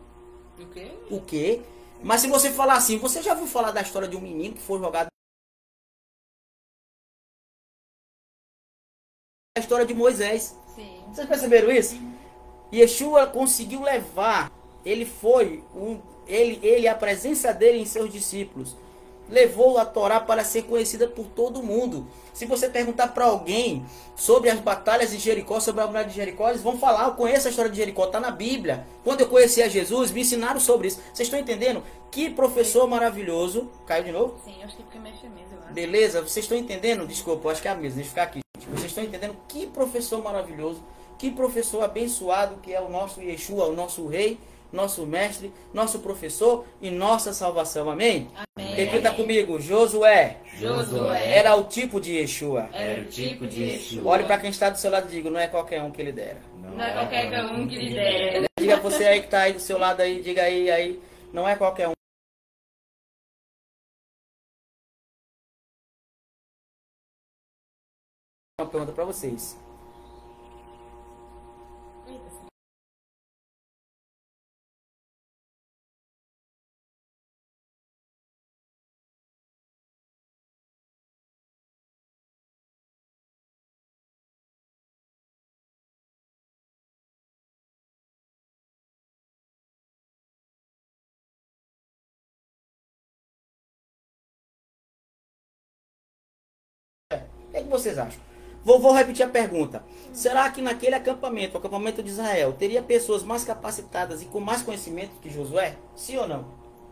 O 0.58 0.66
quê? 0.66 0.92
O 1.10 1.20
quê? 1.20 1.62
Mas 2.02 2.20
se 2.20 2.28
você 2.28 2.50
falar 2.52 2.74
assim, 2.74 2.98
você 2.98 3.22
já 3.22 3.32
ouviu 3.32 3.46
falar 3.46 3.72
da 3.72 3.82
história 3.82 4.06
de 4.06 4.16
um 4.16 4.20
menino 4.20 4.54
que 4.54 4.62
foi 4.62 4.78
jogado 4.78 5.08
a 9.56 9.60
história 9.60 9.86
de 9.86 9.94
Moisés. 9.94 10.56
Sim. 10.74 11.02
Vocês 11.08 11.26
perceberam 11.26 11.70
isso? 11.70 11.96
Yeshua 12.72 13.26
conseguiu 13.26 13.82
levar, 13.82 14.52
ele 14.84 15.06
foi 15.06 15.64
um, 15.74 16.00
ele, 16.26 16.64
ele 16.66 16.86
a 16.86 16.94
presença 16.94 17.52
dele 17.52 17.78
em 17.78 17.86
seus 17.86 18.12
discípulos 18.12 18.76
levou 19.28 19.78
a 19.78 19.84
Torá 19.84 20.20
para 20.20 20.44
ser 20.44 20.62
conhecida 20.62 21.06
por 21.06 21.26
todo 21.26 21.62
mundo. 21.62 22.06
Se 22.32 22.46
você 22.46 22.68
perguntar 22.68 23.08
para 23.08 23.24
alguém 23.24 23.84
sobre 24.14 24.50
as 24.50 24.60
batalhas 24.60 25.10
de 25.10 25.18
Jericó, 25.18 25.58
sobre 25.58 25.82
a 25.82 25.86
muralha 25.86 26.08
de 26.08 26.14
Jericó, 26.14 26.48
eles 26.48 26.62
vão 26.62 26.78
falar, 26.78 27.06
eu 27.06 27.14
conheço 27.14 27.46
a 27.46 27.50
história 27.50 27.70
de 27.70 27.76
Jericó, 27.76 28.06
está 28.06 28.20
na 28.20 28.30
Bíblia. 28.30 28.86
Quando 29.02 29.22
eu 29.22 29.28
conheci 29.28 29.62
a 29.62 29.68
Jesus, 29.68 30.10
me 30.10 30.20
ensinaram 30.20 30.60
sobre 30.60 30.88
isso. 30.88 31.00
Vocês 31.12 31.26
estão 31.26 31.40
entendendo? 31.40 31.82
Que 32.10 32.30
professor 32.30 32.86
maravilhoso. 32.86 33.70
Caiu 33.86 34.04
de 34.04 34.12
novo? 34.12 34.38
Sim, 34.44 34.62
acho 34.62 34.76
que 34.76 34.82
porque 34.82 34.98
mexe 34.98 35.26
acho. 35.26 35.72
Beleza? 35.72 36.20
Vocês 36.20 36.44
estão 36.44 36.56
entendendo? 36.56 37.06
Desculpa, 37.06 37.46
eu 37.46 37.50
acho 37.50 37.62
que 37.62 37.68
é 37.68 37.70
a 37.70 37.74
mesa, 37.74 37.96
deixa 37.96 38.08
eu 38.08 38.10
ficar 38.10 38.22
aqui. 38.22 38.40
Vocês 38.70 38.86
estão 38.86 39.04
entendendo 39.04 39.36
que 39.48 39.66
professor 39.66 40.22
maravilhoso, 40.22 40.82
que 41.18 41.30
professor 41.30 41.82
abençoado 41.82 42.56
que 42.62 42.72
é 42.72 42.80
o 42.80 42.88
nosso 42.88 43.20
Yeshua, 43.20 43.66
o 43.66 43.72
nosso 43.74 44.06
rei, 44.06 44.38
nosso 44.76 45.06
mestre, 45.06 45.52
nosso 45.72 45.98
professor 46.00 46.64
e 46.80 46.90
nossa 46.90 47.32
salvação. 47.32 47.90
Amém? 47.90 48.30
Amém. 48.56 48.74
Repita 48.74 49.12
comigo, 49.12 49.58
Josué. 49.58 50.36
Josué. 50.58 51.36
Era 51.38 51.56
o 51.56 51.64
tipo 51.64 52.00
de 52.00 52.12
Yeshua. 52.12 52.68
Era 52.72 53.00
o 53.00 53.06
tipo 53.06 53.46
de 53.46 53.64
Yeshua. 53.64 54.12
Olhe 54.12 54.24
para 54.24 54.38
quem 54.38 54.50
está 54.50 54.70
do 54.70 54.78
seu 54.78 54.90
lado 54.90 55.08
e 55.08 55.10
diga, 55.10 55.30
não 55.30 55.40
é 55.40 55.48
qualquer 55.48 55.82
um 55.82 55.90
que 55.90 56.00
ele 56.00 56.12
dera. 56.12 56.40
Não 56.62 56.84
é 56.84 56.92
qualquer 56.92 57.44
um 57.46 57.66
que 57.66 57.76
lhe 57.76 57.94
der. 57.94 58.44
Diga 58.60 58.76
você 58.76 59.04
aí 59.04 59.20
que 59.20 59.26
está 59.26 59.40
aí 59.40 59.54
do 59.54 59.60
seu 59.60 59.78
lado 59.78 60.00
aí, 60.00 60.22
diga 60.22 60.42
aí, 60.42 60.70
aí, 60.70 61.02
não 61.32 61.48
é 61.48 61.56
qualquer 61.56 61.88
um. 61.88 61.92
Uma 68.60 68.68
pergunta 68.70 68.92
para 68.92 69.04
vocês. 69.04 69.56
Que, 97.56 97.60
é 97.60 97.62
que 97.64 97.68
vocês 97.70 97.98
acham? 97.98 98.20
Vou, 98.64 98.80
vou 98.80 98.92
repetir 98.92 99.24
a 99.24 99.28
pergunta. 99.28 99.84
Será 100.12 100.50
que 100.50 100.60
naquele 100.60 100.94
acampamento, 100.94 101.54
o 101.54 101.58
acampamento 101.58 102.02
de 102.02 102.10
Israel, 102.10 102.52
teria 102.52 102.82
pessoas 102.82 103.22
mais 103.22 103.44
capacitadas 103.44 104.22
e 104.22 104.26
com 104.26 104.40
mais 104.40 104.62
conhecimento 104.62 105.20
que 105.20 105.30
Josué? 105.30 105.76
Sim 105.94 106.18
ou 106.18 106.28
não? 106.28 106.44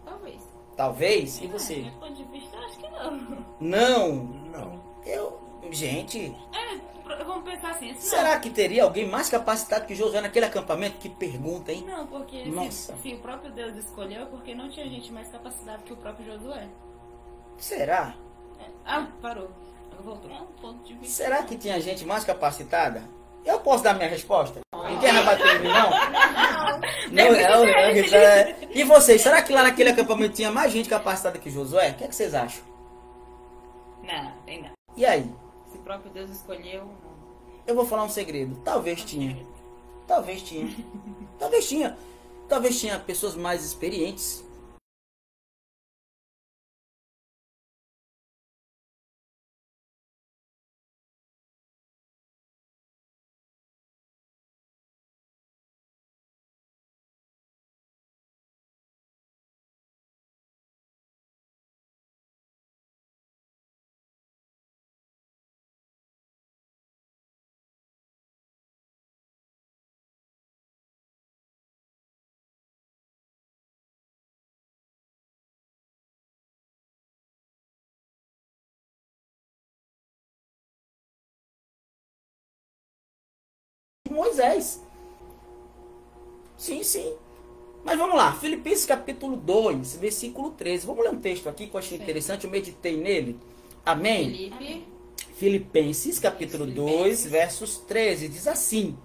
Talvez. 0.04 0.42
Talvez. 0.76 1.40
E 1.42 1.46
Do 1.46 1.58
você? 1.58 1.76
meu 1.82 1.92
ponto 1.92 2.14
de 2.14 2.24
vista, 2.24 2.56
eu 2.56 2.62
acho 2.62 2.78
que 2.78 2.88
não. 2.88 3.44
Não. 3.60 4.14
Não. 4.52 4.84
Eu. 5.04 5.42
Gente, 5.70 6.34
É, 6.52 7.24
vamos 7.24 7.42
pensar 7.50 7.70
assim. 7.70 7.90
assim, 7.90 8.00
será 8.00 8.38
que 8.38 8.50
teria 8.50 8.84
alguém 8.84 9.08
mais 9.08 9.30
capacitado 9.30 9.86
que 9.86 9.94
Josué 9.94 10.20
naquele 10.20 10.44
acampamento? 10.46 10.98
Que 10.98 11.08
pergunta, 11.08 11.72
hein? 11.72 11.84
Não, 11.86 12.06
porque 12.06 12.44
se, 12.44 12.50
Nossa. 12.50 12.96
se 12.98 13.14
o 13.14 13.18
próprio 13.18 13.50
Deus 13.50 13.74
escolheu, 13.76 14.22
é 14.22 14.26
porque 14.26 14.54
não 14.54 14.68
tinha 14.68 14.86
gente 14.86 15.10
mais 15.10 15.28
capacitada 15.28 15.82
que 15.82 15.92
o 15.92 15.96
próprio 15.96 16.26
Josué. 16.26 16.68
Será? 17.56 18.14
É. 18.60 18.66
Ah, 18.84 19.08
parou. 19.22 19.50
Voltou. 20.02 20.30
Um 20.30 20.46
ponto 20.60 20.84
de 20.84 20.94
vista. 20.94 21.24
Será 21.24 21.42
que 21.42 21.56
tinha 21.56 21.80
gente 21.80 22.04
mais 22.04 22.24
capacitada? 22.24 23.02
Eu 23.44 23.60
posso 23.60 23.84
dar 23.84 23.94
minha 23.94 24.08
resposta? 24.08 24.60
Ninguém 24.88 25.12
vai 25.12 25.24
bater 25.24 25.56
em 25.56 25.58
mim, 25.60 25.68
não? 25.68 25.90
Não, 27.10 27.24
é, 27.34 27.42
é, 27.42 28.00
é, 28.00 28.16
é. 28.16 28.68
E 28.70 28.84
vocês, 28.84 29.20
será 29.20 29.42
que 29.42 29.52
lá 29.52 29.62
naquele 29.62 29.90
acampamento 29.90 30.34
tinha 30.34 30.50
mais 30.50 30.72
gente 30.72 30.88
capacitada 30.88 31.38
que 31.38 31.50
Josué? 31.50 31.90
O 31.90 31.94
que, 31.94 32.04
é 32.04 32.08
que 32.08 32.14
vocês 32.14 32.34
acham? 32.34 32.64
Não, 34.02 34.32
tem 34.46 34.62
não. 34.62 34.70
E 34.96 35.04
aí? 35.04 35.30
Se 35.70 35.76
o 35.76 35.80
próprio 35.80 36.10
Deus 36.10 36.30
escolheu, 36.30 36.84
não. 36.84 37.14
Eu 37.66 37.74
vou 37.74 37.86
falar 37.86 38.04
um 38.04 38.08
segredo. 38.08 38.56
Talvez 38.64 39.02
tinha. 39.04 39.36
Talvez 40.06 40.42
tinha. 40.42 40.74
Talvez 41.38 41.68
tinha. 41.68 41.96
Talvez 42.48 42.78
tinha 42.78 42.98
pessoas 42.98 43.34
mais 43.34 43.64
experientes. 43.64 44.44
Moisés. 84.14 84.80
Sim, 86.56 86.82
sim. 86.82 87.14
Mas 87.84 87.98
vamos 87.98 88.16
lá, 88.16 88.32
Filipenses 88.32 88.86
capítulo 88.86 89.36
2, 89.36 89.96
versículo 89.96 90.52
13. 90.52 90.86
Vamos 90.86 91.04
ler 91.04 91.10
um 91.10 91.20
texto 91.20 91.48
aqui 91.48 91.66
que 91.66 91.74
eu 91.74 91.78
achei 91.78 91.98
interessante, 91.98 92.44
eu 92.44 92.50
meditei 92.50 92.96
nele. 92.96 93.38
Amém? 93.84 94.30
Felipe, 94.30 94.86
Filipenses 95.34 96.18
capítulo 96.18 96.64
2, 96.64 97.26
versos 97.26 97.76
13, 97.78 98.28
diz 98.28 98.48
assim: 98.48 98.96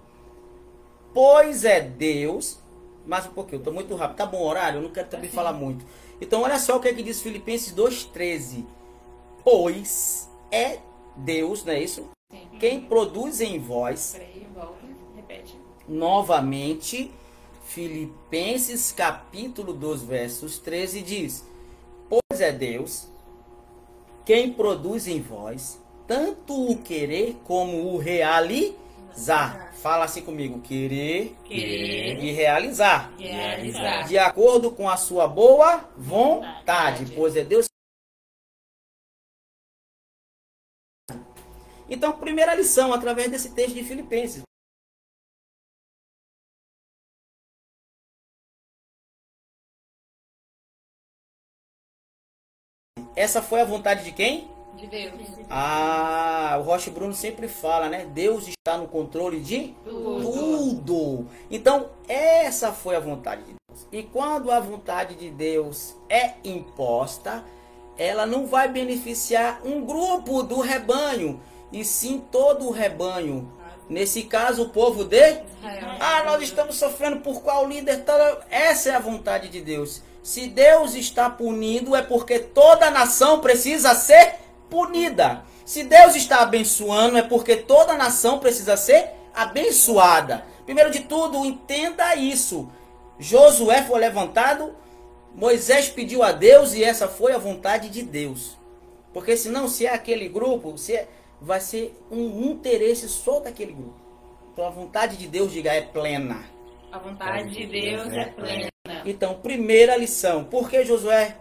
Pois 1.12 1.64
é 1.64 1.80
Deus, 1.82 2.58
mais 3.06 3.26
um 3.26 3.32
pouquinho, 3.32 3.60
eu 3.60 3.64
tô 3.64 3.72
muito 3.72 3.94
rápido, 3.96 4.16
tá 4.16 4.24
bom 4.24 4.42
horário? 4.42 4.78
Eu 4.78 4.82
não 4.82 4.90
quero 4.90 5.08
também 5.08 5.28
falar 5.28 5.52
muito. 5.52 5.84
Então, 6.18 6.42
olha 6.42 6.58
só 6.58 6.76
o 6.76 6.80
que 6.80 6.88
é 6.88 6.94
que 6.94 7.02
diz 7.02 7.20
Filipenses 7.20 7.74
2,13. 7.74 8.64
Pois 9.44 10.30
é 10.50 10.78
Deus, 11.16 11.64
não 11.64 11.72
é 11.72 11.82
isso? 11.82 12.08
Sim. 12.30 12.48
Quem 12.58 12.80
produz 12.80 13.40
em 13.40 13.58
vós 13.58 14.16
repete. 15.30 15.56
novamente, 15.86 17.10
Filipenses 17.64 18.90
capítulo 18.90 19.72
2, 19.72 20.02
versos 20.02 20.58
13 20.58 21.02
diz: 21.02 21.44
Pois 22.08 22.40
é 22.40 22.50
Deus 22.50 23.08
quem 24.24 24.52
produz 24.52 25.06
em 25.06 25.20
vós 25.20 25.80
tanto 26.06 26.72
o 26.72 26.82
querer 26.82 27.36
como 27.44 27.94
o 27.94 27.98
realizar. 27.98 29.72
Fala 29.74 30.04
assim 30.04 30.22
comigo: 30.22 30.60
querer, 30.60 31.36
Querer. 31.44 32.22
e 32.22 32.32
realizar. 32.32 33.12
Realizar. 33.16 34.08
De 34.08 34.18
acordo 34.18 34.72
com 34.72 34.88
a 34.88 34.96
sua 34.96 35.28
boa 35.28 35.88
vontade, 35.96 37.12
pois 37.14 37.36
é 37.36 37.44
Deus. 37.44 37.66
Então, 41.88 42.12
primeira 42.12 42.54
lição 42.54 42.92
através 42.92 43.30
desse 43.30 43.52
texto 43.52 43.74
de 43.74 43.82
Filipenses. 43.82 44.42
Essa 53.16 53.42
foi 53.42 53.60
a 53.60 53.64
vontade 53.64 54.04
de 54.04 54.12
quem? 54.12 54.48
De 54.76 54.86
Deus. 54.86 55.12
Ah, 55.50 56.56
o 56.60 56.62
Roche 56.62 56.90
Bruno 56.90 57.12
sempre 57.12 57.48
fala, 57.48 57.88
né? 57.88 58.06
Deus 58.06 58.48
está 58.48 58.78
no 58.78 58.86
controle 58.86 59.40
de 59.40 59.74
Tudo. 59.84 60.32
tudo. 60.32 61.26
Então, 61.50 61.90
essa 62.08 62.72
foi 62.72 62.96
a 62.96 63.00
vontade 63.00 63.42
de 63.42 63.54
Deus. 63.54 63.86
E 63.92 64.02
quando 64.02 64.50
a 64.50 64.60
vontade 64.60 65.16
de 65.16 65.30
Deus 65.30 65.96
é 66.08 66.34
imposta, 66.44 67.44
ela 67.98 68.24
não 68.24 68.46
vai 68.46 68.68
beneficiar 68.68 69.60
um 69.64 69.84
grupo 69.84 70.42
do 70.42 70.60
rebanho, 70.60 71.40
e 71.72 71.84
sim 71.84 72.24
todo 72.30 72.66
o 72.66 72.70
rebanho. 72.70 73.52
Nesse 73.88 74.22
caso, 74.22 74.62
o 74.62 74.68
povo 74.68 75.04
de 75.04 75.42
ah, 76.00 76.22
nós 76.24 76.42
estamos 76.42 76.76
sofrendo 76.76 77.18
por 77.18 77.42
qual 77.42 77.66
líder? 77.66 78.04
Essa 78.48 78.90
é 78.90 78.94
a 78.94 79.00
vontade 79.00 79.48
de 79.48 79.60
Deus. 79.60 80.00
Se 80.22 80.46
Deus 80.48 80.94
está 80.94 81.30
punindo, 81.30 81.96
é 81.96 82.02
porque 82.02 82.38
toda 82.38 82.90
nação 82.90 83.40
precisa 83.40 83.94
ser 83.94 84.34
punida. 84.68 85.44
Se 85.64 85.82
Deus 85.84 86.14
está 86.14 86.40
abençoando, 86.40 87.16
é 87.16 87.22
porque 87.22 87.56
toda 87.56 87.96
nação 87.96 88.38
precisa 88.38 88.76
ser 88.76 89.10
abençoada. 89.34 90.44
Primeiro 90.64 90.90
de 90.90 91.00
tudo, 91.00 91.44
entenda 91.44 92.14
isso. 92.14 92.68
Josué 93.18 93.82
foi 93.82 94.00
levantado, 94.00 94.74
Moisés 95.34 95.88
pediu 95.88 96.22
a 96.22 96.32
Deus 96.32 96.74
e 96.74 96.82
essa 96.82 97.06
foi 97.08 97.32
a 97.32 97.38
vontade 97.38 97.88
de 97.88 98.02
Deus. 98.02 98.58
Porque 99.12 99.36
senão, 99.36 99.68
se 99.68 99.86
é 99.86 99.92
aquele 99.92 100.28
grupo, 100.28 100.76
se 100.78 100.94
é- 100.94 101.08
vai 101.40 101.60
ser 101.60 101.96
um 102.10 102.50
interesse 102.50 103.08
só 103.08 103.40
daquele 103.40 103.72
grupo. 103.72 103.94
Então 104.52 104.66
a 104.66 104.70
vontade 104.70 105.16
de 105.16 105.26
Deus, 105.26 105.52
diga, 105.52 105.72
é 105.72 105.80
plena. 105.80 106.44
A 106.92 106.98
vontade 106.98 107.50
de 107.50 107.66
Deus 107.66 108.12
é 108.12 108.24
plena. 108.24 108.70
Então, 109.06 109.34
primeira 109.34 109.96
lição. 109.96 110.42
Por 110.42 110.68
que 110.68 110.84
Josué 110.84 111.36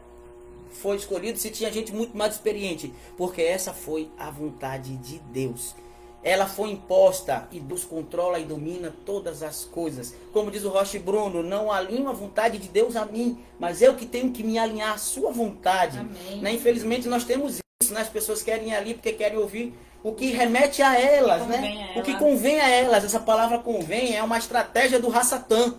foi 0.73 0.95
escolhido 0.95 1.39
se 1.39 1.49
tinha 1.49 1.71
gente 1.71 1.91
muito 1.91 2.15
mais 2.15 2.35
experiente? 2.35 2.93
Porque 3.17 3.41
essa 3.41 3.73
foi 3.73 4.11
a 4.17 4.29
vontade 4.29 4.95
de 4.97 5.17
Deus. 5.31 5.75
Ela 6.21 6.45
foi 6.45 6.69
imposta 6.69 7.47
e 7.51 7.59
Deus 7.59 7.83
controla 7.83 8.39
e 8.39 8.43
domina 8.43 8.93
todas 9.05 9.41
as 9.41 9.65
coisas. 9.65 10.13
Como 10.31 10.51
diz 10.51 10.65
o 10.65 10.69
Roche 10.69 10.99
Bruno, 10.99 11.41
não 11.41 11.71
alinho 11.71 12.09
a 12.09 12.13
vontade 12.13 12.57
de 12.57 12.67
Deus 12.67 12.95
a 12.95 13.05
mim, 13.05 13.39
mas 13.57 13.81
eu 13.81 13.95
que 13.95 14.05
tenho 14.05 14.31
que 14.31 14.43
me 14.43 14.59
alinhar 14.59 14.93
à 14.93 14.97
sua 14.97 15.31
vontade. 15.31 15.97
Amém. 15.97 16.41
Né? 16.41 16.53
Infelizmente 16.53 17.07
nós 17.07 17.23
temos 17.23 17.59
isso, 17.81 17.93
né? 17.93 18.01
as 18.01 18.09
pessoas 18.09 18.43
querem 18.43 18.69
ir 18.69 18.75
ali 18.75 18.93
porque 18.93 19.13
querem 19.13 19.37
ouvir 19.37 19.73
o 20.03 20.13
que 20.13 20.31
remete 20.31 20.81
a 20.81 20.99
elas, 20.99 21.45
né? 21.47 21.93
a 21.95 21.99
O 21.99 22.03
que 22.03 22.17
convém 22.17 22.59
a 22.59 22.69
elas. 22.69 23.03
Essa 23.03 23.19
palavra 23.19 23.59
convém 23.59 24.15
é 24.15 24.23
uma 24.23 24.37
estratégia 24.37 24.99
do 24.99 25.09
Rassatã. 25.09 25.75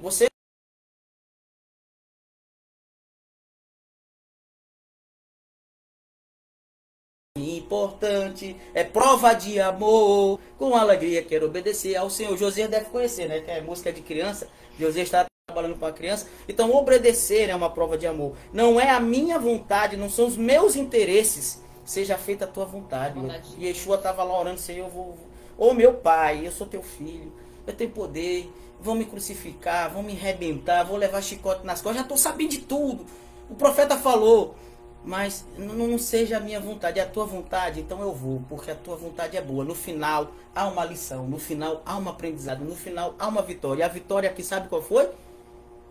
Você 0.00 0.28
importante, 7.68 8.56
é 8.74 8.82
prova 8.82 9.34
de 9.34 9.60
amor, 9.60 10.40
com 10.58 10.74
alegria 10.74 11.22
quero 11.22 11.46
obedecer 11.46 11.96
ao 11.96 12.08
Senhor. 12.08 12.36
Josias 12.36 12.70
deve 12.70 12.86
conhecer, 12.86 13.28
né? 13.28 13.40
Que 13.40 13.50
é 13.50 13.60
música 13.60 13.92
de 13.92 14.00
criança. 14.00 14.48
Josias 14.78 15.06
está 15.06 15.26
trabalhando 15.46 15.78
com 15.78 15.86
a 15.86 15.92
criança. 15.92 16.26
Então, 16.48 16.74
obedecer 16.74 17.48
é 17.48 17.54
uma 17.54 17.70
prova 17.70 17.98
de 17.98 18.06
amor. 18.06 18.36
Não 18.52 18.80
é 18.80 18.90
a 18.90 19.00
minha 19.00 19.38
vontade, 19.38 19.96
não 19.96 20.08
são 20.08 20.26
os 20.26 20.36
meus 20.36 20.76
interesses. 20.76 21.62
Seja 21.88 22.18
feita 22.18 22.44
a 22.44 22.48
tua 22.48 22.66
vontade. 22.66 23.18
Vontade. 23.18 23.48
E 23.56 23.64
Yeshua 23.64 23.96
estava 23.96 24.22
lá 24.22 24.38
orando, 24.38 24.60
Senhor, 24.60 24.88
eu 24.88 24.90
vou. 24.90 25.16
Ô 25.56 25.72
meu 25.72 25.94
pai, 25.94 26.46
eu 26.46 26.52
sou 26.52 26.66
teu 26.66 26.82
filho, 26.82 27.32
eu 27.66 27.72
tenho 27.72 27.88
poder, 27.88 28.52
vão 28.78 28.94
me 28.94 29.06
crucificar, 29.06 29.90
vão 29.90 30.02
me 30.02 30.12
arrebentar, 30.12 30.84
vou 30.84 30.98
levar 30.98 31.22
chicote 31.22 31.64
nas 31.64 31.80
costas, 31.80 31.96
já 31.96 32.02
estou 32.02 32.18
sabendo 32.18 32.50
de 32.50 32.58
tudo. 32.58 33.06
O 33.48 33.54
profeta 33.54 33.96
falou, 33.96 34.54
mas 35.02 35.46
não, 35.56 35.74
não 35.74 35.98
seja 35.98 36.36
a 36.36 36.40
minha 36.40 36.60
vontade, 36.60 37.00
é 37.00 37.02
a 37.04 37.08
tua 37.08 37.24
vontade, 37.24 37.80
então 37.80 38.02
eu 38.02 38.12
vou, 38.12 38.42
porque 38.50 38.70
a 38.70 38.74
tua 38.74 38.94
vontade 38.94 39.38
é 39.38 39.40
boa. 39.40 39.64
No 39.64 39.74
final 39.74 40.32
há 40.54 40.68
uma 40.68 40.84
lição, 40.84 41.26
no 41.26 41.38
final 41.38 41.82
há 41.86 41.96
um 41.96 42.06
aprendizado, 42.06 42.62
no 42.66 42.76
final 42.76 43.14
há 43.18 43.26
uma 43.26 43.40
vitória. 43.40 43.80
E 43.80 43.82
a 43.82 43.88
vitória 43.88 44.28
aqui, 44.28 44.44
sabe 44.44 44.68
qual 44.68 44.82
foi? 44.82 45.08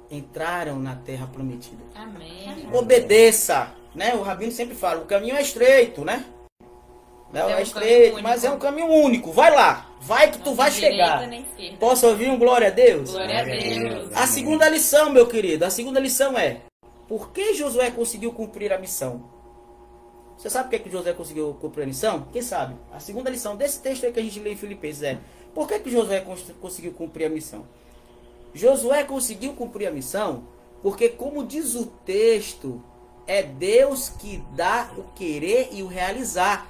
Entraram 0.09 0.79
na 0.79 0.95
terra 0.95 1.27
prometida. 1.27 1.83
Amém. 1.95 2.67
Obedeça, 2.73 3.73
né? 3.93 4.15
O 4.15 4.21
rabino 4.21 4.51
sempre 4.51 4.75
fala, 4.75 5.01
o 5.01 5.05
caminho 5.05 5.35
é 5.35 5.41
estreito, 5.41 6.05
né? 6.05 6.23
Não, 7.33 7.49
É 7.49 7.53
é, 7.53 7.57
um 7.57 7.61
estreito, 7.61 8.23
mas 8.23 8.45
é 8.45 8.49
um 8.49 8.57
caminho 8.57 8.87
único. 8.87 9.33
Vai 9.33 9.53
lá, 9.53 9.91
vai 9.99 10.31
que 10.31 10.37
tu 10.39 10.51
Não 10.51 10.55
vai 10.55 10.71
tem 10.71 10.79
direita 10.91 11.19
chegar. 11.29 11.77
Posso 11.77 12.07
ouvir 12.07 12.29
um 12.29 12.39
glória 12.39 12.67
a 12.67 12.71
Deus? 12.71 13.11
Glória 13.11 13.41
a 13.41 13.43
Deus. 13.43 14.13
A 14.15 14.25
segunda 14.25 14.69
lição, 14.69 15.09
meu 15.09 15.27
querido, 15.27 15.65
a 15.65 15.69
segunda 15.69 15.99
lição 15.99 16.37
é: 16.37 16.61
por 17.05 17.31
que 17.33 17.53
Josué 17.53 17.91
conseguiu 17.91 18.31
cumprir 18.31 18.71
a 18.71 18.77
missão? 18.77 19.35
Você 20.37 20.49
sabe 20.49 20.69
por 20.69 20.77
que, 20.77 20.79
que 20.83 20.89
Josué 20.89 21.11
conseguiu 21.13 21.53
cumprir 21.59 21.83
a 21.83 21.87
missão? 21.87 22.27
Quem 22.31 22.41
sabe? 22.41 22.75
A 22.93 22.99
segunda 22.99 23.29
lição 23.29 23.57
desse 23.57 23.81
texto 23.81 24.05
aí 24.05 24.13
que 24.13 24.19
a 24.19 24.23
gente 24.23 24.39
lê 24.39 24.53
em 24.53 24.57
Filipenses 24.57 25.03
é: 25.03 25.17
por 25.53 25.67
que, 25.67 25.79
que 25.79 25.89
Josué 25.89 26.21
cons- 26.21 26.53
conseguiu 26.61 26.93
cumprir 26.93 27.25
a 27.25 27.29
missão? 27.29 27.65
Josué 28.57 29.03
conseguiu 29.03 29.53
cumprir 29.53 29.87
a 29.87 29.91
missão 29.91 30.43
porque, 30.81 31.09
como 31.09 31.45
diz 31.45 31.75
o 31.75 31.85
texto, 31.85 32.81
é 33.25 33.43
Deus 33.43 34.09
que 34.09 34.43
dá 34.53 34.89
o 34.97 35.03
querer 35.15 35.69
e 35.71 35.83
o 35.83 35.87
realizar. 35.87 36.67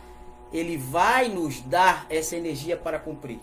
Ele 0.51 0.77
vai 0.77 1.27
nos 1.27 1.59
dar 1.61 2.05
essa 2.09 2.35
energia 2.35 2.77
para 2.77 2.97
cumprir. 2.97 3.39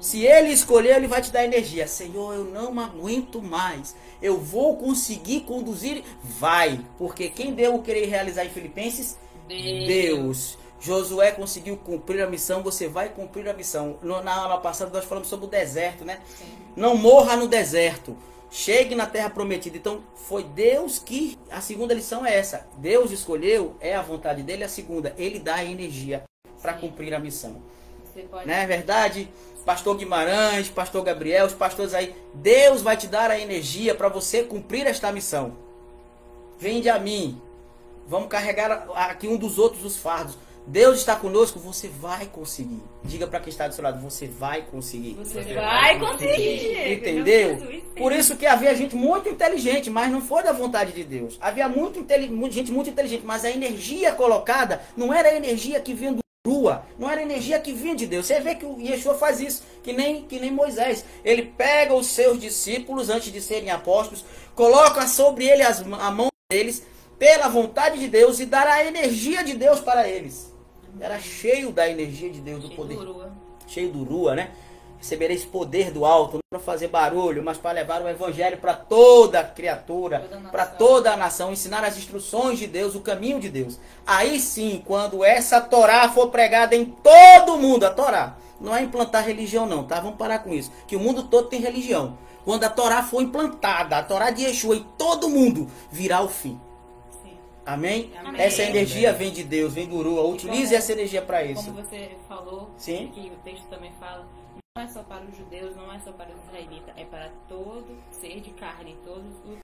Se 0.00 0.24
ele 0.24 0.50
escolher, 0.50 0.96
ele 0.96 1.06
vai 1.06 1.22
te 1.22 1.30
dar 1.30 1.44
energia. 1.44 1.86
Senhor, 1.86 2.34
eu 2.34 2.44
não 2.44 2.78
aguento 2.80 3.40
mais. 3.40 3.94
Eu 4.20 4.38
vou 4.38 4.76
conseguir 4.76 5.40
conduzir. 5.42 6.02
Vai. 6.22 6.80
Porque 6.98 7.28
quem 7.28 7.54
deu 7.54 7.74
o 7.74 7.82
querer 7.82 8.06
realizar 8.06 8.44
em 8.44 8.50
Filipenses? 8.50 9.16
Deus. 9.46 10.58
Josué 10.80 11.30
conseguiu 11.32 11.76
cumprir 11.76 12.22
a 12.22 12.26
missão, 12.26 12.62
você 12.62 12.88
vai 12.88 13.10
cumprir 13.10 13.48
a 13.48 13.52
missão. 13.52 13.98
Na 14.02 14.34
aula 14.34 14.58
passada 14.58 14.90
nós 14.90 15.04
falamos 15.04 15.28
sobre 15.28 15.46
o 15.46 15.48
deserto, 15.48 16.04
né? 16.04 16.20
Não 16.74 16.96
morra 16.96 17.36
no 17.36 17.46
deserto. 17.46 18.16
Chegue 18.50 18.96
na 18.96 19.06
terra 19.06 19.30
prometida. 19.30 19.76
Então, 19.76 20.02
foi 20.14 20.42
Deus 20.42 20.98
que. 20.98 21.38
A 21.50 21.60
segunda 21.60 21.94
lição 21.94 22.26
é 22.26 22.36
essa. 22.36 22.66
Deus 22.78 23.12
escolheu, 23.12 23.76
é 23.80 23.94
a 23.94 24.02
vontade 24.02 24.42
dele. 24.42 24.64
A 24.64 24.68
segunda, 24.68 25.14
ele 25.16 25.38
dá 25.38 25.56
a 25.56 25.64
energia 25.64 26.24
para 26.60 26.74
Sim. 26.74 26.80
cumprir 26.80 27.14
a 27.14 27.20
missão. 27.20 27.62
Pode 28.28 28.48
Não 28.48 28.54
é 28.54 28.66
verdade? 28.66 29.28
Pastor 29.64 29.96
Guimarães, 29.96 30.68
Pastor 30.68 31.04
Gabriel, 31.04 31.46
os 31.46 31.52
pastores 31.52 31.94
aí, 31.94 32.16
Deus 32.34 32.82
vai 32.82 32.96
te 32.96 33.06
dar 33.06 33.30
a 33.30 33.38
energia 33.38 33.94
para 33.94 34.08
você 34.08 34.42
cumprir 34.42 34.86
esta 34.86 35.12
missão. 35.12 35.56
Vende 36.58 36.88
a 36.88 36.98
mim. 36.98 37.40
Vamos 38.08 38.28
carregar 38.28 38.88
aqui 38.94 39.28
um 39.28 39.36
dos 39.36 39.58
outros 39.58 39.84
os 39.84 39.96
fardos. 39.96 40.36
Deus 40.70 40.98
está 41.00 41.16
conosco, 41.16 41.58
você 41.58 41.88
vai 41.88 42.26
conseguir. 42.26 42.80
Diga 43.02 43.26
para 43.26 43.40
quem 43.40 43.50
está 43.50 43.66
do 43.66 43.74
seu 43.74 43.82
lado, 43.82 44.00
você 44.00 44.28
vai 44.28 44.62
conseguir. 44.62 45.14
Você 45.14 45.42
Você 45.42 45.54
vai 45.54 45.98
vai 45.98 45.98
conseguir. 45.98 46.30
conseguir. 46.30 46.92
Entendeu? 46.92 47.58
Jesus. 47.58 47.82
Por 47.96 48.12
isso 48.12 48.36
que 48.36 48.46
havia 48.46 48.72
gente 48.76 48.94
muito 48.94 49.28
inteligente, 49.28 49.90
mas 49.90 50.12
não 50.12 50.20
foi 50.20 50.44
da 50.44 50.52
vontade 50.52 50.92
de 50.92 51.02
Deus. 51.02 51.36
Havia 51.40 51.68
muito 51.68 52.06
gente 52.52 52.70
muito 52.70 52.88
inteligente, 52.88 53.24
mas 53.26 53.44
a 53.44 53.50
energia 53.50 54.12
colocada 54.12 54.80
não 54.96 55.12
era 55.12 55.30
a 55.30 55.34
energia 55.34 55.80
que 55.80 55.92
vinha 55.92 56.12
do 56.12 56.20
rua, 56.46 56.84
não 56.96 57.10
era 57.10 57.20
a 57.20 57.24
energia 57.24 57.58
que 57.58 57.72
vinha 57.72 57.96
de 57.96 58.06
Deus. 58.06 58.26
Você 58.26 58.38
vê 58.38 58.54
que 58.54 58.64
o 58.64 58.80
Yeshua 58.80 59.14
faz 59.14 59.40
isso, 59.40 59.64
que 59.82 59.92
nem, 59.92 60.22
que 60.22 60.38
nem 60.38 60.52
Moisés. 60.52 61.04
Ele 61.24 61.42
pega 61.42 61.94
os 61.94 62.06
seus 62.06 62.40
discípulos 62.40 63.10
antes 63.10 63.32
de 63.32 63.40
serem 63.40 63.70
apóstolos, 63.70 64.24
coloca 64.54 65.06
sobre 65.08 65.48
ele 65.48 65.62
as, 65.62 65.80
a 65.80 66.10
mão 66.12 66.28
deles, 66.48 66.86
pela 67.18 67.48
vontade 67.48 67.98
de 67.98 68.06
Deus, 68.06 68.38
e 68.38 68.46
dará 68.46 68.74
a 68.74 68.86
energia 68.86 69.42
de 69.42 69.54
Deus 69.54 69.80
para 69.80 70.08
eles. 70.08 70.49
Era 70.98 71.18
cheio 71.18 71.70
da 71.72 71.88
energia 71.88 72.30
de 72.30 72.40
Deus, 72.40 72.62
do 72.62 72.70
poder 72.70 72.98
cheio 73.70 73.90
do 73.90 74.02
rua, 74.02 74.34
né? 74.34 74.50
Recebereis 74.98 75.46
poder 75.46 75.90
do 75.90 76.04
alto, 76.04 76.34
não 76.34 76.40
para 76.50 76.58
fazer 76.58 76.88
barulho, 76.88 77.42
mas 77.42 77.56
para 77.56 77.72
levar 77.72 78.02
o 78.02 78.08
evangelho 78.08 78.58
para 78.58 78.74
toda 78.74 79.42
criatura, 79.42 80.28
para 80.50 80.66
toda 80.66 81.12
a 81.12 81.16
nação, 81.16 81.52
ensinar 81.52 81.82
as 81.84 81.96
instruções 81.96 82.58
de 82.58 82.66
Deus, 82.66 82.94
o 82.94 83.00
caminho 83.00 83.40
de 83.40 83.48
Deus. 83.48 83.78
Aí 84.06 84.38
sim, 84.38 84.82
quando 84.84 85.24
essa 85.24 85.58
Torá 85.60 86.06
for 86.10 86.28
pregada 86.28 86.76
em 86.76 86.84
todo 86.84 87.56
mundo, 87.56 87.84
a 87.84 87.90
Torá, 87.90 88.36
não 88.60 88.76
é 88.76 88.82
implantar 88.82 89.24
religião 89.24 89.64
não, 89.64 89.84
tá? 89.84 90.00
Vamos 90.00 90.18
parar 90.18 90.40
com 90.40 90.52
isso, 90.52 90.70
que 90.86 90.96
o 90.96 91.00
mundo 91.00 91.22
todo 91.22 91.48
tem 91.48 91.60
religião. 91.60 92.18
Quando 92.44 92.64
a 92.64 92.70
Torá 92.70 93.02
for 93.02 93.22
implantada, 93.22 93.96
a 93.96 94.02
Torá 94.02 94.30
de 94.30 94.42
Yeshua 94.42 94.76
em 94.76 94.86
todo 94.98 95.30
mundo, 95.30 95.66
virá 95.90 96.20
o 96.20 96.28
fim. 96.28 96.60
Amém? 97.64 98.10
Amém. 98.16 98.40
Essa 98.40 98.62
energia 98.62 99.12
vem 99.12 99.30
de 99.32 99.44
Deus, 99.44 99.74
vem 99.74 99.88
do 99.88 100.02
Rua. 100.02 100.22
Utilize 100.26 100.64
como- 100.64 100.76
essa 100.76 100.92
energia 100.92 101.22
para 101.22 101.44
isso. 101.44 101.64
Como 101.64 101.82
você 101.82 102.16
falou, 102.28 102.70
Sim. 102.76 103.10
que 103.14 103.30
o 103.30 103.36
texto 103.44 103.66
também 103.68 103.92
fala, 104.00 104.26
não 104.76 104.82
é 104.84 104.88
só 104.88 105.02
para 105.02 105.24
os 105.24 105.36
judeus, 105.36 105.76
não 105.76 105.92
é 105.92 105.98
só 106.00 106.12
para 106.12 106.30
os 106.34 106.42
israelitas, 106.44 106.94
é 106.96 107.04
para 107.04 107.30
todo 107.48 107.86
ser 108.10 108.40
de 108.40 108.50
carne, 108.52 108.96
todos 109.04 109.32
os 109.44 109.58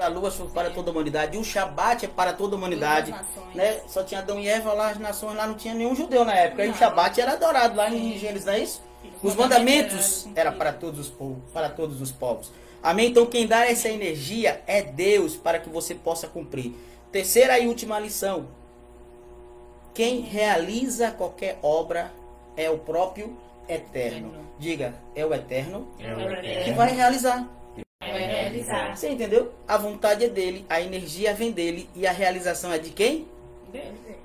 A 0.00 0.06
lua 0.06 0.30
foi 0.30 0.48
para 0.50 0.70
toda 0.70 0.90
a 0.90 0.92
humanidade. 0.92 1.36
E 1.36 1.40
o 1.40 1.44
Shabat 1.44 2.04
é 2.04 2.08
para 2.08 2.32
toda 2.32 2.54
a 2.54 2.58
humanidade. 2.58 3.10
Né? 3.52 3.80
Só 3.88 4.04
tinha 4.04 4.20
Adão 4.20 4.38
e 4.38 4.46
Eva 4.48 4.72
lá, 4.72 4.90
as 4.90 4.98
nações 4.98 5.36
lá 5.36 5.44
não 5.44 5.56
tinha 5.56 5.74
nenhum 5.74 5.92
judeu 5.92 6.24
na 6.24 6.34
época. 6.34 6.64
E 6.64 6.68
o 6.68 6.70
Não. 6.70 6.78
Shabat 6.78 7.20
era 7.20 7.32
adorado 7.32 7.74
lá 7.76 7.90
em 7.90 8.16
Gênesis, 8.16 8.44
não 8.44 8.52
é 8.52 8.60
isso? 8.60 8.80
Os 9.22 9.34
mandamentos 9.34 10.28
era 10.34 10.52
para 10.52 10.72
todos 10.72 10.98
os 11.00 11.08
povos, 11.08 11.38
para 11.52 11.68
todos 11.68 12.00
os 12.00 12.10
povos. 12.12 12.50
Amém? 12.82 13.08
Então 13.10 13.26
quem 13.26 13.46
dá 13.46 13.66
essa 13.66 13.88
energia 13.88 14.62
é 14.66 14.82
Deus 14.82 15.36
para 15.36 15.58
que 15.58 15.68
você 15.68 15.94
possa 15.94 16.26
cumprir. 16.28 16.72
Terceira 17.10 17.58
e 17.58 17.66
última 17.66 17.98
lição. 17.98 18.48
Quem 19.94 20.20
realiza 20.20 21.10
qualquer 21.10 21.58
obra 21.62 22.12
é 22.56 22.70
o 22.70 22.78
próprio 22.78 23.36
eterno. 23.68 24.28
Eterno. 24.28 24.48
Diga, 24.58 24.94
é 25.14 25.24
o 25.24 25.32
eterno 25.34 25.88
É 25.98 26.12
o 26.12 26.16
Vai 26.16 26.40
que 26.40 26.46
eterno. 26.48 26.74
vai 26.76 26.94
realizar. 26.94 27.48
vai 28.00 28.26
realizar. 28.26 28.96
Você 28.96 29.08
entendeu? 29.10 29.52
A 29.66 29.76
vontade 29.76 30.24
é 30.24 30.28
dele, 30.28 30.64
a 30.68 30.80
energia 30.80 31.34
vem 31.34 31.50
dele 31.52 31.88
e 31.94 32.06
a 32.06 32.12
realização 32.12 32.72
é 32.72 32.78
de 32.78 32.90
quem? 32.90 33.26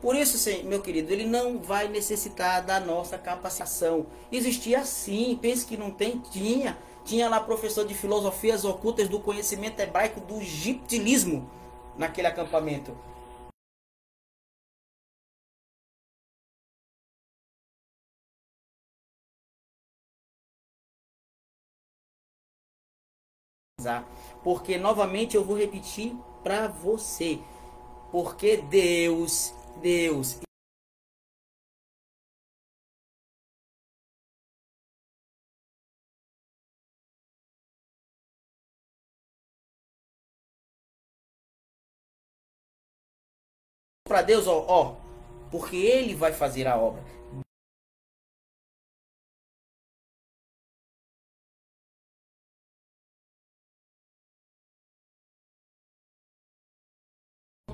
Por 0.04 0.18
isso, 0.18 0.38
meu 0.66 0.82
querido, 0.82 1.14
ele 1.14 1.26
não 1.26 1.60
vai 1.60 1.88
necessitar 1.88 2.62
da 2.62 2.78
nossa 2.78 3.18
capacitação. 3.18 4.06
Existia 4.30 4.84
sim, 4.84 5.40
pense 5.42 5.66
que 5.66 5.78
não 5.78 5.92
tem, 5.92 6.20
tinha. 6.20 6.78
Tinha 7.06 7.30
lá 7.30 7.40
professor 7.40 7.88
de 7.88 7.94
filosofias 7.94 8.66
ocultas 8.66 9.08
do 9.08 9.22
conhecimento 9.22 9.80
hebraico 9.80 10.20
do 10.20 10.42
egiptilismo 10.42 11.50
naquele 11.98 12.28
acampamento. 12.28 12.94
Porque 24.44 24.78
novamente 24.78 25.38
eu 25.38 25.46
vou 25.46 25.58
repetir 25.58 26.14
para 26.44 26.68
você. 26.68 27.40
Porque 28.12 28.58
Deus, 28.58 29.54
Deus 29.84 30.40
para 44.14 44.22
Deus, 44.22 44.46
ó, 44.46 44.64
ó, 44.68 44.96
porque 45.50 45.76
ele 45.76 46.14
vai 46.14 46.32
fazer 46.32 46.68
a 46.68 46.78
obra. 46.78 47.04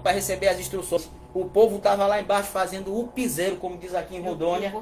Para 0.03 0.13
receber 0.13 0.47
as 0.47 0.59
instruções. 0.59 1.09
O 1.33 1.45
povo 1.45 1.77
estava 1.77 2.07
lá 2.07 2.19
embaixo 2.19 2.49
fazendo 2.49 2.97
o 2.97 3.07
piseiro, 3.07 3.57
como 3.57 3.77
diz 3.77 3.93
aqui 3.93 4.15
em 4.15 4.21
Rondônia. 4.21 4.73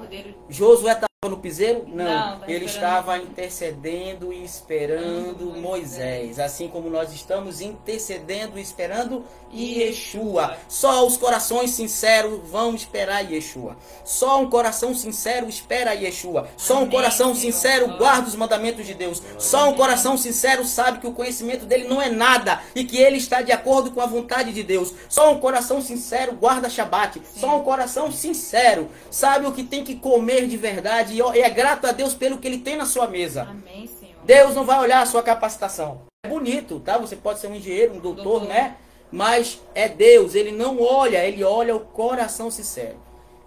Josué 0.50 0.94
estava 0.94 1.07
no 1.26 1.38
piseiro? 1.38 1.84
Não. 1.88 2.06
Não, 2.06 2.48
ele 2.48 2.66
estava 2.66 3.18
intercedendo 3.18 4.32
e 4.32 4.44
esperando 4.44 5.46
Moisés. 5.46 5.68
Moisés. 5.68 6.40
Assim 6.40 6.68
como 6.68 6.92
nós 6.92 7.12
estamos 7.12 7.60
intercedendo 7.60 8.60
e 8.60 8.62
esperando 8.62 9.26
Yeshua. 9.52 10.56
Só 10.70 11.08
os 11.08 11.18
corações 11.18 11.72
sinceros 11.72 12.40
vão 12.48 12.76
esperar 12.76 13.22
Yeshua. 13.22 13.76
Só 14.06 14.40
um 14.40 14.48
coração 14.48 14.94
sincero 14.94 15.50
espera 15.50 15.94
Yeshua. 15.94 16.50
Só 16.56 16.76
um 16.76 16.78
Amém, 16.82 16.92
coração 16.92 17.34
sincero 17.34 17.98
guarda 17.98 18.28
os 18.28 18.36
mandamentos 18.36 18.86
de 18.86 18.94
Deus. 18.94 19.24
Só 19.40 19.72
um 19.72 19.74
coração 19.74 20.18
sincero 20.18 20.66
sabe 20.66 21.00
que 21.00 21.08
o 21.08 21.14
conhecimento 21.14 21.66
dele 21.66 21.88
não 21.88 22.00
é 22.00 22.12
nada 22.12 22.62
e 22.76 22.84
que 22.84 22.96
ele 22.96 23.18
está 23.18 23.42
de 23.42 23.52
acordo 23.52 23.90
com 23.90 24.02
a 24.02 24.06
vontade 24.06 24.54
de 24.54 24.62
Deus. 24.62 24.94
Só 25.10 25.32
um 25.32 25.40
coração 25.40 25.82
sincero 25.82 26.34
guarda 26.34 26.70
Shabat. 26.70 27.24
Só 27.36 27.58
um 27.58 27.64
coração 27.64 28.12
sincero 28.12 28.88
sabe 29.10 29.48
o 29.48 29.52
que 29.52 29.64
tem 29.64 29.84
que 29.84 29.96
comer 29.96 30.46
de 30.46 30.58
verdade 30.58 31.07
e 31.12 31.18
e 31.18 31.42
é 31.42 31.50
grato 31.50 31.86
a 31.86 31.92
Deus 31.92 32.14
pelo 32.14 32.38
que 32.38 32.48
ele 32.48 32.60
tem 32.60 32.76
na 32.76 32.86
sua 32.86 33.08
mesa. 33.08 33.44
Amém, 33.44 33.88
Senhor. 33.88 34.16
Deus 34.24 34.56
não 34.56 34.66
vai 34.66 34.80
olhar 34.80 35.02
a 35.02 35.06
sua 35.06 35.24
capacitação. 35.24 36.02
É 36.26 36.30
bonito, 36.30 36.80
tá? 36.80 36.98
Você 36.98 37.16
pode 37.16 37.40
ser 37.40 37.48
um 37.48 37.56
engenheiro, 37.56 37.94
um 37.96 38.00
doutor, 38.00 38.24
Doutor. 38.24 38.48
né? 38.50 38.78
Mas 39.12 39.62
é 39.74 39.88
Deus, 39.88 40.36
ele 40.36 40.52
não 40.52 40.82
olha, 40.82 41.26
ele 41.26 41.44
olha 41.44 41.76
o 41.76 41.80
coração 41.80 42.52
sincero. 42.52 42.98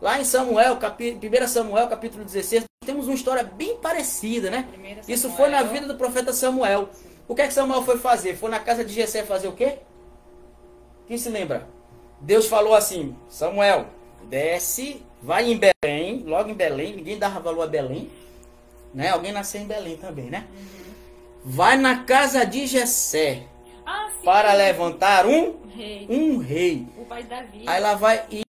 Lá 0.00 0.18
em 0.18 0.24
Samuel, 0.24 0.76
capi... 0.78 1.18
1 1.22 1.46
Samuel, 1.48 1.86
capítulo 1.88 2.24
16, 2.24 2.64
temos 2.86 3.06
uma 3.06 3.14
história 3.14 3.44
bem 3.44 3.76
parecida, 3.76 4.50
né? 4.50 4.66
Isso 5.06 5.28
foi 5.32 5.50
na 5.50 5.62
vida 5.62 5.86
do 5.86 5.96
profeta 5.96 6.32
Samuel. 6.32 6.88
O 7.28 7.34
que 7.34 7.42
é 7.42 7.46
que 7.46 7.52
Samuel 7.52 7.82
foi 7.82 7.98
fazer? 7.98 8.34
Foi 8.36 8.50
na 8.50 8.58
casa 8.58 8.82
de 8.82 8.94
Jessé 8.94 9.22
fazer 9.22 9.48
o 9.48 9.52
quê? 9.52 9.78
Quem 11.06 11.18
se 11.18 11.28
lembra? 11.28 11.68
Deus 12.20 12.46
falou 12.46 12.74
assim: 12.74 13.14
Samuel, 13.28 13.86
desce, 14.24 15.02
vai 15.22 15.50
em 15.50 15.58
Belém, 15.58 16.22
logo 16.26 16.48
em 16.50 16.54
Belém, 16.54 16.96
ninguém 16.96 17.18
dava 17.18 17.40
valor 17.40 17.62
a 17.62 17.66
Belém. 17.66 18.10
Né? 18.94 19.08
Alguém 19.10 19.32
nasceu 19.32 19.60
em 19.60 19.66
Belém 19.66 19.96
também, 19.96 20.30
né? 20.30 20.46
Vai 21.44 21.76
na 21.76 22.04
casa 22.04 22.44
de 22.44 22.66
Jessé 22.66 23.44
Ah, 23.86 24.10
para 24.24 24.52
levantar 24.52 25.26
um, 25.26 25.66
Rei. 25.68 26.06
um 26.10 26.38
rei. 26.38 26.86
O 26.98 27.04
pai 27.04 27.22
de 27.22 27.28
Davi. 27.28 27.64
Aí 27.66 27.80
lá 27.80 27.94
vai 27.94 28.26
e 28.30 28.42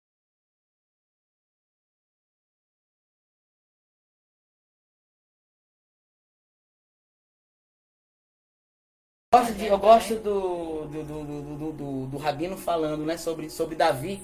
Eu 9.32 9.40
gosto, 9.40 9.54
de- 9.54 9.66
eu 9.66 9.78
gosto 9.78 10.14
do, 10.16 10.86
do, 10.86 11.02
do, 11.04 11.24
do, 11.24 11.42
do, 11.56 11.72
do- 11.72 12.06
do 12.06 12.16
Rabino 12.16 12.56
falando 12.56 13.04
né, 13.04 13.16
sobre, 13.18 13.50
sobre 13.50 13.76
Davi, 13.76 14.22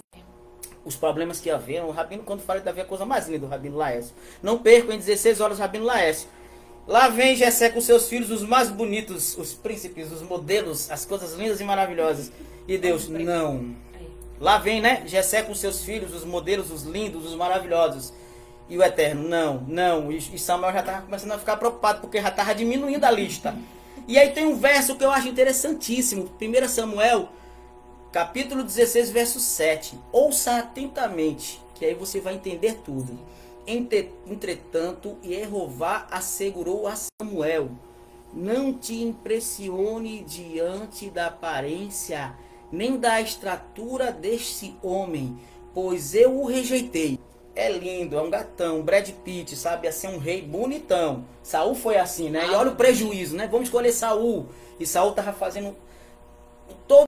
os 0.84 0.96
problemas 0.96 1.40
que 1.40 1.50
haveram. 1.50 1.88
O 1.88 1.90
Rabino, 1.90 2.22
quando 2.22 2.40
fala 2.40 2.60
de 2.60 2.64
Davi, 2.64 2.80
a 2.80 2.84
coisa 2.84 3.04
mais 3.04 3.26
linda 3.26 3.40
do 3.40 3.46
Rabino 3.46 3.76
Laércio. 3.76 4.14
Não 4.42 4.58
percam 4.58 4.94
em 4.94 4.98
16 4.98 5.40
horas 5.40 5.58
o 5.58 5.60
Rabino 5.60 5.84
Laércio. 5.84 6.28
Lá 6.86 7.08
vem 7.08 7.34
Jessé 7.34 7.70
com 7.70 7.80
seus 7.80 8.08
filhos, 8.08 8.30
os 8.30 8.42
mais 8.42 8.68
bonitos, 8.68 9.38
os 9.38 9.54
príncipes, 9.54 10.12
os 10.12 10.20
modelos, 10.20 10.90
as 10.90 11.06
coisas 11.06 11.32
lindas 11.32 11.60
e 11.60 11.64
maravilhosas. 11.64 12.30
E 12.68 12.76
Deus, 12.76 13.08
não. 13.08 13.74
Lá 14.38 14.58
vem, 14.58 14.82
né? 14.82 15.02
Jessé 15.06 15.42
com 15.42 15.54
seus 15.54 15.82
filhos, 15.82 16.12
os 16.14 16.24
modelos, 16.24 16.70
os 16.70 16.82
lindos, 16.82 17.24
os 17.24 17.34
maravilhosos. 17.34 18.12
E 18.68 18.76
o 18.76 18.82
Eterno, 18.82 19.26
não, 19.26 19.60
não. 19.66 20.12
E 20.12 20.18
e 20.18 20.38
Samuel 20.38 20.72
já 20.72 20.80
estava 20.80 21.02
começando 21.02 21.32
a 21.32 21.38
ficar 21.38 21.56
preocupado, 21.56 22.00
porque 22.00 22.20
já 22.20 22.28
estava 22.28 22.54
diminuindo 22.54 23.04
a 23.04 23.10
lista. 23.10 23.56
E 24.06 24.18
aí 24.18 24.30
tem 24.32 24.46
um 24.46 24.56
verso 24.56 24.96
que 24.96 25.04
eu 25.04 25.10
acho 25.10 25.28
interessantíssimo. 25.28 26.30
1 26.40 26.68
Samuel, 26.68 27.28
capítulo 28.14 28.62
16, 28.62 29.10
verso 29.10 29.40
7. 29.40 29.98
Ouça 30.12 30.58
atentamente, 30.58 31.60
que 31.74 31.84
aí 31.84 31.94
você 31.94 32.20
vai 32.20 32.34
entender 32.34 32.74
tudo. 32.84 33.18
Entre- 33.66 34.12
Entretanto, 34.24 35.18
Jeová 35.20 36.06
assegurou 36.08 36.86
a 36.86 36.94
Samuel: 36.94 37.70
Não 38.32 38.72
te 38.72 39.02
impressione 39.02 40.22
diante 40.22 41.10
da 41.10 41.26
aparência, 41.26 42.36
nem 42.70 42.96
da 42.96 43.20
estatura 43.20 44.12
deste 44.12 44.76
homem, 44.80 45.36
pois 45.74 46.14
eu 46.14 46.40
o 46.40 46.46
rejeitei. 46.46 47.18
É 47.56 47.68
lindo, 47.68 48.16
é 48.16 48.22
um 48.22 48.30
gatão, 48.30 48.80
Brad 48.82 49.10
Pitt, 49.24 49.56
sabe? 49.56 49.88
Assim, 49.88 50.06
um 50.06 50.18
rei 50.18 50.40
bonitão. 50.40 51.24
Saul 51.42 51.74
foi 51.74 51.96
assim, 51.96 52.30
né? 52.30 52.46
E 52.46 52.50
olha 52.50 52.70
o 52.70 52.76
prejuízo, 52.76 53.36
né? 53.36 53.48
Vamos 53.48 53.66
escolher 53.66 53.90
Saul. 53.90 54.46
E 54.78 54.86
Saul 54.86 55.12
tava 55.12 55.32
fazendo 55.32 55.74
todo 56.86 57.06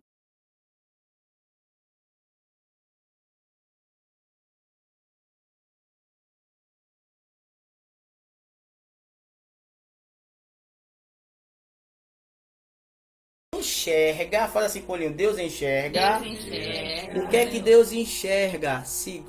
enxerga, 13.66 14.48
fala 14.48 14.66
assim, 14.66 14.82
Paulinho, 14.82 15.12
Deus 15.12 15.38
enxerga. 15.38 16.20
Deus 16.20 16.40
enxerga. 16.40 17.24
O 17.24 17.28
que 17.28 17.36
é 17.36 17.46
que 17.46 17.60
Deus 17.60 17.92
enxerga? 17.92 18.84
Se 18.84 19.24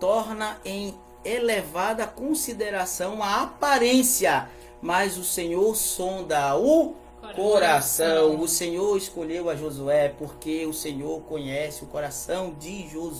torna 0.00 0.60
em 0.64 0.94
elevada 1.24 2.06
consideração 2.06 3.22
a 3.22 3.42
aparência, 3.42 4.48
mas 4.82 5.16
o 5.16 5.24
Senhor 5.24 5.74
sonda 5.74 6.56
o 6.56 7.03
coração. 7.34 8.40
O 8.40 8.48
Senhor 8.48 8.96
escolheu 8.96 9.48
a 9.48 9.56
Josué 9.56 10.08
porque 10.08 10.66
o 10.66 10.72
Senhor 10.72 11.22
conhece 11.22 11.84
o 11.84 11.86
coração 11.86 12.54
de 12.54 12.88
Josué. 12.88 13.18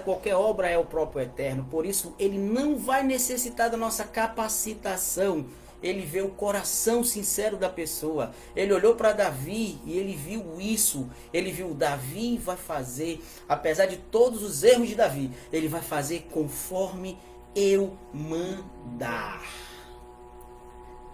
qualquer 0.00 0.34
obra 0.34 0.68
é 0.70 0.78
o 0.78 0.84
próprio 0.84 1.22
Eterno. 1.22 1.66
Por 1.70 1.84
isso, 1.84 2.14
ele 2.18 2.38
não 2.38 2.78
vai 2.78 3.02
necessitar 3.02 3.70
da 3.70 3.76
nossa 3.76 4.04
capacitação. 4.04 5.46
Ele 5.82 6.02
vê 6.02 6.20
o 6.20 6.30
coração 6.30 7.04
sincero 7.04 7.56
da 7.56 7.68
pessoa. 7.68 8.32
Ele 8.56 8.72
olhou 8.72 8.94
para 8.94 9.12
Davi 9.12 9.78
e 9.84 9.96
ele 9.96 10.14
viu 10.14 10.60
isso. 10.60 11.08
Ele 11.32 11.52
viu 11.52 11.74
Davi 11.74 12.36
vai 12.36 12.56
fazer, 12.56 13.22
apesar 13.48 13.86
de 13.86 13.96
todos 13.96 14.42
os 14.42 14.62
erros 14.62 14.88
de 14.88 14.94
Davi, 14.94 15.30
ele 15.52 15.68
vai 15.68 15.82
fazer 15.82 16.28
conforme 16.32 17.18
eu 17.54 17.96
mandar. 18.12 19.42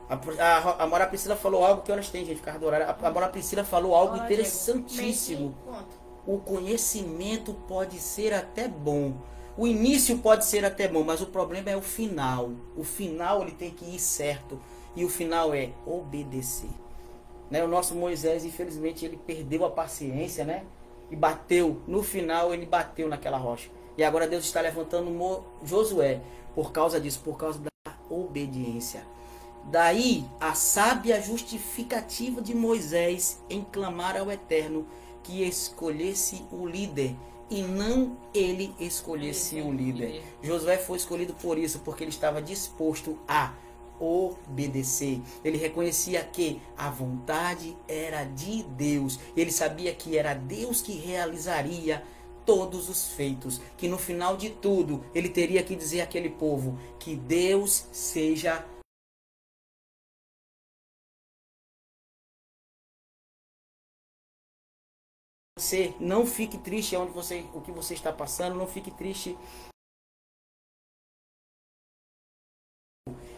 A, 0.09 0.15
a, 0.15 0.85
a 0.85 0.87
Mora 0.87 1.07
Priscila 1.07 1.37
falou 1.37 1.65
algo 1.65 1.83
que 1.83 1.91
horas 1.91 2.11
tem, 2.11 2.25
gente, 2.25 2.37
ficar 2.37 2.59
do 2.59 2.67
horário. 2.67 2.87
A, 2.87 3.09
a 3.09 3.11
Mora 3.11 3.29
Priscila 3.29 3.65
falou 3.65 3.95
algo 3.95 4.17
Ó, 4.17 4.25
interessantíssimo. 4.25 5.55
O 6.27 6.39
conhecimento 6.39 7.55
pode 7.69 7.99
ser 7.99 8.33
até 8.33 8.69
bom. 8.69 9.15
O 9.57 9.67
início 9.67 10.19
pode 10.19 10.45
ser 10.45 10.65
até 10.65 10.89
bom, 10.89 11.05
mas 11.05 11.21
o 11.21 11.27
problema 11.27 11.71
é 11.71 11.77
o 11.77 11.83
final. 11.83 12.51
O 12.77 12.83
final 12.83 13.43
ele 13.43 13.53
tem 13.53 13.71
que 13.71 13.85
ir 13.85 13.99
certo. 14.01 14.59
E 14.97 15.05
o 15.05 15.09
final 15.09 15.55
é 15.55 15.71
obedecer. 15.87 16.71
Né? 17.51 17.63
O 17.63 17.69
nosso 17.69 17.95
Moisés, 17.95 18.45
infelizmente, 18.45 19.05
ele 19.05 19.17
perdeu 19.17 19.65
a 19.65 19.71
paciência, 19.71 20.45
né? 20.45 20.65
E 21.11 21.17
bateu. 21.17 21.81
No 21.87 22.03
final, 22.03 22.53
ele 22.53 22.67
bateu 22.67 23.09
naquela 23.09 23.37
rocha. 23.39 23.71
E 23.97 24.03
agora 24.03 24.27
Deus 24.27 24.45
está 24.45 24.61
levantando 24.61 25.11
Mo- 25.11 25.45
Josué 25.65 26.21
por 26.55 26.73
causa 26.73 27.01
disso, 27.01 27.21
por 27.25 27.37
causa 27.37 27.61
da 27.61 27.93
obediência. 28.11 29.05
Daí 29.67 30.25
a 30.41 30.55
sábia 30.55 31.21
justificativa 31.23 32.43
de 32.43 32.55
Moisés 32.55 33.41
em 33.49 33.63
clamar 33.63 34.17
ao 34.17 34.31
Eterno 34.31 34.87
que 35.23 35.43
escolhesse 35.43 36.45
o 36.53 36.67
líder 36.67 37.15
e 37.51 37.63
não 37.63 38.17
ele 38.33 38.75
escolhesse 38.79 39.61
o 39.61 39.73
líder. 39.73 40.23
Josué 40.43 40.79
foi 40.79 40.97
escolhido 40.97 41.35
por 41.35 41.59
isso, 41.59 41.81
porque 41.81 42.05
ele 42.05 42.11
estava 42.11 42.41
disposto 42.41 43.19
a 43.29 43.53
obedecer. 43.99 45.21
Ele 45.45 45.57
reconhecia 45.57 46.23
que 46.25 46.61
a 46.77 46.91
vontade 46.91 47.77
era 47.87 48.25
de 48.25 48.63
Deus. 48.63 49.19
Ele 49.37 49.53
sabia 49.53 49.95
que 49.95 50.17
era 50.17 50.35
Deus 50.35 50.83
que 50.83 50.93
realizaria 50.93 52.03
todos 52.45 52.89
os 52.89 53.09
feitos, 53.13 53.61
que 53.77 53.89
no 53.89 53.97
final 53.97 54.37
de 54.37 54.51
tudo 54.51 55.03
ele 55.15 55.29
teria 55.29 55.63
que 55.63 55.75
dizer 55.75 56.03
àquele 56.03 56.29
povo 56.29 56.79
que 56.99 57.17
Deus 57.17 57.87
seja 57.91 58.65
não 66.01 66.27
fique 66.27 66.59
triste 66.59 66.97
onde 66.97 67.13
você 67.13 67.45
o 67.55 67.61
que 67.61 67.73
você 67.73 67.95
está 67.95 68.13
passando, 68.13 68.57
não 68.57 68.67
fique 68.67 68.91
triste. 68.91 69.37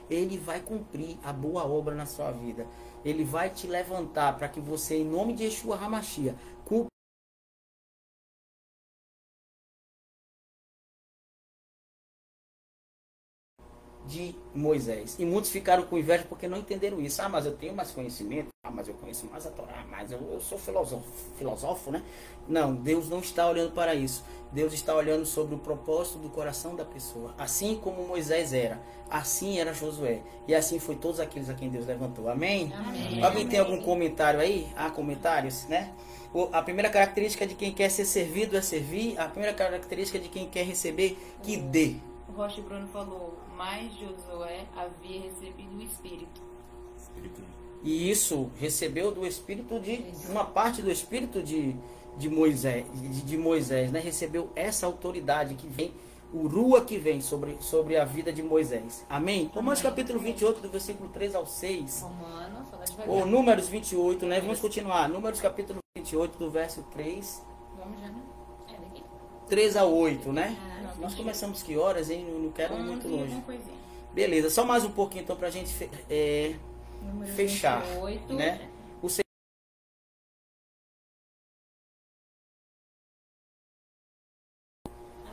Ele 0.08 0.38
vai 0.38 0.60
cumprir 0.60 1.18
a 1.22 1.32
boa 1.32 1.64
obra 1.64 1.94
na 1.94 2.06
sua 2.06 2.30
vida. 2.30 2.66
Ele 3.04 3.24
vai 3.24 3.50
te 3.50 3.66
levantar 3.66 4.36
para 4.36 4.48
que 4.48 4.60
você, 4.60 4.98
em 4.98 5.04
nome 5.04 5.34
de 5.34 5.44
Yeshua 5.44 5.76
Hamashia, 5.76 6.36
de 14.06 14.34
Moisés. 14.54 15.16
E 15.18 15.24
muitos 15.24 15.50
ficaram 15.50 15.82
com 15.84 15.98
inveja 15.98 16.24
porque 16.28 16.48
não 16.48 16.58
entenderam 16.58 17.00
isso. 17.00 17.20
Ah, 17.20 17.28
mas 17.28 17.44
eu 17.46 17.52
tenho 17.52 17.74
mais 17.74 17.90
conhecimento. 17.90 18.48
Ah, 18.64 18.70
mas 18.70 18.88
eu 18.88 18.94
conheço 18.94 19.26
mais 19.26 19.46
a 19.46 19.50
Torá. 19.50 19.84
Mas 19.90 20.12
eu, 20.12 20.20
eu 20.32 20.40
sou 20.40 20.58
filósofo, 20.58 21.04
filósofo, 21.36 21.90
né? 21.90 22.02
Não, 22.48 22.74
Deus 22.74 23.08
não 23.08 23.20
está 23.20 23.48
olhando 23.48 23.72
para 23.72 23.94
isso. 23.94 24.24
Deus 24.52 24.72
está 24.72 24.94
olhando 24.94 25.26
sobre 25.26 25.54
o 25.54 25.58
propósito 25.58 26.18
do 26.18 26.28
coração 26.28 26.76
da 26.76 26.84
pessoa. 26.84 27.34
Assim 27.36 27.76
como 27.76 28.06
Moisés 28.06 28.52
era, 28.52 28.80
assim 29.10 29.58
era 29.58 29.74
Josué. 29.74 30.22
E 30.46 30.54
assim 30.54 30.78
foi 30.78 30.94
todos 30.96 31.18
aqueles 31.18 31.50
a 31.50 31.54
quem 31.54 31.68
Deus 31.68 31.86
levantou. 31.86 32.28
Amém? 32.28 32.72
Amém. 32.74 33.22
Alguém 33.22 33.46
tem 33.46 33.58
algum 33.58 33.80
comentário 33.82 34.40
aí? 34.40 34.68
Há 34.76 34.90
comentários, 34.90 35.64
né? 35.66 35.92
A 36.52 36.62
primeira 36.62 36.90
característica 36.90 37.46
de 37.46 37.54
quem 37.54 37.72
quer 37.72 37.90
ser 37.90 38.04
servido 38.04 38.56
é 38.56 38.62
servir. 38.62 39.18
A 39.18 39.26
primeira 39.26 39.54
característica 39.54 40.18
de 40.18 40.28
quem 40.28 40.48
quer 40.48 40.64
receber, 40.64 41.18
que 41.42 41.56
dê. 41.56 41.96
O 42.28 42.32
Rocha 42.32 42.60
Bruno 42.60 42.86
falou, 42.88 43.38
mas 43.56 43.92
Josué 43.94 44.66
havia 44.76 45.20
recebido 45.22 45.76
o 45.76 45.82
Espírito. 45.82 46.40
Espírito 46.96 47.42
E 47.82 48.10
isso 48.10 48.50
recebeu 48.58 49.12
do 49.12 49.26
espírito 49.26 49.78
de 49.80 50.04
uma 50.28 50.44
parte 50.44 50.82
do 50.82 50.90
espírito 50.90 51.42
de, 51.42 51.74
de 52.16 52.28
Moisés, 52.28 52.84
de, 52.94 53.22
de 53.22 53.36
Moisés, 53.36 53.90
né? 53.90 54.00
Recebeu 54.00 54.50
essa 54.54 54.86
autoridade 54.86 55.54
que 55.54 55.66
vem, 55.66 55.92
o 56.32 56.46
rua 56.46 56.84
que 56.84 56.98
vem 56.98 57.20
sobre, 57.20 57.56
sobre 57.60 57.96
a 57.96 58.04
vida 58.04 58.32
de 58.32 58.42
Moisés. 58.42 59.04
Amém? 59.08 59.50
Romanos 59.54 59.80
capítulo 59.80 60.18
28, 60.18 60.60
do 60.60 60.68
versículo 60.68 61.08
3 61.10 61.34
ao 61.34 61.46
6. 61.46 62.02
Romano, 62.02 62.66
fala 62.70 62.84
devagar. 62.84 63.08
Ou 63.08 63.26
Números 63.26 63.68
28, 63.68 64.26
né? 64.26 64.40
Vamos 64.40 64.60
continuar. 64.60 65.08
Números 65.08 65.40
capítulo 65.40 65.78
28. 65.80 65.86
28, 66.06 66.38
do 66.38 66.50
verso 66.50 66.82
3, 66.92 67.42
Vamos 67.76 68.00
já, 68.00 68.06
né? 68.08 68.22
É 68.68 68.72
daqui? 68.78 69.02
3 69.48 69.76
a 69.76 69.84
8, 69.84 70.32
né? 70.32 70.56
Ah, 70.60 70.75
Nós 70.98 71.14
começamos 71.14 71.62
que 71.62 71.76
horas, 71.76 72.10
hein? 72.10 72.24
Não 72.24 72.38
não 72.40 72.52
quero 72.52 72.74
ir 72.78 72.82
muito 72.82 73.08
longe. 73.08 73.42
Beleza, 74.12 74.48
só 74.50 74.64
mais 74.64 74.84
um 74.84 74.92
pouquinho 74.92 75.22
então 75.24 75.36
pra 75.36 75.50
gente 75.50 75.72
fe- 75.72 75.90
é, 76.08 76.54
Fechar, 77.34 77.82
28, 77.84 78.32
né? 78.34 78.70
O 79.02 79.08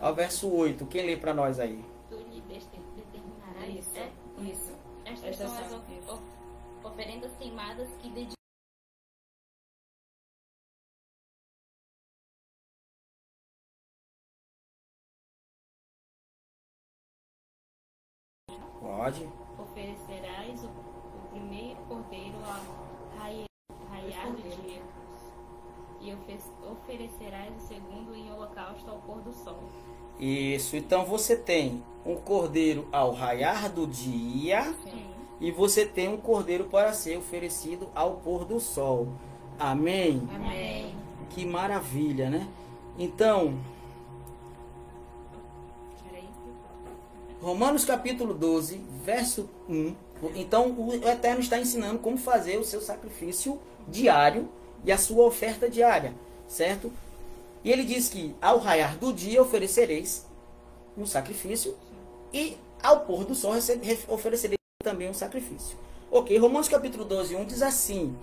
ao 0.01 0.13
verso 0.13 0.49
8. 0.53 0.85
Quem 0.85 1.05
lê 1.05 1.17
pra 1.17 1.33
nós 1.33 1.59
aí? 1.59 1.83
Isso, 3.69 3.89
É, 3.95 4.11
isso. 4.41 4.71
Estas 5.05 5.23
Estas 5.29 5.51
são 5.51 5.57
as 5.57 6.85
oferendas 6.85 7.31
queimadas 7.39 7.87
que 8.01 8.09
dedicam. 8.09 8.42
Pode. 19.03 19.27
Oferecerás 19.59 20.63
o, 20.63 20.67
o 20.67 21.29
primeiro 21.31 21.75
cordeiro 21.89 22.37
ao 22.45 23.19
raia- 23.19 23.43
raiar 23.91 24.31
do 24.31 24.41
dia. 24.41 24.81
E 25.99 26.13
ofe- 26.13 26.39
oferecerás 26.71 27.53
o 27.53 27.67
segundo 27.67 28.15
em 28.15 28.31
holocausto 28.31 28.89
ao 28.89 28.99
pôr 28.99 29.17
do 29.17 29.33
sol. 29.33 29.59
Isso. 30.17 30.77
Então 30.77 31.03
você 31.03 31.35
tem 31.35 31.83
um 32.05 32.15
cordeiro 32.15 32.87
ao 32.93 33.11
raiar 33.11 33.69
do 33.69 33.85
dia 33.85 34.73
Sim. 34.85 35.05
e 35.41 35.51
você 35.51 35.85
tem 35.85 36.07
um 36.07 36.15
cordeiro 36.17 36.63
para 36.69 36.93
ser 36.93 37.17
oferecido 37.17 37.89
ao 37.93 38.13
pôr 38.15 38.45
do 38.45 38.57
sol. 38.61 39.09
Amém? 39.59 40.25
Amém. 40.33 40.95
Que 41.29 41.45
maravilha, 41.45 42.29
né? 42.29 42.47
Então, 42.97 43.59
Romanos 47.43 47.83
capítulo 47.83 48.33
12, 48.33 48.79
verso 49.03 49.49
1. 49.67 49.93
Então, 50.35 50.69
o 50.71 50.93
Eterno 50.93 51.41
está 51.41 51.59
ensinando 51.59 51.99
como 51.99 52.17
fazer 52.17 52.57
o 52.57 52.63
seu 52.63 52.79
sacrifício 52.79 53.59
diário 53.85 54.47
e 54.85 54.91
a 54.93 54.97
sua 54.97 55.25
oferta 55.25 55.69
diária, 55.69 56.13
certo? 56.47 56.89
E 57.61 57.69
ele 57.69 57.83
diz 57.83 58.07
que 58.07 58.33
ao 58.41 58.59
raiar 58.59 58.97
do 58.97 59.11
dia 59.11 59.41
oferecereis 59.41 60.25
um 60.97 61.05
sacrifício 61.05 61.75
e 62.33 62.55
ao 62.81 63.01
pôr 63.01 63.25
do 63.25 63.35
sol 63.35 63.51
rece- 63.51 63.77
re- 63.83 63.99
oferecereis 64.07 64.57
também 64.81 65.09
um 65.09 65.13
sacrifício. 65.13 65.77
Ok, 66.09 66.37
Romanos 66.37 66.69
capítulo 66.69 67.03
12, 67.03 67.35
1 67.35 67.45
diz 67.45 67.61
assim: 67.61 68.15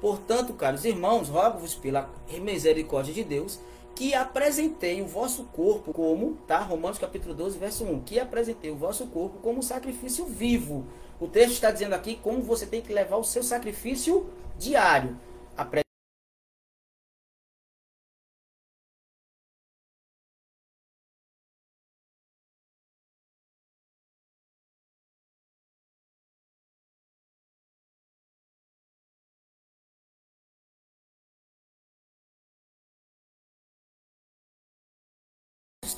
Portanto, 0.00 0.52
caros 0.54 0.84
irmãos, 0.84 1.28
rogo-vos 1.28 1.76
pela 1.76 2.10
misericórdia 2.40 3.14
de 3.14 3.22
Deus 3.22 3.60
que 3.98 4.14
apresentei 4.14 5.02
o 5.02 5.08
vosso 5.08 5.42
corpo 5.46 5.92
como, 5.92 6.36
tá? 6.46 6.60
Romanos 6.60 7.00
capítulo 7.00 7.34
12, 7.34 7.58
verso 7.58 7.82
1, 7.82 8.02
que 8.04 8.20
apresentei 8.20 8.70
o 8.70 8.76
vosso 8.76 9.08
corpo 9.08 9.38
como 9.40 9.60
sacrifício 9.60 10.24
vivo. 10.24 10.86
O 11.18 11.26
texto 11.26 11.54
está 11.54 11.72
dizendo 11.72 11.94
aqui 11.94 12.14
como 12.14 12.40
você 12.40 12.64
tem 12.64 12.80
que 12.80 12.92
levar 12.92 13.16
o 13.16 13.24
seu 13.24 13.42
sacrifício 13.42 14.30
diário. 14.56 15.18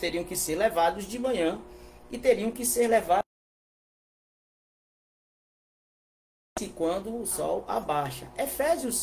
Teriam 0.00 0.24
que 0.24 0.34
ser 0.34 0.56
levados 0.56 1.04
de 1.04 1.18
manhã 1.18 1.60
e 2.10 2.18
teriam 2.18 2.50
que 2.50 2.64
ser 2.64 2.88
levados 2.88 3.22
quando 6.74 7.14
o 7.14 7.26
sol 7.26 7.64
abaixa. 7.68 8.30
Efésios 8.36 9.02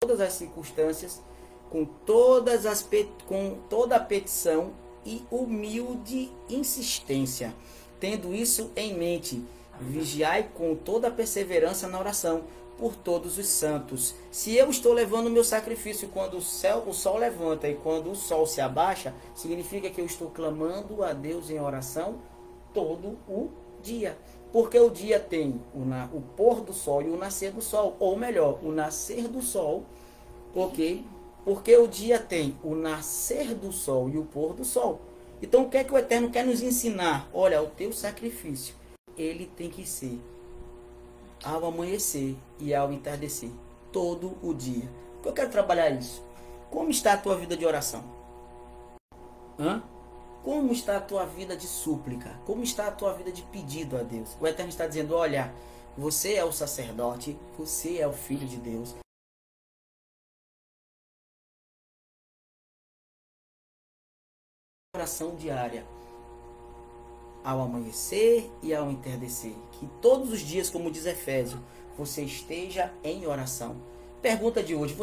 todas 0.00 0.20
as 0.20 0.32
circunstâncias, 0.34 1.22
com 1.68 1.84
todas 1.84 2.64
as 2.64 2.88
com 3.26 3.60
toda 3.68 3.96
a 3.96 4.00
petição 4.00 4.74
e 5.04 5.22
humilde 5.30 6.32
insistência. 6.48 7.54
Tendo 8.00 8.34
isso 8.34 8.72
em 8.74 8.94
mente, 8.94 9.44
vigiai 9.80 10.48
com 10.54 10.74
toda 10.74 11.08
a 11.08 11.10
perseverança 11.10 11.88
na 11.88 11.98
oração 11.98 12.44
por 12.78 12.94
todos 12.94 13.36
os 13.38 13.46
santos. 13.46 14.14
Se 14.30 14.54
eu 14.54 14.70
estou 14.70 14.92
levando 14.92 15.26
o 15.26 15.30
meu 15.30 15.42
sacrifício 15.44 16.08
quando 16.08 16.38
o, 16.38 16.42
céu, 16.42 16.84
o 16.86 16.94
sol 16.94 17.16
levanta 17.18 17.68
e 17.68 17.74
quando 17.74 18.10
o 18.10 18.14
sol 18.16 18.46
se 18.46 18.60
abaixa, 18.60 19.12
significa 19.34 19.90
que 19.90 20.00
eu 20.00 20.06
estou 20.06 20.30
clamando 20.30 21.02
a 21.02 21.12
Deus 21.12 21.50
em 21.50 21.60
oração 21.60 22.16
todo 22.72 23.18
o 23.28 23.50
dia. 23.82 24.16
Porque 24.52 24.78
o 24.78 24.88
dia 24.88 25.20
tem 25.20 25.60
o, 25.74 25.80
na- 25.80 26.08
o 26.12 26.20
pôr 26.20 26.60
do 26.60 26.72
sol 26.72 27.02
e 27.02 27.10
o 27.10 27.16
nascer 27.16 27.52
do 27.52 27.60
sol. 27.60 27.96
Ou 27.98 28.16
melhor, 28.16 28.58
o 28.62 28.70
nascer 28.72 29.28
do 29.28 29.42
sol, 29.42 29.84
ok? 30.54 31.04
Porque 31.44 31.76
o 31.76 31.86
dia 31.86 32.18
tem 32.18 32.56
o 32.62 32.74
nascer 32.74 33.54
do 33.54 33.72
sol 33.72 34.08
e 34.08 34.16
o 34.18 34.24
pôr 34.24 34.54
do 34.54 34.64
sol. 34.64 35.00
Então 35.42 35.62
o 35.64 35.68
que 35.68 35.76
é 35.76 35.84
que 35.84 35.92
o 35.92 35.98
Eterno 35.98 36.30
quer 36.30 36.44
nos 36.46 36.62
ensinar? 36.62 37.28
Olha, 37.32 37.62
o 37.62 37.66
teu 37.66 37.92
sacrifício, 37.92 38.74
ele 39.16 39.50
tem 39.56 39.68
que 39.70 39.86
ser 39.86 40.18
ao 41.44 41.64
amanhecer 41.66 42.36
e 42.58 42.74
ao 42.74 42.92
entardecer, 42.92 43.50
todo 43.92 44.36
o 44.42 44.52
dia. 44.52 44.88
Eu 45.24 45.32
quero 45.32 45.50
trabalhar 45.50 45.90
isso. 45.90 46.22
Como 46.70 46.90
está 46.90 47.14
a 47.14 47.18
tua 47.18 47.36
vida 47.36 47.56
de 47.56 47.64
oração? 47.64 48.04
Hã? 49.58 49.82
Como 50.44 50.72
está 50.72 50.96
a 50.96 51.00
tua 51.00 51.26
vida 51.26 51.56
de 51.56 51.66
súplica? 51.66 52.38
Como 52.46 52.62
está 52.62 52.88
a 52.88 52.92
tua 52.92 53.12
vida 53.14 53.32
de 53.32 53.42
pedido 53.42 53.96
a 53.96 54.02
Deus? 54.02 54.36
O 54.40 54.46
Eterno 54.46 54.70
está 54.70 54.86
dizendo: 54.86 55.14
olha, 55.14 55.52
você 55.96 56.34
é 56.34 56.44
o 56.44 56.52
sacerdote, 56.52 57.36
você 57.56 57.98
é 57.98 58.06
o 58.06 58.12
filho 58.12 58.46
de 58.46 58.56
Deus. 58.56 58.94
Oração 64.94 65.36
diária 65.36 65.97
ao 67.48 67.62
amanhecer 67.62 68.50
e 68.62 68.74
ao 68.74 68.90
entardecer. 68.90 69.54
Que 69.72 69.86
todos 70.02 70.30
os 70.30 70.40
dias, 70.40 70.68
como 70.68 70.90
diz 70.90 71.06
Efésio, 71.06 71.64
você 71.96 72.22
esteja 72.22 72.92
em 73.02 73.26
oração. 73.26 73.80
Pergunta 74.20 74.62
de 74.62 74.74
hoje: 74.74 74.94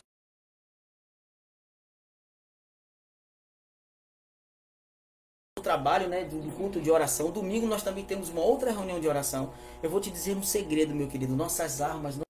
o 5.57 5.61
trabalho, 5.61 6.07
né, 6.07 6.23
do 6.23 6.51
culto 6.55 6.79
de 6.79 6.91
oração. 6.91 7.31
Domingo 7.31 7.65
nós 7.65 7.81
também 7.81 8.05
temos 8.05 8.29
uma 8.29 8.41
outra 8.41 8.71
reunião 8.71 8.99
de 8.99 9.07
oração. 9.07 9.51
Eu 9.81 9.89
vou 9.89 9.99
te 9.99 10.11
dizer 10.11 10.37
um 10.37 10.43
segredo, 10.43 10.93
meu 10.93 11.07
querido. 11.07 11.35
Nossas 11.35 11.81
armas 11.81 12.24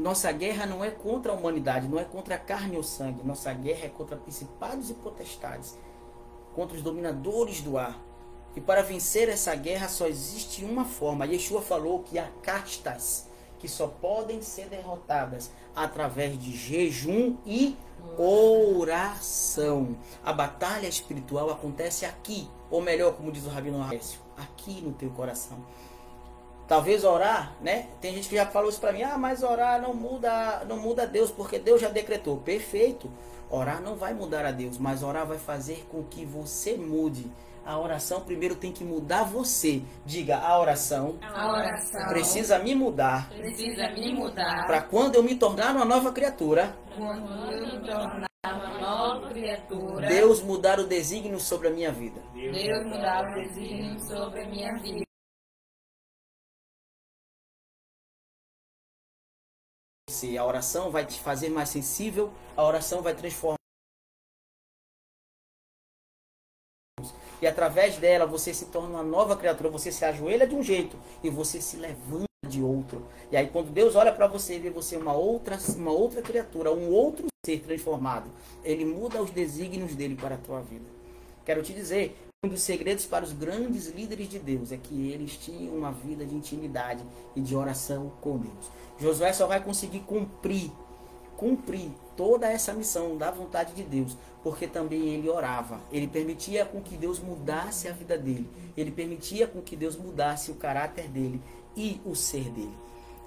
Nossa 0.00 0.32
guerra 0.32 0.64
não 0.64 0.82
é 0.82 0.90
contra 0.90 1.30
a 1.30 1.34
humanidade, 1.34 1.86
não 1.86 2.00
é 2.00 2.04
contra 2.04 2.34
a 2.34 2.38
carne 2.38 2.74
ou 2.74 2.82
sangue. 2.82 3.22
Nossa 3.22 3.52
guerra 3.52 3.84
é 3.84 3.88
contra 3.90 4.16
principados 4.16 4.88
e 4.88 4.94
potestades, 4.94 5.78
contra 6.54 6.74
os 6.74 6.82
dominadores 6.82 7.60
do 7.60 7.76
ar. 7.76 8.00
E 8.56 8.62
para 8.62 8.82
vencer 8.82 9.28
essa 9.28 9.54
guerra 9.54 9.88
só 9.88 10.06
existe 10.06 10.64
uma 10.64 10.86
forma. 10.86 11.26
Yeshua 11.26 11.60
falou 11.60 12.02
que 12.02 12.18
há 12.18 12.26
castas 12.42 13.28
que 13.58 13.68
só 13.68 13.88
podem 13.88 14.40
ser 14.40 14.70
derrotadas 14.70 15.50
através 15.76 16.38
de 16.38 16.56
jejum 16.56 17.36
e 17.44 17.76
oração. 18.16 19.96
A 20.24 20.32
batalha 20.32 20.88
espiritual 20.88 21.50
acontece 21.50 22.06
aqui, 22.06 22.48
ou 22.70 22.80
melhor, 22.80 23.12
como 23.12 23.30
diz 23.30 23.44
o 23.44 23.50
Rabino 23.50 23.82
Aécio, 23.82 24.18
aqui 24.34 24.80
no 24.80 24.92
teu 24.92 25.10
coração. 25.10 25.62
Talvez 26.70 27.02
orar, 27.02 27.52
né? 27.60 27.88
Tem 28.00 28.14
gente 28.14 28.28
que 28.28 28.36
já 28.36 28.46
falou 28.46 28.70
isso 28.70 28.80
para 28.80 28.92
mim: 28.92 29.02
"Ah, 29.02 29.18
mas 29.18 29.42
orar 29.42 29.82
não 29.82 29.92
muda, 29.92 30.64
não 30.68 30.76
muda 30.76 31.04
Deus, 31.04 31.28
porque 31.28 31.58
Deus 31.58 31.80
já 31.80 31.88
decretou". 31.88 32.36
Perfeito. 32.36 33.10
Orar 33.50 33.82
não 33.82 33.96
vai 33.96 34.14
mudar 34.14 34.46
a 34.46 34.52
Deus, 34.52 34.78
mas 34.78 35.02
orar 35.02 35.26
vai 35.26 35.36
fazer 35.36 35.84
com 35.90 36.04
que 36.04 36.24
você 36.24 36.76
mude. 36.76 37.26
A 37.66 37.76
oração 37.76 38.20
primeiro 38.20 38.54
tem 38.54 38.70
que 38.70 38.84
mudar 38.84 39.24
você. 39.24 39.82
Diga, 40.06 40.38
a 40.38 40.60
oração 40.60 41.18
A 41.20 41.52
oração 41.52 42.06
precisa 42.06 42.56
me 42.60 42.72
mudar 42.76 43.28
precisa 43.30 43.90
me 43.90 44.14
mudar 44.14 44.64
para 44.68 44.80
quando 44.80 45.16
eu 45.16 45.24
me 45.24 45.34
tornar 45.34 45.74
uma 45.74 45.84
nova 45.84 46.12
criatura, 46.12 46.72
quando 46.96 47.50
eu 47.50 47.66
me 47.66 47.84
tornar 47.84 48.28
uma 48.46 48.78
nova 48.78 49.28
criatura. 49.28 50.06
Deus 50.06 50.40
mudar 50.40 50.78
o 50.78 50.86
desígnio 50.86 51.40
sobre 51.40 51.66
a 51.66 51.70
minha 51.72 51.90
vida. 51.90 52.20
Deus 52.32 52.86
mudar 52.86 53.24
o 53.24 53.34
desígnio 53.34 53.98
sobre 54.06 54.44
a 54.44 54.48
minha 54.48 54.72
vida. 54.78 55.09
Você. 60.20 60.36
A 60.36 60.44
oração 60.44 60.90
vai 60.90 61.06
te 61.06 61.18
fazer 61.18 61.48
mais 61.48 61.68
sensível, 61.68 62.30
a 62.56 62.64
oração 62.64 63.02
vai 63.02 63.14
transformar. 63.14 63.56
E 67.40 67.46
através 67.46 67.96
dela 67.96 68.26
você 68.26 68.52
se 68.52 68.66
torna 68.66 68.90
uma 68.90 69.02
nova 69.02 69.34
criatura, 69.34 69.70
você 69.70 69.90
se 69.90 70.04
ajoelha 70.04 70.46
de 70.46 70.54
um 70.54 70.62
jeito 70.62 70.98
e 71.24 71.30
você 71.30 71.58
se 71.60 71.78
levanta 71.78 72.26
de 72.46 72.62
outro. 72.62 73.06
E 73.32 73.36
aí 73.36 73.48
quando 73.48 73.70
Deus 73.70 73.94
olha 73.96 74.12
para 74.12 74.26
você 74.26 74.56
e 74.56 74.58
vê 74.58 74.68
você 74.68 74.96
uma 74.96 75.14
outra, 75.14 75.58
uma 75.74 75.90
outra 75.90 76.20
criatura, 76.20 76.70
um 76.70 76.90
outro 76.90 77.28
ser 77.46 77.60
transformado, 77.60 78.30
ele 78.62 78.84
muda 78.84 79.22
os 79.22 79.30
desígnios 79.30 79.94
dele 79.94 80.16
para 80.16 80.34
a 80.34 80.38
tua 80.38 80.60
vida. 80.60 80.84
Quero 81.42 81.62
te 81.62 81.72
dizer, 81.72 82.14
um 82.42 82.48
dos 82.48 82.62
segredos 82.62 83.04
para 83.04 83.22
os 83.22 83.34
grandes 83.34 83.88
líderes 83.88 84.26
de 84.26 84.38
Deus 84.38 84.72
é 84.72 84.78
que 84.78 85.10
eles 85.10 85.36
tinham 85.36 85.76
uma 85.76 85.92
vida 85.92 86.24
de 86.24 86.34
intimidade 86.34 87.04
e 87.36 87.40
de 87.42 87.54
oração 87.54 88.10
com 88.22 88.38
Deus. 88.38 88.70
Josué 88.98 89.30
só 89.34 89.46
vai 89.46 89.62
conseguir 89.62 90.00
cumprir, 90.00 90.72
cumprir 91.36 91.90
toda 92.16 92.50
essa 92.50 92.72
missão 92.72 93.18
da 93.18 93.30
vontade 93.30 93.74
de 93.74 93.82
Deus, 93.82 94.16
porque 94.42 94.66
também 94.66 95.10
ele 95.10 95.28
orava. 95.28 95.82
Ele 95.92 96.08
permitia 96.08 96.64
com 96.64 96.80
que 96.80 96.96
Deus 96.96 97.20
mudasse 97.20 97.88
a 97.88 97.92
vida 97.92 98.16
dele. 98.16 98.48
Ele 98.74 98.90
permitia 98.90 99.46
com 99.46 99.60
que 99.60 99.76
Deus 99.76 99.94
mudasse 99.94 100.50
o 100.50 100.54
caráter 100.54 101.08
dele 101.08 101.42
e 101.76 102.00
o 102.06 102.14
ser 102.14 102.48
dele. 102.48 102.72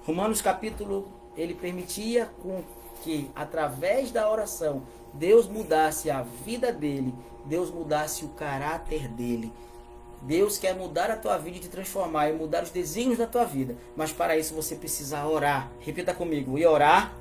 Romanos 0.07 0.41
capítulo, 0.41 1.07
ele 1.38 1.53
permitia 1.53 2.32
com 2.41 2.64
que 3.03 3.30
através 3.36 4.11
da 4.11 4.28
oração 4.28 4.82
Deus 5.14 5.47
mudasse 5.47 6.09
a 6.09 6.24
vida 6.24 6.72
dele, 6.72 7.14
Deus 7.45 7.70
mudasse 7.70 8.26
o 8.26 8.30
caráter 8.30 9.07
dele. 9.07 9.51
Deus 10.24 10.57
quer 10.57 10.74
mudar 10.74 11.11
a 11.11 11.18
tua 11.18 11.38
vida 11.38 11.57
e 11.57 11.59
te 11.59 11.68
transformar 11.68 12.30
e 12.30 12.34
mudar 12.34 12.64
os 12.64 12.70
desígnios 12.70 13.20
da 13.20 13.28
tua 13.28 13.43
vida. 13.43 13.76
Mas 13.95 14.14
para 14.14 14.38
isso 14.38 14.53
você 14.53 14.74
precisa 14.76 15.26
orar. 15.26 15.70
Repita 15.82 16.14
comigo. 16.14 16.57
E 16.57 16.66
orar. 16.66 17.14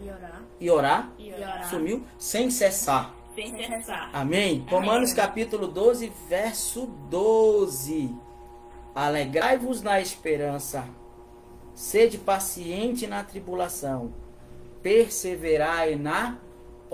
E 0.00 0.08
orar. 0.08 0.42
E 0.60 0.70
orar. 0.70 1.12
E 1.18 1.32
orar. 1.32 1.68
Sumiu? 1.68 2.04
Sem 2.16 2.50
cessar. 2.50 3.12
Sem 3.34 3.56
cessar. 3.56 4.10
Amém? 4.12 4.64
Romanos 4.70 5.12
capítulo 5.12 5.66
12, 5.66 6.12
verso 6.28 6.86
12. 7.10 8.14
Alegrai-vos 8.94 9.82
na 9.82 10.00
esperança. 10.00 10.84
Sede 11.74 12.16
paciente 12.16 13.08
na 13.08 13.24
tribulação. 13.24 14.14
Perseverai 14.80 15.96
na 15.96 16.38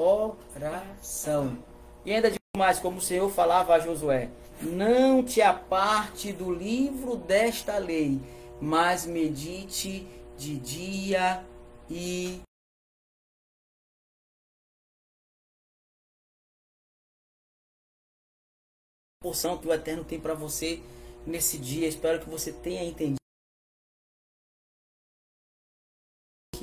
oração. 0.00 1.62
E 2.04 2.12
ainda 2.12 2.30
digo 2.30 2.40
mais, 2.56 2.78
como 2.78 2.98
o 2.98 3.02
Senhor 3.02 3.30
falava 3.30 3.74
a 3.74 3.78
Josué: 3.78 4.30
Não 4.62 5.22
te 5.22 5.42
aparte 5.42 6.32
do 6.32 6.52
livro 6.52 7.16
desta 7.16 7.76
lei, 7.78 8.20
mas 8.60 9.04
medite 9.04 10.06
de 10.36 10.58
dia 10.58 11.44
e 11.88 12.40
porção 19.22 19.58
que 19.58 19.68
o 19.68 19.72
Eterno 19.72 20.02
tem 20.02 20.18
para 20.18 20.32
você 20.34 20.82
nesse 21.26 21.58
dia. 21.58 21.86
Espero 21.86 22.20
que 22.20 22.30
você 22.30 22.52
tenha 22.52 22.82
entendido. 22.82 23.20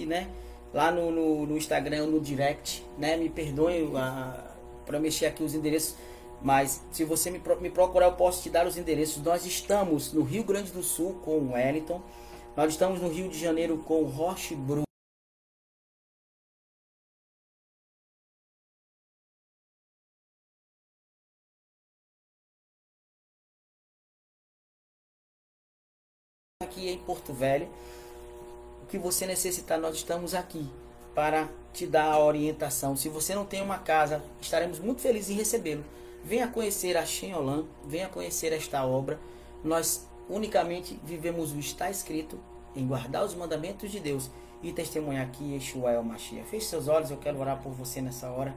Né? 0.07 0.46
Lá 0.73 0.91
no, 0.91 1.11
no, 1.11 1.45
no 1.45 1.57
Instagram 1.57 2.07
no 2.07 2.19
direct, 2.19 2.85
né? 2.97 3.15
Me 3.17 3.29
perdoem 3.29 3.89
para 4.85 4.99
mexer 4.99 5.27
aqui 5.27 5.43
os 5.43 5.53
endereços. 5.53 5.95
Mas 6.41 6.83
se 6.91 7.03
você 7.03 7.31
me, 7.31 7.41
me 7.59 7.69
procurar, 7.69 8.07
eu 8.07 8.13
posso 8.13 8.43
te 8.43 8.49
dar 8.49 8.67
os 8.67 8.77
endereços. 8.77 9.23
Nós 9.23 9.45
estamos 9.45 10.13
no 10.13 10.23
Rio 10.23 10.43
Grande 10.43 10.71
do 10.71 10.83
Sul 10.83 11.15
com 11.23 11.37
o 11.37 11.51
Wellington. 11.53 12.01
Nós 12.55 12.71
estamos 12.71 13.01
no 13.01 13.09
Rio 13.09 13.29
de 13.29 13.39
Janeiro 13.39 13.77
com 13.79 14.01
o 14.01 14.05
Roche 14.05 14.55
Bru. 14.55 14.83
Aqui 26.61 26.89
em 26.89 26.97
Porto 26.97 27.33
Velho, 27.33 27.69
que 28.89 28.97
você 28.97 29.25
necessitar, 29.25 29.79
nós 29.79 29.95
estamos 29.95 30.33
aqui 30.33 30.69
para 31.13 31.49
te 31.73 31.85
dar 31.85 32.11
a 32.11 32.23
orientação. 32.23 32.95
Se 32.95 33.09
você 33.09 33.35
não 33.35 33.45
tem 33.45 33.61
uma 33.61 33.77
casa, 33.77 34.23
estaremos 34.39 34.79
muito 34.79 35.01
felizes 35.01 35.29
em 35.29 35.33
recebê-lo. 35.33 35.83
Venha 36.23 36.47
conhecer 36.47 36.97
a 36.97 37.05
Xenholan, 37.05 37.65
venha 37.85 38.07
conhecer 38.07 38.53
esta 38.53 38.85
obra. 38.85 39.19
Nós 39.63 40.07
unicamente 40.29 40.99
vivemos 41.03 41.53
o 41.53 41.59
está 41.59 41.89
escrito 41.89 42.39
em 42.75 42.85
guardar 42.85 43.23
os 43.23 43.33
mandamentos 43.33 43.91
de 43.91 43.99
Deus 43.99 44.29
e 44.61 44.71
testemunhar 44.71 45.29
que 45.31 45.53
Yeshua 45.53 45.91
é 45.91 45.99
o 45.99 46.03
Mashiach. 46.03 46.47
Feche 46.47 46.65
seus 46.65 46.87
olhos, 46.87 47.11
eu 47.11 47.17
quero 47.17 47.39
orar 47.39 47.61
por 47.61 47.71
você 47.71 48.01
nessa 48.01 48.29
hora. 48.29 48.55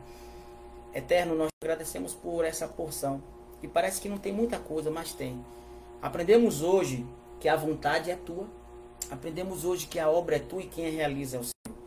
Eterno, 0.95 1.35
nós 1.35 1.49
agradecemos 1.62 2.14
por 2.14 2.45
essa 2.45 2.66
porção. 2.66 3.22
E 3.62 3.68
parece 3.68 4.01
que 4.01 4.09
não 4.09 4.18
tem 4.18 4.33
muita 4.33 4.59
coisa, 4.59 4.91
mas 4.91 5.12
tem. 5.12 5.45
Aprendemos 6.01 6.62
hoje 6.62 7.07
que 7.39 7.49
a 7.49 7.57
vontade 7.57 8.11
é 8.11 8.16
tua. 8.16 8.47
Aprendemos 9.11 9.65
hoje 9.65 9.87
que 9.87 9.99
a 9.99 10.11
obra 10.11 10.37
é 10.37 10.39
tua 10.39 10.63
e 10.63 10.67
quem 10.67 10.87
a 10.87 10.91
realiza 10.91 11.37
é 11.37 11.41
o 11.41 11.45
Senhor. 11.45 11.79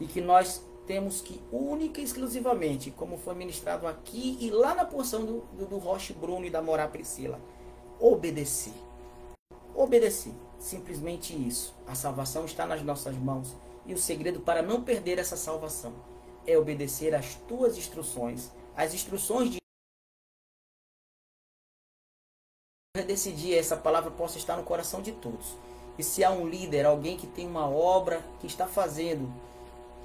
E 0.00 0.06
que 0.06 0.20
nós 0.20 0.62
temos 0.86 1.20
que, 1.20 1.40
única 1.52 2.00
e 2.00 2.04
exclusivamente, 2.04 2.90
como 2.90 3.18
foi 3.18 3.34
ministrado 3.34 3.86
aqui 3.86 4.38
e 4.40 4.50
lá 4.50 4.74
na 4.74 4.84
porção 4.84 5.24
do, 5.24 5.40
do, 5.52 5.66
do 5.66 5.78
Roche 5.78 6.12
Bruno 6.12 6.46
e 6.46 6.50
da 6.50 6.62
Morá 6.62 6.88
Priscila, 6.88 7.38
obedecer. 8.00 8.72
Obedecer. 9.74 10.32
Simplesmente 10.58 11.34
isso. 11.34 11.74
A 11.86 11.94
salvação 11.94 12.44
está 12.44 12.66
nas 12.66 12.82
nossas 12.82 13.14
mãos. 13.14 13.54
E 13.86 13.94
o 13.94 13.98
segredo 13.98 14.40
para 14.40 14.62
não 14.62 14.82
perder 14.82 15.18
essa 15.18 15.36
salvação 15.36 15.92
é 16.46 16.56
obedecer 16.56 17.14
às 17.14 17.34
tuas 17.34 17.76
instruções, 17.76 18.50
às 18.74 18.94
instruções 18.94 19.50
de 19.50 19.58
decidir 23.06 23.54
essa 23.54 23.76
palavra 23.76 24.10
possa 24.10 24.38
estar 24.38 24.56
no 24.56 24.64
coração 24.64 25.00
de 25.00 25.12
todos. 25.12 25.56
E 25.98 26.02
se 26.02 26.22
há 26.22 26.30
um 26.30 26.46
líder, 26.46 26.86
alguém 26.86 27.16
que 27.16 27.26
tem 27.26 27.46
uma 27.46 27.68
obra 27.68 28.24
que 28.40 28.46
está 28.46 28.66
fazendo, 28.66 29.32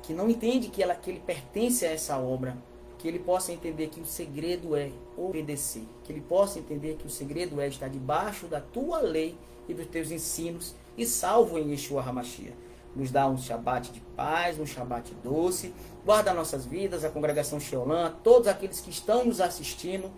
que 0.02 0.14
não 0.14 0.30
entende 0.30 0.68
que, 0.70 0.82
ela, 0.82 0.96
que 0.96 1.10
ele 1.10 1.20
pertence 1.20 1.86
a 1.86 1.92
essa 1.92 2.18
obra, 2.18 2.58
que 2.98 3.08
ele 3.08 3.20
possa 3.20 3.52
entender 3.52 3.90
que 3.90 4.00
o 4.00 4.06
segredo 4.06 4.76
é 4.76 4.90
obedecer, 5.18 5.84
que 6.04 6.12
ele 6.12 6.22
possa 6.22 6.58
entender 6.58 6.96
que 6.96 7.06
o 7.06 7.10
segredo 7.10 7.62
é 7.62 7.68
estar 7.68 7.90
debaixo 7.90 8.48
da 8.48 8.60
tua 8.60 9.00
lei 9.00 9.38
e 9.68 9.74
dos 9.74 9.88
teus 9.88 10.10
ensinos 10.10 10.74
e 10.98 11.06
salvo 11.06 11.58
em 11.60 11.72
Yeshua 11.72 12.02
Hamashia. 12.02 12.54
Nos 12.96 13.12
dá 13.12 13.28
um 13.28 13.38
Shabat 13.38 13.92
de 13.92 14.00
paz, 14.16 14.60
um 14.60 14.66
Shabat 14.66 15.14
doce, 15.24 15.74
guarda 16.06 16.34
nossas 16.34 16.66
vidas, 16.66 17.04
a 17.04 17.10
congregação 17.10 17.60
Sheolan, 17.60 18.14
todos 18.24 18.48
aqueles 18.48 18.80
que 18.80 18.90
estão 18.90 19.26
nos 19.26 19.42
assistindo, 19.42 20.12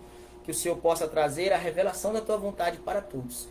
que 0.44 0.50
o 0.50 0.54
Senhor 0.54 0.76
possa 0.76 1.08
trazer 1.08 1.52
a 1.52 1.58
revelação 1.58 2.12
da 2.12 2.20
tua 2.20 2.36
vontade 2.36 2.78
para 2.78 3.00
todos. 3.00 3.48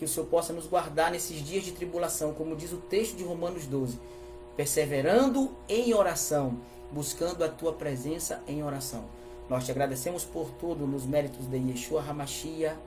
Que 0.00 0.06
o 0.06 0.08
Senhor 0.08 0.24
possa 0.24 0.50
nos 0.50 0.66
guardar 0.66 1.10
nesses 1.10 1.44
dias 1.44 1.62
de 1.62 1.72
tribulação, 1.72 2.32
como 2.32 2.56
diz 2.56 2.72
o 2.72 2.78
texto 2.78 3.18
de 3.18 3.22
Romanos 3.22 3.66
12, 3.66 4.00
perseverando 4.56 5.52
em 5.68 5.92
oração, 5.92 6.56
buscando 6.90 7.44
a 7.44 7.50
tua 7.50 7.74
presença 7.74 8.42
em 8.48 8.64
oração. 8.64 9.04
Nós 9.46 9.66
te 9.66 9.70
agradecemos 9.70 10.24
por 10.24 10.50
tudo 10.52 10.86
nos 10.86 11.04
méritos 11.04 11.46
de 11.46 11.58
Yeshua 11.58 12.02
Hamashia. 12.02 12.78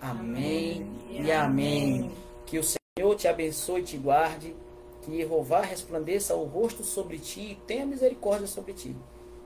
Amém, 0.00 0.86
amém 1.10 1.26
e 1.26 1.32
amém. 1.32 2.12
Que 2.46 2.56
o 2.56 2.62
Senhor 2.62 3.16
te 3.16 3.26
abençoe 3.26 3.80
e 3.80 3.84
te 3.84 3.98
guarde. 3.98 4.54
Que 5.02 5.16
Jeová 5.16 5.62
resplandeça 5.62 6.36
o 6.36 6.44
rosto 6.44 6.84
sobre 6.84 7.18
ti 7.18 7.40
e 7.40 7.58
tenha 7.66 7.84
misericórdia 7.84 8.46
sobre 8.46 8.74
ti. 8.74 8.94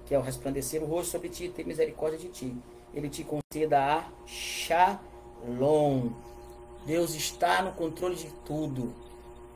Que 0.05 0.15
ao 0.15 0.21
resplandecer 0.21 0.83
o 0.83 0.87
rosto 0.87 1.13
sobre 1.13 1.31
ti, 1.31 1.49
tenha 1.49 1.67
misericórdia 1.67 2.19
de 2.19 2.29
ti 2.29 2.55
ele 2.95 3.09
te 3.09 3.25
conceda 3.25 3.99
a 3.99 4.05
Shalom. 4.27 6.11
Deus 6.87 7.15
está 7.15 7.63
no 7.63 7.73
controle 7.73 8.15
de 8.15 8.31
tudo. 8.45 8.95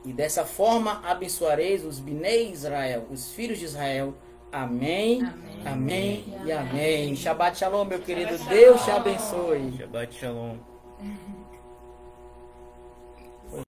E 0.04 0.12
dessa 0.12 0.44
forma 0.44 1.02
abençoareis 1.04 1.84
os 1.84 1.98
Binei 1.98 2.50
Israel, 2.50 3.06
os 3.10 3.32
filhos 3.32 3.58
de 3.58 3.64
Israel. 3.64 4.14
Amém, 4.50 5.22
amém, 5.22 5.62
amém 5.66 6.24
e 6.44 6.52
amém. 6.52 7.04
amém. 7.04 7.16
Shabbat 7.16 7.58
Shalom, 7.58 7.84
meu 7.84 8.00
querido. 8.00 8.38
Deus 8.44 8.82
te 8.82 8.90
abençoe. 8.90 9.76
Shabbat 9.76 10.14
Shalom. 10.14 10.67